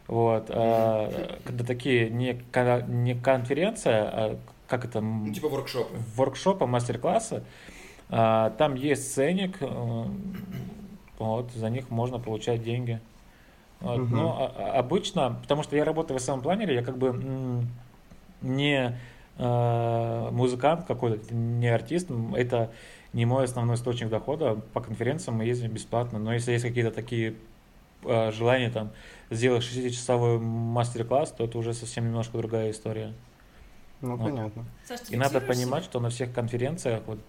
Вот. 0.07 0.47
Когда 0.47 1.63
такие 1.65 2.09
не, 2.09 2.41
не 2.87 3.15
конференция, 3.15 4.03
а 4.03 4.39
как 4.67 4.83
это, 4.85 4.99
Ну, 4.99 5.31
типа 5.33 5.47
воркшопы. 5.47 5.95
воркшопа, 6.15 6.65
мастер-классы, 6.65 7.43
там 8.11 8.75
есть 8.75 9.13
ценник, 9.13 9.57
э, 9.61 10.05
вот, 11.17 11.51
за 11.51 11.69
них 11.69 11.89
можно 11.89 12.19
получать 12.19 12.61
деньги. 12.61 12.99
Вот, 13.79 13.99
Мгм. 13.99 14.15
Но 14.15 14.37
а- 14.37 14.53
а- 14.57 14.79
обычно, 14.79 15.39
потому 15.41 15.63
что 15.63 15.75
я 15.75 15.85
работаю 15.85 16.19
в 16.19 16.21
самом 16.21 16.41
планере, 16.41 16.75
я 16.75 16.83
как 16.83 16.97
бы 16.97 17.65
не 18.41 18.97
э, 19.37 20.29
музыкант 20.31 20.85
какой-то, 20.85 21.33
не 21.33 21.67
артист, 21.67 22.09
это 22.35 22.69
не 23.13 23.25
мой 23.25 23.45
основной 23.45 23.75
источник 23.75 24.09
дохода. 24.09 24.55
По 24.73 24.81
конференциям 24.81 25.37
мы 25.37 25.45
ездим 25.45 25.71
бесплатно, 25.71 26.19
но 26.19 26.33
если 26.33 26.51
есть 26.51 26.63
какие-то 26.63 26.91
такие 26.91 27.35
э, 28.03 28.31
желания 28.31 28.69
там 28.69 28.91
сделать 29.31 29.63
60-часовой 29.63 30.37
мастер-класс, 30.37 31.31
то 31.31 31.45
это 31.45 31.57
уже 31.57 31.73
совсем 31.73 32.05
немножко 32.05 32.37
другая 32.37 32.71
история. 32.71 33.13
Ну, 34.01 34.15
Вот. 34.17 34.29
понятно. 34.29 34.65
Саш, 34.87 35.01
ты 35.01 35.13
И 35.13 35.17
надо 35.17 35.39
понимать, 35.41 35.83
себя? 35.83 35.91
что 35.91 35.99
на 35.99 36.09
всех 36.09 36.33
конференциях, 36.33 37.03
вот, 37.05 37.19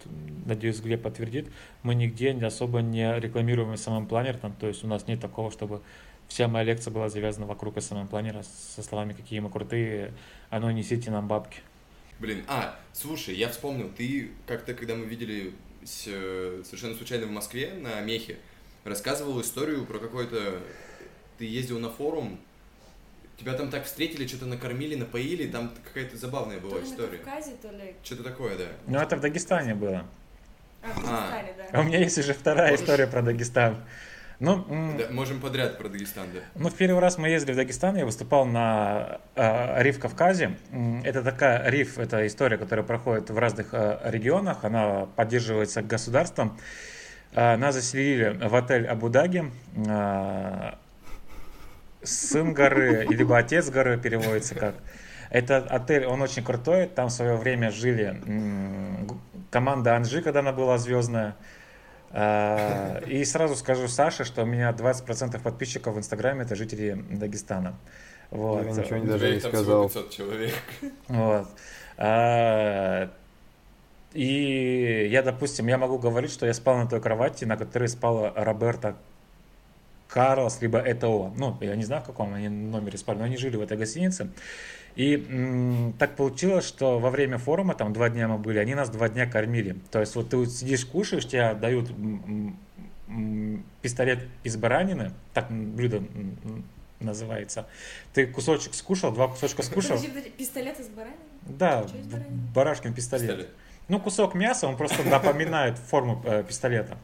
надеюсь, 0.46 0.80
Глеб 0.80 1.02
подтвердит, 1.02 1.50
мы 1.82 1.94
нигде 1.94 2.32
особо 2.32 2.80
не 2.80 3.18
рекламируем 3.20 3.72
SMM 3.72 4.06
планер, 4.06 4.38
там, 4.38 4.52
то 4.54 4.66
есть 4.66 4.82
у 4.82 4.86
нас 4.86 5.06
нет 5.06 5.20
такого, 5.20 5.50
чтобы 5.50 5.82
вся 6.28 6.48
моя 6.48 6.64
лекция 6.64 6.90
была 6.90 7.08
завязана 7.10 7.46
вокруг 7.46 7.76
SMM 7.76 8.08
планера 8.08 8.42
со 8.42 8.82
словами, 8.82 9.12
какие 9.12 9.40
мы 9.40 9.50
крутые, 9.50 10.12
а 10.48 10.60
ну 10.60 10.70
несите 10.70 11.10
нам 11.10 11.28
бабки. 11.28 11.60
Блин, 12.18 12.44
а, 12.48 12.78
слушай, 12.92 13.34
я 13.34 13.48
вспомнил, 13.48 13.90
ты 13.94 14.30
как-то, 14.46 14.74
когда 14.74 14.94
мы 14.94 15.04
видели 15.06 15.52
э, 16.06 16.62
совершенно 16.64 16.94
случайно 16.94 17.26
в 17.26 17.30
Москве 17.30 17.74
на 17.74 18.00
Мехе, 18.00 18.38
рассказывал 18.84 19.40
историю 19.40 19.84
про 19.84 19.98
какой-то... 19.98 20.60
Ты 21.38 21.46
ездил 21.46 21.80
на 21.80 21.90
форум, 21.90 22.38
тебя 23.42 23.52
там 23.54 23.70
так 23.70 23.84
встретили, 23.84 24.26
что-то 24.26 24.46
накормили, 24.46 24.94
напоили, 24.94 25.46
там 25.48 25.72
какая-то 25.84 26.16
забавная 26.16 26.58
То 26.60 26.68
была 26.68 26.78
ли 26.80 26.84
на 26.84 26.92
история. 26.92 27.18
Кавказе, 27.18 27.52
то 27.60 27.68
ли... 27.70 27.94
Что-то 28.02 28.22
такое, 28.24 28.56
да. 28.56 28.64
Ну, 28.86 28.98
это 28.98 29.16
в 29.16 29.20
Дагестане 29.20 29.74
было. 29.74 30.04
А, 30.82 30.88
в 30.88 30.94
Дагестане, 30.94 31.54
А 31.70 31.72
да. 31.72 31.80
у 31.80 31.82
меня 31.84 31.98
есть 31.98 32.18
уже 32.18 32.32
вторая 32.34 32.70
Можешь? 32.70 32.80
история 32.84 33.06
про 33.06 33.22
Дагестан. 33.22 33.76
Ну, 34.40 34.64
Да, 34.98 35.06
можем 35.10 35.40
подряд 35.40 35.78
про 35.78 35.88
Дагестан, 35.88 36.26
да. 36.34 36.40
Ну, 36.56 36.68
в 36.68 36.74
первый 36.74 36.98
раз 37.00 37.16
мы 37.16 37.28
ездили 37.28 37.52
в 37.52 37.56
Дагестан, 37.56 37.96
я 37.96 38.04
выступал 38.04 38.44
на 38.44 39.20
э, 39.36 39.82
Риф 39.82 40.00
Кавказе. 40.00 40.56
Это 41.04 41.22
такая 41.22 41.68
Риф, 41.70 41.98
это 41.98 42.26
история, 42.26 42.56
которая 42.58 42.84
проходит 42.84 43.30
в 43.30 43.38
разных 43.38 43.68
э, 43.72 44.00
регионах, 44.04 44.64
она 44.64 45.06
поддерживается 45.14 45.82
государством. 45.82 46.58
Э, 47.34 47.56
Нас 47.56 47.74
заселили 47.76 48.36
в 48.48 48.54
отель 48.56 48.86
Абу-Даги. 48.86 49.50
Э, 49.86 50.72
Сын 52.02 52.52
горы, 52.52 53.06
либо 53.08 53.38
отец 53.38 53.70
горы 53.70 53.98
переводится 53.98 54.54
как. 54.54 54.74
Это 55.30 55.58
отель, 55.58 56.04
он 56.04 56.20
очень 56.20 56.44
крутой, 56.44 56.86
там 56.86 57.08
в 57.08 57.12
свое 57.12 57.36
время 57.36 57.70
жили 57.70 58.20
команда 59.50 59.96
Анжи, 59.96 60.20
когда 60.20 60.40
она 60.40 60.52
была 60.52 60.78
звездная. 60.78 61.36
А, 62.10 63.00
и 63.06 63.24
сразу 63.24 63.56
скажу 63.56 63.88
Саше, 63.88 64.24
что 64.24 64.42
у 64.42 64.44
меня 64.44 64.70
20% 64.70 65.40
подписчиков 65.40 65.94
в 65.94 65.98
Инстаграме 65.98 66.42
это 66.42 66.54
жители 66.54 67.02
Дагестана. 67.10 67.74
Вот. 68.30 68.64
Я 68.64 68.70
ничего 68.72 68.96
не 68.98 69.06
даже 69.06 69.34
не 69.34 69.40
сказал. 69.40 69.90
человек. 70.10 70.54
Вот. 71.08 71.48
А, 71.96 73.10
и 74.12 75.08
я, 75.10 75.22
допустим, 75.22 75.66
я 75.68 75.78
могу 75.78 75.98
говорить, 75.98 76.30
что 76.30 76.46
я 76.46 76.52
спал 76.52 76.76
на 76.76 76.86
той 76.86 77.00
кровати, 77.00 77.44
на 77.44 77.56
которой 77.56 77.88
спала 77.88 78.32
Роберта 78.36 78.96
Карлос, 80.12 80.60
либо 80.60 80.78
ЭТО. 80.78 81.32
Ну, 81.36 81.56
я 81.60 81.74
не 81.74 81.84
знаю, 81.84 82.02
в 82.02 82.06
каком 82.06 82.34
они 82.34 82.48
номере 82.48 82.98
спали, 82.98 83.18
но 83.18 83.24
они 83.24 83.36
жили 83.36 83.56
в 83.56 83.62
этой 83.62 83.78
гостинице. 83.78 84.30
И 84.94 85.16
м, 85.16 85.94
так 85.98 86.16
получилось, 86.16 86.66
что 86.66 86.98
во 86.98 87.08
время 87.10 87.38
форума, 87.38 87.74
там 87.74 87.94
два 87.94 88.10
дня 88.10 88.28
мы 88.28 88.36
были, 88.36 88.58
они 88.58 88.74
нас 88.74 88.90
два 88.90 89.08
дня 89.08 89.26
кормили. 89.26 89.76
То 89.90 90.00
есть 90.00 90.14
вот 90.14 90.28
ты 90.28 90.36
вот 90.36 90.50
сидишь, 90.50 90.84
кушаешь, 90.84 91.26
тебе 91.26 91.54
дают 91.54 91.90
м, 91.90 92.58
м, 93.08 93.64
пистолет 93.80 94.20
из 94.44 94.56
баранины, 94.56 95.12
так 95.32 95.50
блюдо 95.50 96.02
называется. 97.00 97.66
Ты 98.12 98.26
кусочек 98.26 98.74
скушал, 98.74 99.12
два 99.12 99.28
кусочка 99.28 99.62
скушал. 99.62 99.98
Пистолет 100.36 100.78
из 100.78 100.88
баранины? 100.88 101.16
Да, 101.46 101.86
барашкин 102.54 102.92
пистолет. 102.92 103.28
пистолет. 103.28 103.50
Ну, 103.88 103.98
кусок 103.98 104.34
мяса, 104.34 104.68
он 104.68 104.76
просто 104.76 105.02
напоминает 105.04 105.76
форму 105.78 106.22
э, 106.24 106.44
пистолета. 106.46 106.96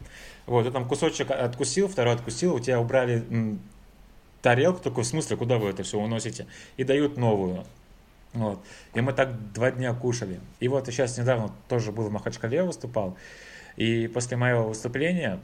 Вот, 0.49 0.64
ты 0.64 0.70
там 0.70 0.88
кусочек 0.88 1.30
откусил, 1.30 1.88
второй 1.88 2.14
откусил, 2.14 2.55
у 2.55 2.59
тебя 2.59 2.80
убрали 2.80 3.22
м, 3.30 3.61
тарелку, 4.40 4.82
такой, 4.82 5.05
в 5.05 5.07
смысле, 5.07 5.36
куда 5.36 5.59
вы 5.59 5.68
это 5.68 5.82
все 5.82 5.99
уносите? 5.99 6.46
И 6.78 6.84
дают 6.84 7.18
новую. 7.18 7.64
Вот. 8.32 8.59
И 8.94 9.01
мы 9.03 9.12
так 9.12 9.53
два 9.53 9.70
дня 9.70 9.92
кушали. 9.92 10.40
И 10.59 10.68
вот 10.68 10.86
сейчас 10.86 11.18
недавно 11.18 11.53
тоже 11.68 11.92
был 11.92 12.05
в 12.05 12.12
Махачкале, 12.12 12.62
выступал. 12.62 13.14
И 13.76 14.07
после 14.09 14.38
моего 14.38 14.68
выступления 14.68 15.38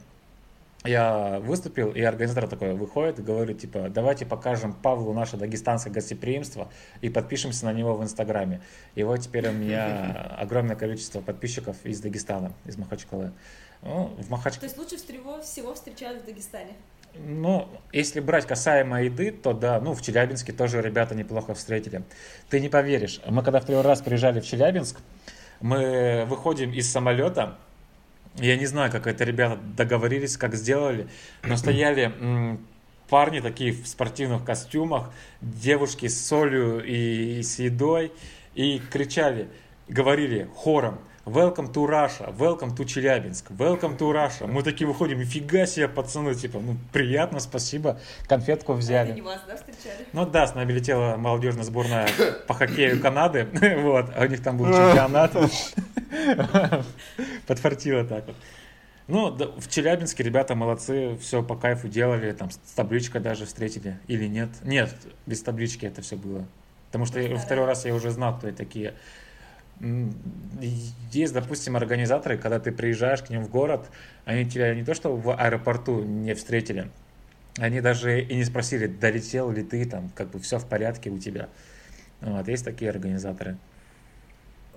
я 0.85 1.39
выступил, 1.39 1.91
и 1.91 2.01
организатор 2.01 2.47
такой 2.47 2.73
выходит 2.73 3.19
и 3.19 3.21
говорит, 3.21 3.59
типа, 3.59 3.89
давайте 3.89 4.25
покажем 4.25 4.73
Павлу 4.73 5.13
наше 5.13 5.37
дагестанское 5.37 5.93
гостеприимство 5.93 6.67
и 7.01 7.09
подпишемся 7.09 7.65
на 7.65 7.73
него 7.73 7.95
в 7.95 8.03
Инстаграме. 8.03 8.61
И 8.95 9.03
вот 9.03 9.17
теперь 9.17 9.49
у 9.49 9.51
меня 9.51 10.35
огромное 10.39 10.75
количество 10.75 11.21
подписчиков 11.21 11.77
из 11.83 12.01
Дагестана, 12.01 12.53
из 12.65 12.77
Махачкалы. 12.77 13.33
Ну, 13.85 14.11
в 14.17 14.29
Махачкале. 14.31 14.59
То 14.61 14.65
есть 14.65 14.77
лучше 14.77 14.97
всего, 14.97 15.41
всего 15.41 15.75
встречают 15.75 16.23
в 16.23 16.25
Дагестане? 16.25 16.73
Ну, 17.13 17.69
если 17.93 18.19
брать 18.19 18.45
касаемо 18.45 19.03
еды, 19.03 19.31
то 19.31 19.53
да, 19.53 19.79
ну, 19.79 19.93
в 19.93 20.01
Челябинске 20.01 20.51
тоже 20.51 20.81
ребята 20.81 21.13
неплохо 21.13 21.53
встретили. 21.53 22.03
Ты 22.49 22.59
не 22.59 22.67
поверишь, 22.67 23.21
мы 23.29 23.43
когда 23.43 23.59
в 23.59 23.65
первый 23.65 23.83
раз 23.83 24.01
приезжали 24.01 24.41
в 24.41 24.45
Челябинск, 24.45 24.99
мы 25.61 26.25
выходим 26.27 26.73
из 26.73 26.91
самолета, 26.91 27.57
я 28.35 28.57
не 28.57 28.65
знаю, 28.65 28.91
как 28.91 29.07
это 29.07 29.23
ребята 29.23 29.57
договорились, 29.77 30.35
как 30.35 30.55
сделали, 30.55 31.07
но 31.43 31.55
стояли 31.55 32.11
м, 32.19 32.67
парни 33.07 33.39
такие 33.39 33.71
в 33.71 33.87
спортивных 33.87 34.43
костюмах, 34.43 35.13
девушки 35.41 36.07
с 36.07 36.27
солью 36.27 36.83
и, 36.83 37.39
и 37.39 37.43
с 37.43 37.59
едой, 37.59 38.11
и 38.55 38.79
кричали, 38.79 39.47
говорили 39.87 40.49
хором– 40.55 40.99
Welcome 41.25 41.73
to 41.73 41.87
Russia, 41.87 42.31
welcome 42.37 42.75
to 42.75 42.85
Челябинск, 42.85 43.49
welcome 43.57 43.97
to 43.97 44.11
Russia. 44.11 44.45
Мы 44.45 44.61
такие 44.61 44.85
выходим, 44.85 45.19
нифига 45.19 45.65
себе, 45.65 45.87
пацаны, 45.87 46.35
типа, 46.35 46.59
ну, 46.59 46.77
приятно, 46.93 47.39
спасибо, 47.39 47.99
конфетку 48.27 48.73
взяли. 48.73 49.19
А 49.19 49.23
вас, 49.23 49.41
да, 49.47 49.55
встречали? 49.55 50.05
Ну 50.13 50.27
да, 50.27 50.45
с 50.45 50.53
нами 50.53 50.71
летела 50.71 51.17
молодежная 51.17 51.63
сборная 51.63 52.07
по 52.47 52.53
хоккею 52.53 53.01
Канады, 53.01 53.47
вот, 53.79 54.11
а 54.15 54.21
у 54.23 54.27
них 54.27 54.43
там 54.43 54.59
был 54.59 54.67
чемпионат. 54.67 55.31
Подфартило 57.47 58.03
так 58.03 58.27
вот. 58.27 58.35
Ну, 59.07 59.31
да, 59.31 59.47
в 59.47 59.67
Челябинске 59.67 60.21
ребята 60.21 60.53
молодцы, 60.53 61.17
все 61.17 61.41
по 61.41 61.55
кайфу 61.55 61.87
делали, 61.87 62.33
там 62.33 62.51
с 62.51 62.57
табличкой 62.75 63.21
даже 63.21 63.47
встретили, 63.47 63.97
или 64.05 64.27
нет? 64.27 64.49
Нет, 64.63 64.93
без 65.25 65.41
таблички 65.41 65.87
это 65.87 66.03
все 66.03 66.17
было. 66.17 66.45
Потому 66.87 67.07
что 67.07 67.19
я, 67.19 67.35
второй 67.35 67.65
раз 67.65 67.83
я 67.85 67.95
уже 67.95 68.11
знал, 68.11 68.37
кто 68.37 68.47
это 68.47 68.57
такие. 68.57 68.93
Есть, 69.79 71.33
допустим, 71.33 71.75
организаторы, 71.75 72.37
когда 72.37 72.59
ты 72.59 72.71
приезжаешь 72.71 73.21
к 73.21 73.29
ним 73.29 73.43
в 73.43 73.49
город, 73.49 73.89
они 74.23 74.49
тебя 74.49 74.73
не 74.73 74.83
то 74.83 74.93
что 74.93 75.15
в 75.15 75.35
аэропорту 75.35 76.01
не 76.03 76.33
встретили, 76.33 76.89
они 77.57 77.81
даже 77.81 78.21
и 78.21 78.35
не 78.35 78.43
спросили, 78.45 78.87
долетел 78.87 79.51
ли 79.51 79.63
ты, 79.63 79.85
там, 79.85 80.09
как 80.15 80.29
бы 80.29 80.39
все 80.39 80.59
в 80.59 80.67
порядке 80.67 81.09
у 81.09 81.19
тебя. 81.19 81.49
Вот, 82.21 82.47
есть 82.47 82.63
такие 82.63 82.89
организаторы. 82.89 83.57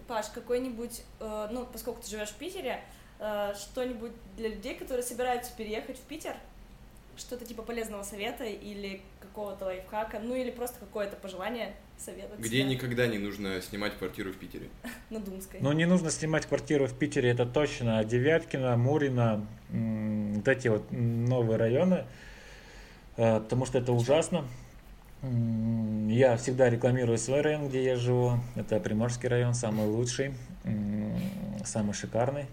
Паш, 0.07 0.26
какой-нибудь, 0.34 1.03
э, 1.20 1.49
ну, 1.53 1.66
поскольку 1.66 2.03
ты 2.03 2.11
живешь 2.11 2.30
в 2.30 2.36
Питере, 2.36 2.80
э, 3.20 3.53
что-нибудь 3.55 4.12
для 4.36 4.49
людей, 4.49 4.74
которые 4.74 5.05
собираются 5.05 5.53
переехать 5.57 5.99
в 5.99 6.03
Питер, 6.03 6.34
что-то 7.18 7.44
типа 7.44 7.62
полезного 7.62 8.02
совета 8.02 8.44
или 8.44 9.02
какого-то 9.20 9.66
лайфхака, 9.66 10.20
ну 10.20 10.34
или 10.34 10.50
просто 10.50 10.78
какое-то 10.80 11.16
пожелание 11.16 11.74
совета. 11.96 12.36
Где 12.38 12.60
тебя. 12.60 12.68
никогда 12.68 13.06
не 13.06 13.18
нужно 13.18 13.60
снимать 13.60 13.96
квартиру 13.96 14.32
в 14.32 14.36
Питере? 14.36 14.68
На 15.10 15.20
Думской. 15.20 15.60
Ну 15.60 15.72
не 15.72 15.86
нужно 15.86 16.10
снимать 16.10 16.46
квартиру 16.46 16.86
в 16.86 16.96
Питере, 16.96 17.30
это 17.30 17.46
точно. 17.46 18.02
Девяткино, 18.04 18.76
Мурино, 18.76 19.46
вот 19.70 20.48
эти 20.48 20.68
вот 20.68 20.90
новые 20.90 21.56
районы, 21.56 22.04
э, 23.16 23.40
потому 23.40 23.66
что 23.66 23.78
это 23.78 23.92
ужасно. 23.92 24.44
Я 25.20 26.36
всегда 26.36 26.70
рекламирую 26.70 27.18
свой 27.18 27.40
район, 27.40 27.68
где 27.68 27.82
я 27.82 27.96
живу. 27.96 28.38
Это 28.54 28.78
Приморский 28.78 29.28
район, 29.28 29.52
самый 29.52 29.86
лучший, 29.86 30.32
самый 31.64 31.92
шикарный. 31.92 32.46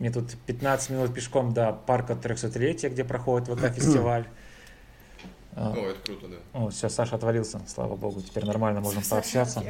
Мне 0.00 0.10
тут 0.10 0.34
15 0.46 0.90
минут 0.90 1.12
пешком 1.12 1.52
до 1.52 1.72
парка 1.72 2.14
300-летия, 2.14 2.88
где 2.88 3.04
проходит 3.04 3.48
ВК-фестиваль. 3.48 4.26
О, 5.56 5.74
это 5.76 6.00
круто, 6.02 6.26
да. 6.26 6.36
О, 6.54 6.70
все, 6.70 6.88
Саша 6.88 7.16
отвалился, 7.16 7.60
слава 7.66 7.96
богу, 7.96 8.22
теперь 8.22 8.46
нормально 8.46 8.80
можем 8.80 9.02
пообщаться. 9.02 9.62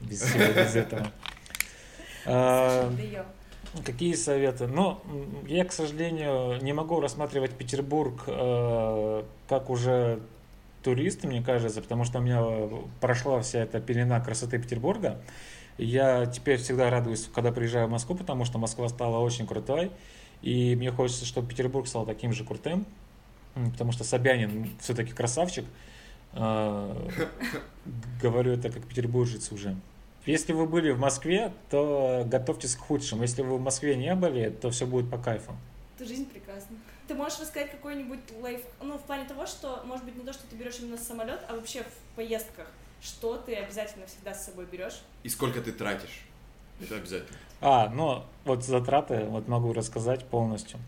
Без 0.00 0.22
всего, 0.22 0.44
без 0.44 0.74
этого. 0.74 1.06
А, 2.26 2.90
какие 3.84 4.14
советы? 4.14 4.66
Ну, 4.66 4.98
я, 5.46 5.66
к 5.66 5.72
сожалению, 5.72 6.58
не 6.62 6.72
могу 6.72 6.98
рассматривать 6.98 7.50
Петербург 7.50 8.22
э, 8.26 9.24
как 9.46 9.68
уже 9.68 10.20
турист, 10.82 11.24
мне 11.24 11.42
кажется, 11.42 11.82
потому 11.82 12.04
что 12.04 12.20
у 12.20 12.22
меня 12.22 12.42
прошла 13.02 13.42
вся 13.42 13.58
эта 13.58 13.78
пелена 13.78 14.20
красоты 14.20 14.58
Петербурга. 14.58 15.20
Я 15.78 16.26
теперь 16.26 16.58
всегда 16.58 16.88
радуюсь, 16.90 17.28
когда 17.34 17.50
приезжаю 17.50 17.88
в 17.88 17.90
Москву, 17.90 18.14
потому 18.14 18.44
что 18.44 18.58
Москва 18.58 18.88
стала 18.88 19.18
очень 19.18 19.46
крутой. 19.46 19.90
И 20.42 20.76
мне 20.76 20.92
хочется, 20.92 21.24
чтобы 21.24 21.48
Петербург 21.48 21.88
стал 21.88 22.06
таким 22.06 22.32
же 22.32 22.44
крутым, 22.44 22.86
потому 23.54 23.92
что 23.92 24.04
Собянин 24.04 24.70
все-таки 24.80 25.12
красавчик. 25.12 25.64
А, 26.32 27.08
говорю 28.22 28.52
это 28.52 28.70
как 28.70 28.84
петербуржец 28.84 29.50
уже. 29.52 29.76
Если 30.26 30.52
вы 30.52 30.66
были 30.66 30.90
в 30.90 30.98
Москве, 30.98 31.52
то 31.70 32.24
готовьтесь 32.26 32.76
к 32.76 32.80
худшему. 32.80 33.22
Если 33.22 33.42
вы 33.42 33.56
в 33.56 33.60
Москве 33.60 33.96
не 33.96 34.14
были, 34.14 34.50
то 34.50 34.70
все 34.70 34.86
будет 34.86 35.10
по 35.10 35.18
кайфу. 35.18 35.52
Это 35.96 36.08
жизнь 36.08 36.26
прекрасна. 36.26 36.76
Ты 37.06 37.14
можешь 37.14 37.40
рассказать 37.40 37.70
какой-нибудь 37.70 38.20
лайф, 38.40 38.62
ну, 38.80 38.96
в 38.96 39.02
плане 39.02 39.26
того, 39.26 39.46
что, 39.46 39.82
может 39.86 40.04
быть, 40.04 40.16
не 40.16 40.24
то, 40.24 40.32
что 40.32 40.42
ты 40.48 40.56
берешь 40.56 40.78
именно 40.80 40.96
самолет, 40.96 41.40
а 41.48 41.54
вообще 41.54 41.82
в 41.82 42.16
поездках 42.16 42.66
что 43.04 43.36
ты 43.36 43.54
обязательно 43.54 44.06
всегда 44.06 44.32
с 44.32 44.46
собой 44.46 44.66
берешь. 44.70 45.02
И 45.22 45.28
сколько 45.28 45.60
ты 45.60 45.72
тратишь. 45.72 46.24
Это 46.80 46.96
обязательно. 46.96 47.36
А, 47.60 47.88
ну, 47.88 48.24
вот 48.44 48.64
затраты, 48.64 49.24
вот 49.26 49.46
могу 49.46 49.72
рассказать 49.72 50.24
полностью. 50.24 50.78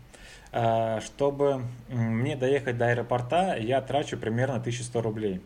А, 0.51 0.99
чтобы 1.01 1.61
мне 1.87 2.35
доехать 2.35 2.77
до 2.77 2.87
аэропорта, 2.87 3.55
я 3.57 3.81
трачу 3.81 4.17
примерно 4.17 4.55
1100 4.55 5.01
рублей. 5.01 5.41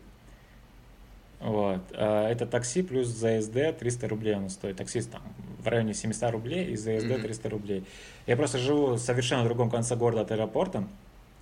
Вот. 1.40 1.82
А, 1.92 2.28
это 2.28 2.46
такси 2.46 2.82
плюс 2.82 3.08
ЗСД 3.08 3.78
300 3.78 4.08
рублей 4.08 4.34
он 4.36 4.48
стоит. 4.48 4.76
Таксист 4.76 5.12
там 5.12 5.22
в 5.58 5.68
районе 5.68 5.92
700 5.92 6.30
рублей 6.30 6.70
и 6.70 6.76
ЗСД 6.76 7.20
300 7.20 7.50
рублей. 7.50 7.84
Я 8.26 8.36
просто 8.36 8.58
живу 8.58 8.94
в 8.94 8.98
совершенно 8.98 9.44
другом 9.44 9.70
конце 9.70 9.94
города 9.94 10.22
от 10.22 10.30
аэропорта. 10.30 10.88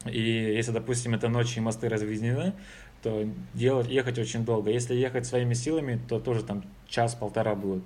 И 0.07 0.21
если, 0.21 0.73
допустим, 0.73 1.15
это 1.15 1.29
ночи 1.29 1.59
и 1.59 1.61
мосты 1.61 1.89
разведены, 1.89 2.55
то 3.03 3.27
делать, 3.55 3.89
ехать 3.89 4.19
очень 4.19 4.45
долго. 4.45 4.71
Если 4.71 4.95
ехать 4.95 5.27
своими 5.27 5.55
силами, 5.55 6.01
то 6.09 6.21
тоже 6.21 6.43
там 6.43 6.65
час-полтора 6.89 7.55
будет. 7.55 7.85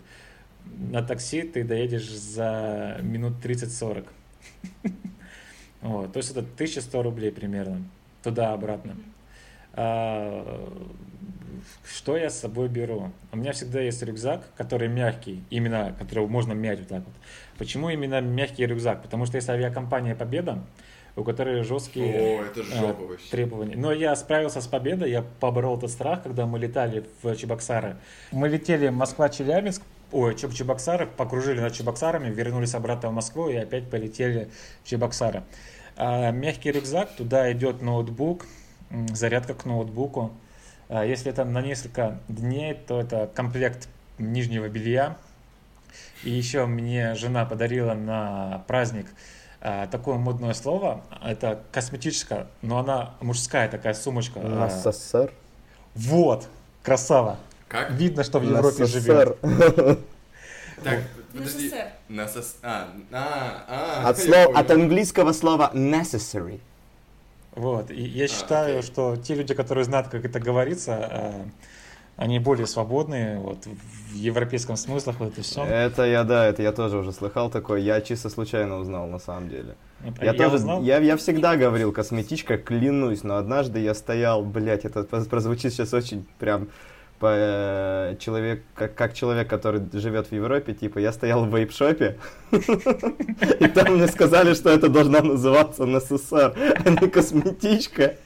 На 0.65 1.03
такси 1.03 1.43
ты 1.43 1.65
доедешь 1.65 2.11
за 2.11 2.99
минут 3.03 3.35
30-40. 3.45 4.07
Вот, 5.81 6.15
то 6.15 6.17
есть 6.17 6.31
это 6.31 6.41
1100 6.41 7.03
рублей 7.03 7.31
примерно, 7.31 7.83
туда-обратно. 8.23 8.97
А, 9.75 10.73
что 11.87 12.17
я 12.17 12.31
с 12.31 12.41
собой 12.41 12.69
беру? 12.69 13.13
У 13.33 13.37
меня 13.37 13.53
всегда 13.53 13.81
есть 13.81 14.03
рюкзак, 14.03 14.45
который 14.57 14.89
мягкий, 14.89 15.45
именно, 15.51 15.95
который 15.99 16.27
можно 16.27 16.55
мять 16.55 16.79
вот 16.79 16.89
так 16.89 17.05
вот. 17.05 17.15
Почему 17.59 17.91
именно 17.91 18.23
мягкий 18.23 18.65
рюкзак? 18.65 19.03
Потому 19.03 19.27
что 19.27 19.37
если 19.37 19.53
авиакомпания 19.53 20.15
Победа, 20.15 20.65
у 21.17 21.23
которых 21.23 21.65
жесткие 21.65 22.41
О, 22.41 22.45
это 22.45 22.61
э, 22.61 22.65
жопа 22.65 23.05
вообще. 23.05 23.31
требования. 23.31 23.77
Но 23.77 23.93
я 23.93 24.15
справился 24.17 24.61
с 24.61 24.67
победой, 24.67 25.11
я 25.11 25.23
поборол 25.41 25.79
этот 25.79 25.91
страх, 25.91 26.23
когда 26.23 26.47
мы 26.47 26.59
летали 26.59 27.05
в 27.23 27.37
Чебоксары. 27.37 27.97
Мы 28.33 28.49
летели 28.49 28.89
Москва-Челябинск, 28.89 29.83
ой, 30.11 30.35
Чеб 30.35 30.53
Чебоксары, 30.53 31.07
покружили 31.07 31.61
над 31.61 31.73
Чебоксарами, 31.73 32.31
вернулись 32.31 32.75
обратно 32.75 33.11
в 33.11 33.13
Москву 33.13 33.49
и 33.49 33.57
опять 33.57 33.89
полетели 33.89 34.49
в 34.83 34.89
Чебоксары. 34.89 35.45
А, 35.97 36.33
мягкий 36.33 36.73
рюкзак, 36.73 37.15
туда 37.17 37.53
идет 37.53 37.81
ноутбук, 37.81 38.47
зарядка 39.13 39.55
к 39.55 39.65
ноутбуку. 39.65 40.33
А, 40.89 41.05
если 41.05 41.31
это 41.31 41.45
на 41.45 41.63
несколько 41.63 42.19
дней, 42.27 42.75
то 42.75 43.01
это 43.01 43.31
комплект 43.33 43.89
нижнего 44.19 44.69
белья. 44.69 45.17
И 46.25 46.31
еще 46.31 46.67
мне 46.67 47.15
жена 47.15 47.45
подарила 47.45 47.95
на 47.95 48.65
праздник 48.67 49.07
такое 49.91 50.17
модное 50.17 50.55
слово. 50.55 51.03
Это 51.23 51.61
косметическая, 51.73 52.47
но 52.63 52.79
она 52.79 53.15
мужская 53.21 53.69
такая 53.69 53.95
сумочка. 53.95 54.41
А, 54.43 54.69
СССР. 54.69 55.33
Вот, 55.95 56.49
красава. 56.83 57.39
Как? 57.69 57.91
Видно, 57.93 58.25
что 58.25 58.39
в 58.39 58.45
Европе 58.45 58.85
живет. 58.87 59.39
Так, 60.83 61.01
подожди. 61.33 61.73
Сос... 62.33 62.57
А, 62.63 62.89
а, 63.13 63.65
а. 63.69 64.09
От, 64.09 64.19
слова, 64.19 64.59
от 64.59 64.71
английского 64.71 65.33
слова 65.33 65.71
necessary. 65.73 66.61
Вот. 67.53 67.91
И 67.91 68.03
я 68.03 68.25
А, 68.25 68.29
считаю, 68.29 68.83
что 68.83 69.17
те 69.17 69.35
люди, 69.35 69.55
которые 69.55 69.85
знают, 69.85 70.09
как 70.09 70.25
это 70.25 70.41
говорится, 70.41 71.09
а, 71.11 71.45
они 72.17 72.39
более 72.39 72.67
свободные, 72.67 73.39
вот 73.39 73.67
в 73.67 74.15
европейском 74.15 74.77
смыслах 74.77 75.17
вот 75.19 75.33
это 75.33 75.43
все. 75.43 75.65
Это 75.65 76.05
я, 76.05 76.25
да, 76.25 76.47
это 76.47 76.63
я 76.63 76.73
тоже 76.73 76.99
уже 76.99 77.13
слыхал 77.13 77.51
такое. 77.51 77.81
Я 77.81 78.01
чисто 78.01 78.29
случайно 78.29 78.79
узнал, 78.79 79.07
на 79.09 79.19
самом 79.19 79.49
деле. 79.49 79.75
Я, 80.21 80.35
тоже, 80.35 80.57
узнал. 80.57 80.83
я, 80.83 80.99
я 80.99 81.17
всегда 81.17 81.57
говорил 81.57 81.91
косметичка, 81.91 82.59
клянусь, 82.59 83.25
но 83.25 83.37
однажды 83.37 83.81
я 83.81 83.95
стоял, 83.95 84.45
блядь, 84.45 84.85
это 84.85 85.03
проз- 85.03 85.27
прозвучит 85.27 85.73
сейчас 85.73 85.95
очень 85.95 86.27
прям 86.39 86.69
по, 87.19 87.29
э, 87.31 88.17
человек, 88.21 88.63
как, 88.75 88.95
как 88.95 89.15
человек, 89.15 89.49
который 89.49 89.81
живет 89.93 90.27
в 90.27 90.33
Европе, 90.33 90.75
типа, 90.75 90.99
я 90.99 91.13
стоял 91.13 91.47
в 91.47 91.55
вейп-шопе, 91.55 92.19
и 92.53 93.67
там 93.69 93.95
мне 93.95 94.09
сказали, 94.09 94.53
что 94.55 94.69
это 94.71 94.89
должна 94.89 95.23
называться 95.23 95.87
НССР, 95.87 96.55
а 96.85 96.91
не 96.91 97.09
косметичка. 97.09 98.17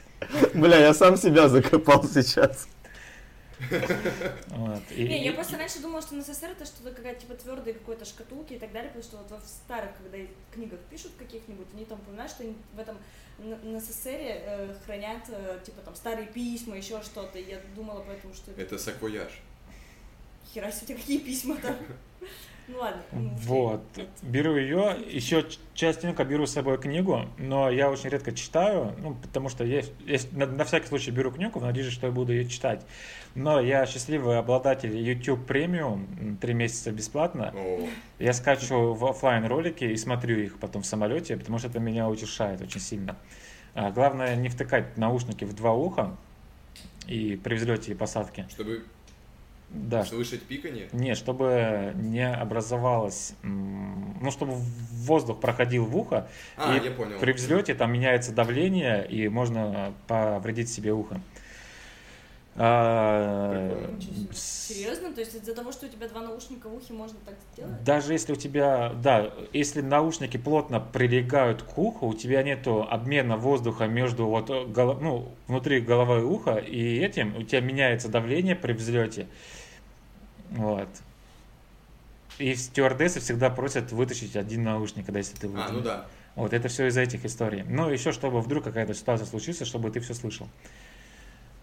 Бля, 0.53 0.78
я 0.78 0.95
сам 0.95 1.16
себя 1.16 1.49
закопал 1.49 2.03
сейчас. 2.05 2.66
Вот. 4.48 4.82
И- 4.90 5.09
Не, 5.09 5.24
я 5.24 5.32
просто 5.32 5.56
раньше 5.59 5.80
думала, 5.80 6.00
что 6.02 6.14
НССР 6.14 6.50
это 6.50 6.64
что-то 6.64 6.92
какая-то 6.92 7.20
типа 7.20 7.34
твердая 7.34 7.74
какой-то 7.74 8.04
шкатулки 8.04 8.54
и 8.54 8.59
так 8.59 8.72
далее, 8.72 8.90
потому 8.90 9.04
что 9.04 9.16
вот 9.18 9.42
в 9.42 9.46
старых, 9.46 9.90
когда 9.96 10.18
книгах 10.52 10.78
пишут 10.90 11.12
каких-нибудь, 11.18 11.66
они 11.74 11.84
там 11.84 11.98
упоминают, 12.00 12.30
что 12.32 12.44
в 12.74 12.78
этом 12.78 12.96
НССР 13.38 14.11
э, 14.20 14.74
хранят 14.84 15.24
э, 15.28 15.61
типа 15.64 15.80
там 15.82 15.94
старые 15.94 16.26
письма, 16.28 16.76
еще 16.76 17.00
что-то. 17.02 17.38
Я 17.38 17.61
думала 17.74 18.04
поэтому, 18.06 18.34
что 18.34 18.50
это 18.52 18.61
Это 18.62 18.78
саквояж. 18.78 19.32
хера 20.52 20.70
себе 20.72 20.94
какие 20.94 21.18
письма 21.18 21.56
там. 21.56 21.76
Ну 22.68 22.78
ладно. 22.78 23.00
Вот, 23.12 23.82
беру 24.20 24.56
ее, 24.56 24.96
еще 25.10 25.46
частенько 25.74 26.24
беру 26.24 26.46
с 26.46 26.52
собой 26.52 26.76
книгу, 26.78 27.24
но 27.38 27.70
я 27.70 27.90
очень 27.90 28.10
редко 28.10 28.32
читаю, 28.32 28.94
ну, 28.98 29.14
потому 29.14 29.48
что 29.48 29.64
я, 29.64 29.82
я 30.06 30.18
на, 30.32 30.46
на 30.46 30.64
всякий 30.64 30.86
случай 30.86 31.10
беру 31.10 31.30
книгу 31.32 31.58
в 31.58 31.62
надежде, 31.62 31.90
что 31.90 32.06
я 32.06 32.12
буду 32.12 32.32
ее 32.32 32.46
читать. 32.46 32.84
Но 33.34 33.58
я 33.58 33.86
счастливый 33.86 34.38
обладатель 34.38 34.94
YouTube 34.94 35.46
премиум, 35.46 36.36
три 36.40 36.52
месяца 36.52 36.92
бесплатно. 36.92 37.54
О, 37.56 37.88
Я 38.18 38.34
скачиваю 38.34 38.92
в 38.92 39.06
оффлайн 39.06 39.46
ролики 39.46 39.84
и 39.84 39.96
смотрю 39.96 40.38
их 40.38 40.58
потом 40.58 40.82
в 40.82 40.86
самолете, 40.86 41.36
потому 41.38 41.58
что 41.58 41.68
это 41.68 41.80
меня 41.80 42.08
утешает 42.08 42.60
очень 42.60 42.80
сильно. 42.80 43.16
А, 43.74 43.90
главное 43.90 44.36
не 44.36 44.50
втыкать 44.50 44.98
наушники 44.98 45.44
в 45.44 45.54
два 45.54 45.72
уха 45.72 46.16
и 47.06 47.36
при 47.36 47.54
взлете 47.54 47.92
и 47.92 47.94
посадке. 47.94 48.46
чтобы 48.50 48.84
Да, 49.70 50.02
слышать 50.04 50.42
пиканье. 50.44 50.88
не, 50.92 51.14
чтобы 51.14 51.92
не 51.96 52.26
образовалось, 52.26 53.34
ну, 53.42 54.30
чтобы 54.30 54.54
воздух 54.54 55.40
проходил 55.40 55.84
в 55.84 55.94
ухо, 55.96 56.26
А, 56.56 56.76
и 56.76 56.84
я 56.84 56.90
понял. 56.90 57.18
при 57.18 57.32
взлете 57.32 57.74
там 57.74 57.92
меняется 57.92 58.32
давление, 58.32 59.06
и 59.06 59.28
можно 59.28 59.92
повредить 60.06 60.70
себе 60.70 60.92
ухо. 60.92 61.20
А, 62.60 63.94
Серьезно? 64.32 65.12
То 65.12 65.20
есть 65.20 65.34
из-за 65.34 65.54
того, 65.54 65.70
что 65.70 65.86
у 65.86 65.88
тебя 65.88 66.08
два 66.08 66.22
наушника 66.22 66.68
в 66.68 66.74
ухе, 66.74 66.92
можно 66.92 67.16
так 67.24 67.34
сделать? 67.52 67.84
Даже 67.84 68.12
если 68.12 68.32
у 68.32 68.36
тебя, 68.36 68.92
да, 69.02 69.32
если 69.52 69.80
наушники 69.80 70.36
плотно 70.38 70.80
прилегают 70.80 71.62
к 71.62 71.78
уху, 71.78 72.08
у 72.08 72.14
тебя 72.14 72.42
нету 72.42 72.82
обмена 72.88 73.36
воздуха 73.36 73.86
между 73.86 74.26
вот 74.26 74.50
э, 74.50 74.64
голо- 74.64 74.98
ну, 75.00 75.34
внутри 75.46 75.80
головы 75.80 76.20
и 76.20 76.24
уха 76.24 76.56
и 76.56 76.98
этим, 76.98 77.36
у 77.36 77.42
тебя 77.44 77.60
меняется 77.60 78.08
давление 78.08 78.56
при 78.56 78.72
взлете. 78.72 79.28
Вот. 80.51 80.88
И 82.38 82.55
стюардессы 82.55 83.20
всегда 83.20 83.51
просят 83.51 83.90
вытащить 83.92 84.36
один 84.36 84.62
наушник, 84.64 85.07
когда 85.07 85.18
если 85.18 85.36
ты 85.36 85.46
А, 85.46 85.51
вытянул. 85.51 85.72
ну 85.72 85.80
да. 85.80 86.07
Вот 86.36 86.53
это 86.53 86.68
все 86.68 86.86
из-за 86.86 87.01
этих 87.01 87.24
историй. 87.24 87.64
Ну, 87.64 87.90
еще 87.90 88.12
чтобы 88.12 88.40
вдруг 88.40 88.62
какая-то 88.64 88.94
ситуация 88.94 89.26
случится, 89.26 89.64
чтобы 89.64 89.90
ты 89.90 89.99
все 90.01 90.14
слышал. 90.14 90.49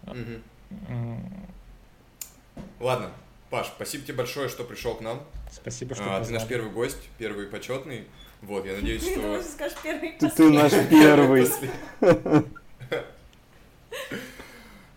М, 0.06 0.42
Ладно, 2.80 3.10
Паш, 3.48 3.68
спасибо 3.68 4.04
тебе 4.04 4.14
большое, 4.14 4.48
что 4.48 4.64
пришел 4.64 4.94
к 4.94 5.00
нам. 5.00 5.22
Спасибо, 5.50 5.94
что 5.94 6.16
А, 6.16 6.22
ты 6.24 6.32
наш 6.32 6.46
первый 6.46 6.70
гость, 6.70 6.98
первый 7.16 7.46
почетный. 7.46 8.06
Вот, 8.42 8.66
я 8.66 8.74
надеюсь, 8.74 9.02
Ты 9.02 9.12
что... 9.12 9.22
думаешь, 9.22 9.44
скажешь 9.46 9.78
первый 9.82 10.12
Ты, 10.18 10.28
ты 10.30 10.50
наш 10.50 10.72
первый. 10.90 11.48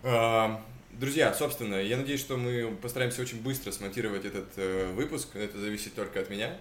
Друзья, 1.00 1.32
собственно, 1.32 1.76
я 1.76 1.96
надеюсь, 1.96 2.20
что 2.20 2.36
мы 2.36 2.76
постараемся 2.76 3.22
очень 3.22 3.40
быстро 3.40 3.72
смонтировать 3.72 4.26
этот 4.26 4.50
э, 4.56 4.92
выпуск. 4.92 5.28
Это 5.32 5.58
зависит 5.58 5.94
только 5.94 6.20
от 6.20 6.28
меня. 6.28 6.58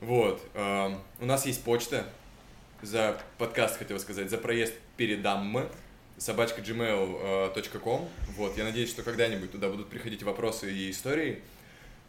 Вот. 0.00 0.40
а, 0.54 0.96
У 1.18 1.26
нас 1.26 1.44
есть 1.44 1.64
почта 1.64 2.06
за 2.82 3.20
подкаст, 3.36 3.76
хотел 3.76 3.98
сказать, 3.98 4.30
за 4.30 4.38
проезд 4.38 4.74
передам 4.96 5.68
собачка 6.18 6.60
gmail.com. 6.60 8.08
Вот, 8.36 8.56
я 8.56 8.62
надеюсь, 8.62 8.90
что 8.90 9.02
когда-нибудь 9.02 9.50
туда 9.50 9.68
будут 9.68 9.88
приходить 9.88 10.22
вопросы 10.22 10.72
и 10.72 10.88
истории. 10.92 11.42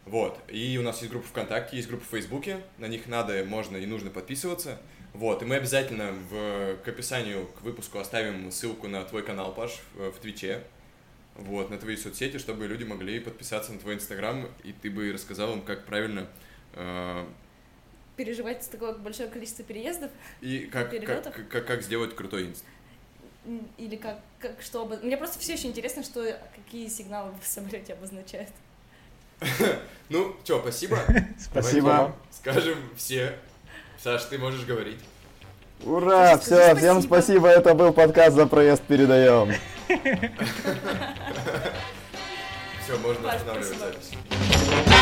Вот, 0.04 0.38
и 0.46 0.78
у 0.78 0.82
нас 0.82 1.00
есть 1.00 1.10
группа 1.10 1.26
ВКонтакте, 1.26 1.78
есть 1.78 1.88
группа 1.88 2.04
в 2.04 2.10
Фейсбуке, 2.10 2.60
на 2.78 2.86
них 2.86 3.08
надо, 3.08 3.44
можно 3.44 3.76
и 3.76 3.86
нужно 3.86 4.10
подписываться. 4.10 4.78
Вот, 5.14 5.42
и 5.42 5.44
мы 5.44 5.56
обязательно 5.56 6.12
в, 6.30 6.76
к 6.84 6.86
описанию 6.86 7.48
к 7.58 7.62
выпуску 7.62 7.98
оставим 7.98 8.52
ссылку 8.52 8.86
на 8.86 9.02
твой 9.02 9.24
канал, 9.24 9.52
Паш, 9.52 9.80
в 9.96 10.12
Твиче, 10.20 10.62
вот, 11.38 11.70
на 11.70 11.78
твои 11.78 11.96
соцсети, 11.96 12.38
чтобы 12.38 12.66
люди 12.66 12.84
могли 12.84 13.20
подписаться 13.20 13.72
на 13.72 13.78
твой 13.78 13.94
Инстаграм, 13.94 14.48
и 14.64 14.72
ты 14.72 14.90
бы 14.90 15.12
рассказал 15.12 15.52
им, 15.54 15.62
как 15.62 15.84
правильно 15.84 16.26
э, 16.74 17.26
Переживать 18.16 18.68
такое 18.70 18.94
большое 18.94 19.28
количество 19.28 19.64
переездов? 19.64 20.10
и 20.40 20.60
как, 20.60 20.84
как, 20.84 20.90
Перелетов? 20.90 21.34
как, 21.50 21.66
как 21.66 21.82
сделать 21.82 22.16
крутой 22.16 22.46
инст. 22.46 22.64
Или 23.76 23.96
как, 23.96 24.20
как 24.40 24.60
что 24.60 24.82
обо- 24.82 24.96
Мне 25.04 25.16
просто 25.16 25.38
все 25.38 25.52
еще 25.52 25.68
интересно, 25.68 26.02
что 26.02 26.36
какие 26.54 26.88
сигналы 26.88 27.32
в 27.40 27.46
самолете 27.46 27.92
обозначают. 27.92 28.50
Ну, 30.08 30.36
чё, 30.44 30.60
спасибо. 30.60 30.98
Спасибо. 31.38 32.14
Скажем 32.30 32.78
все. 32.96 33.36
Саш, 33.98 34.24
ты 34.26 34.38
можешь 34.38 34.64
говорить. 34.64 35.00
Ура, 35.84 36.36
Скажи 36.38 36.42
все, 36.42 36.74
всем 36.76 37.02
спасибо. 37.02 37.02
спасибо, 37.02 37.48
это 37.48 37.74
был 37.74 37.92
подкаст 37.92 38.34
«За 38.36 38.46
проезд 38.46 38.82
передаем». 38.82 39.52
Все, 42.84 42.96
можно 42.98 43.32
останавливать 43.32 43.66
спасибо. 43.66 43.86
запись. 43.86 44.95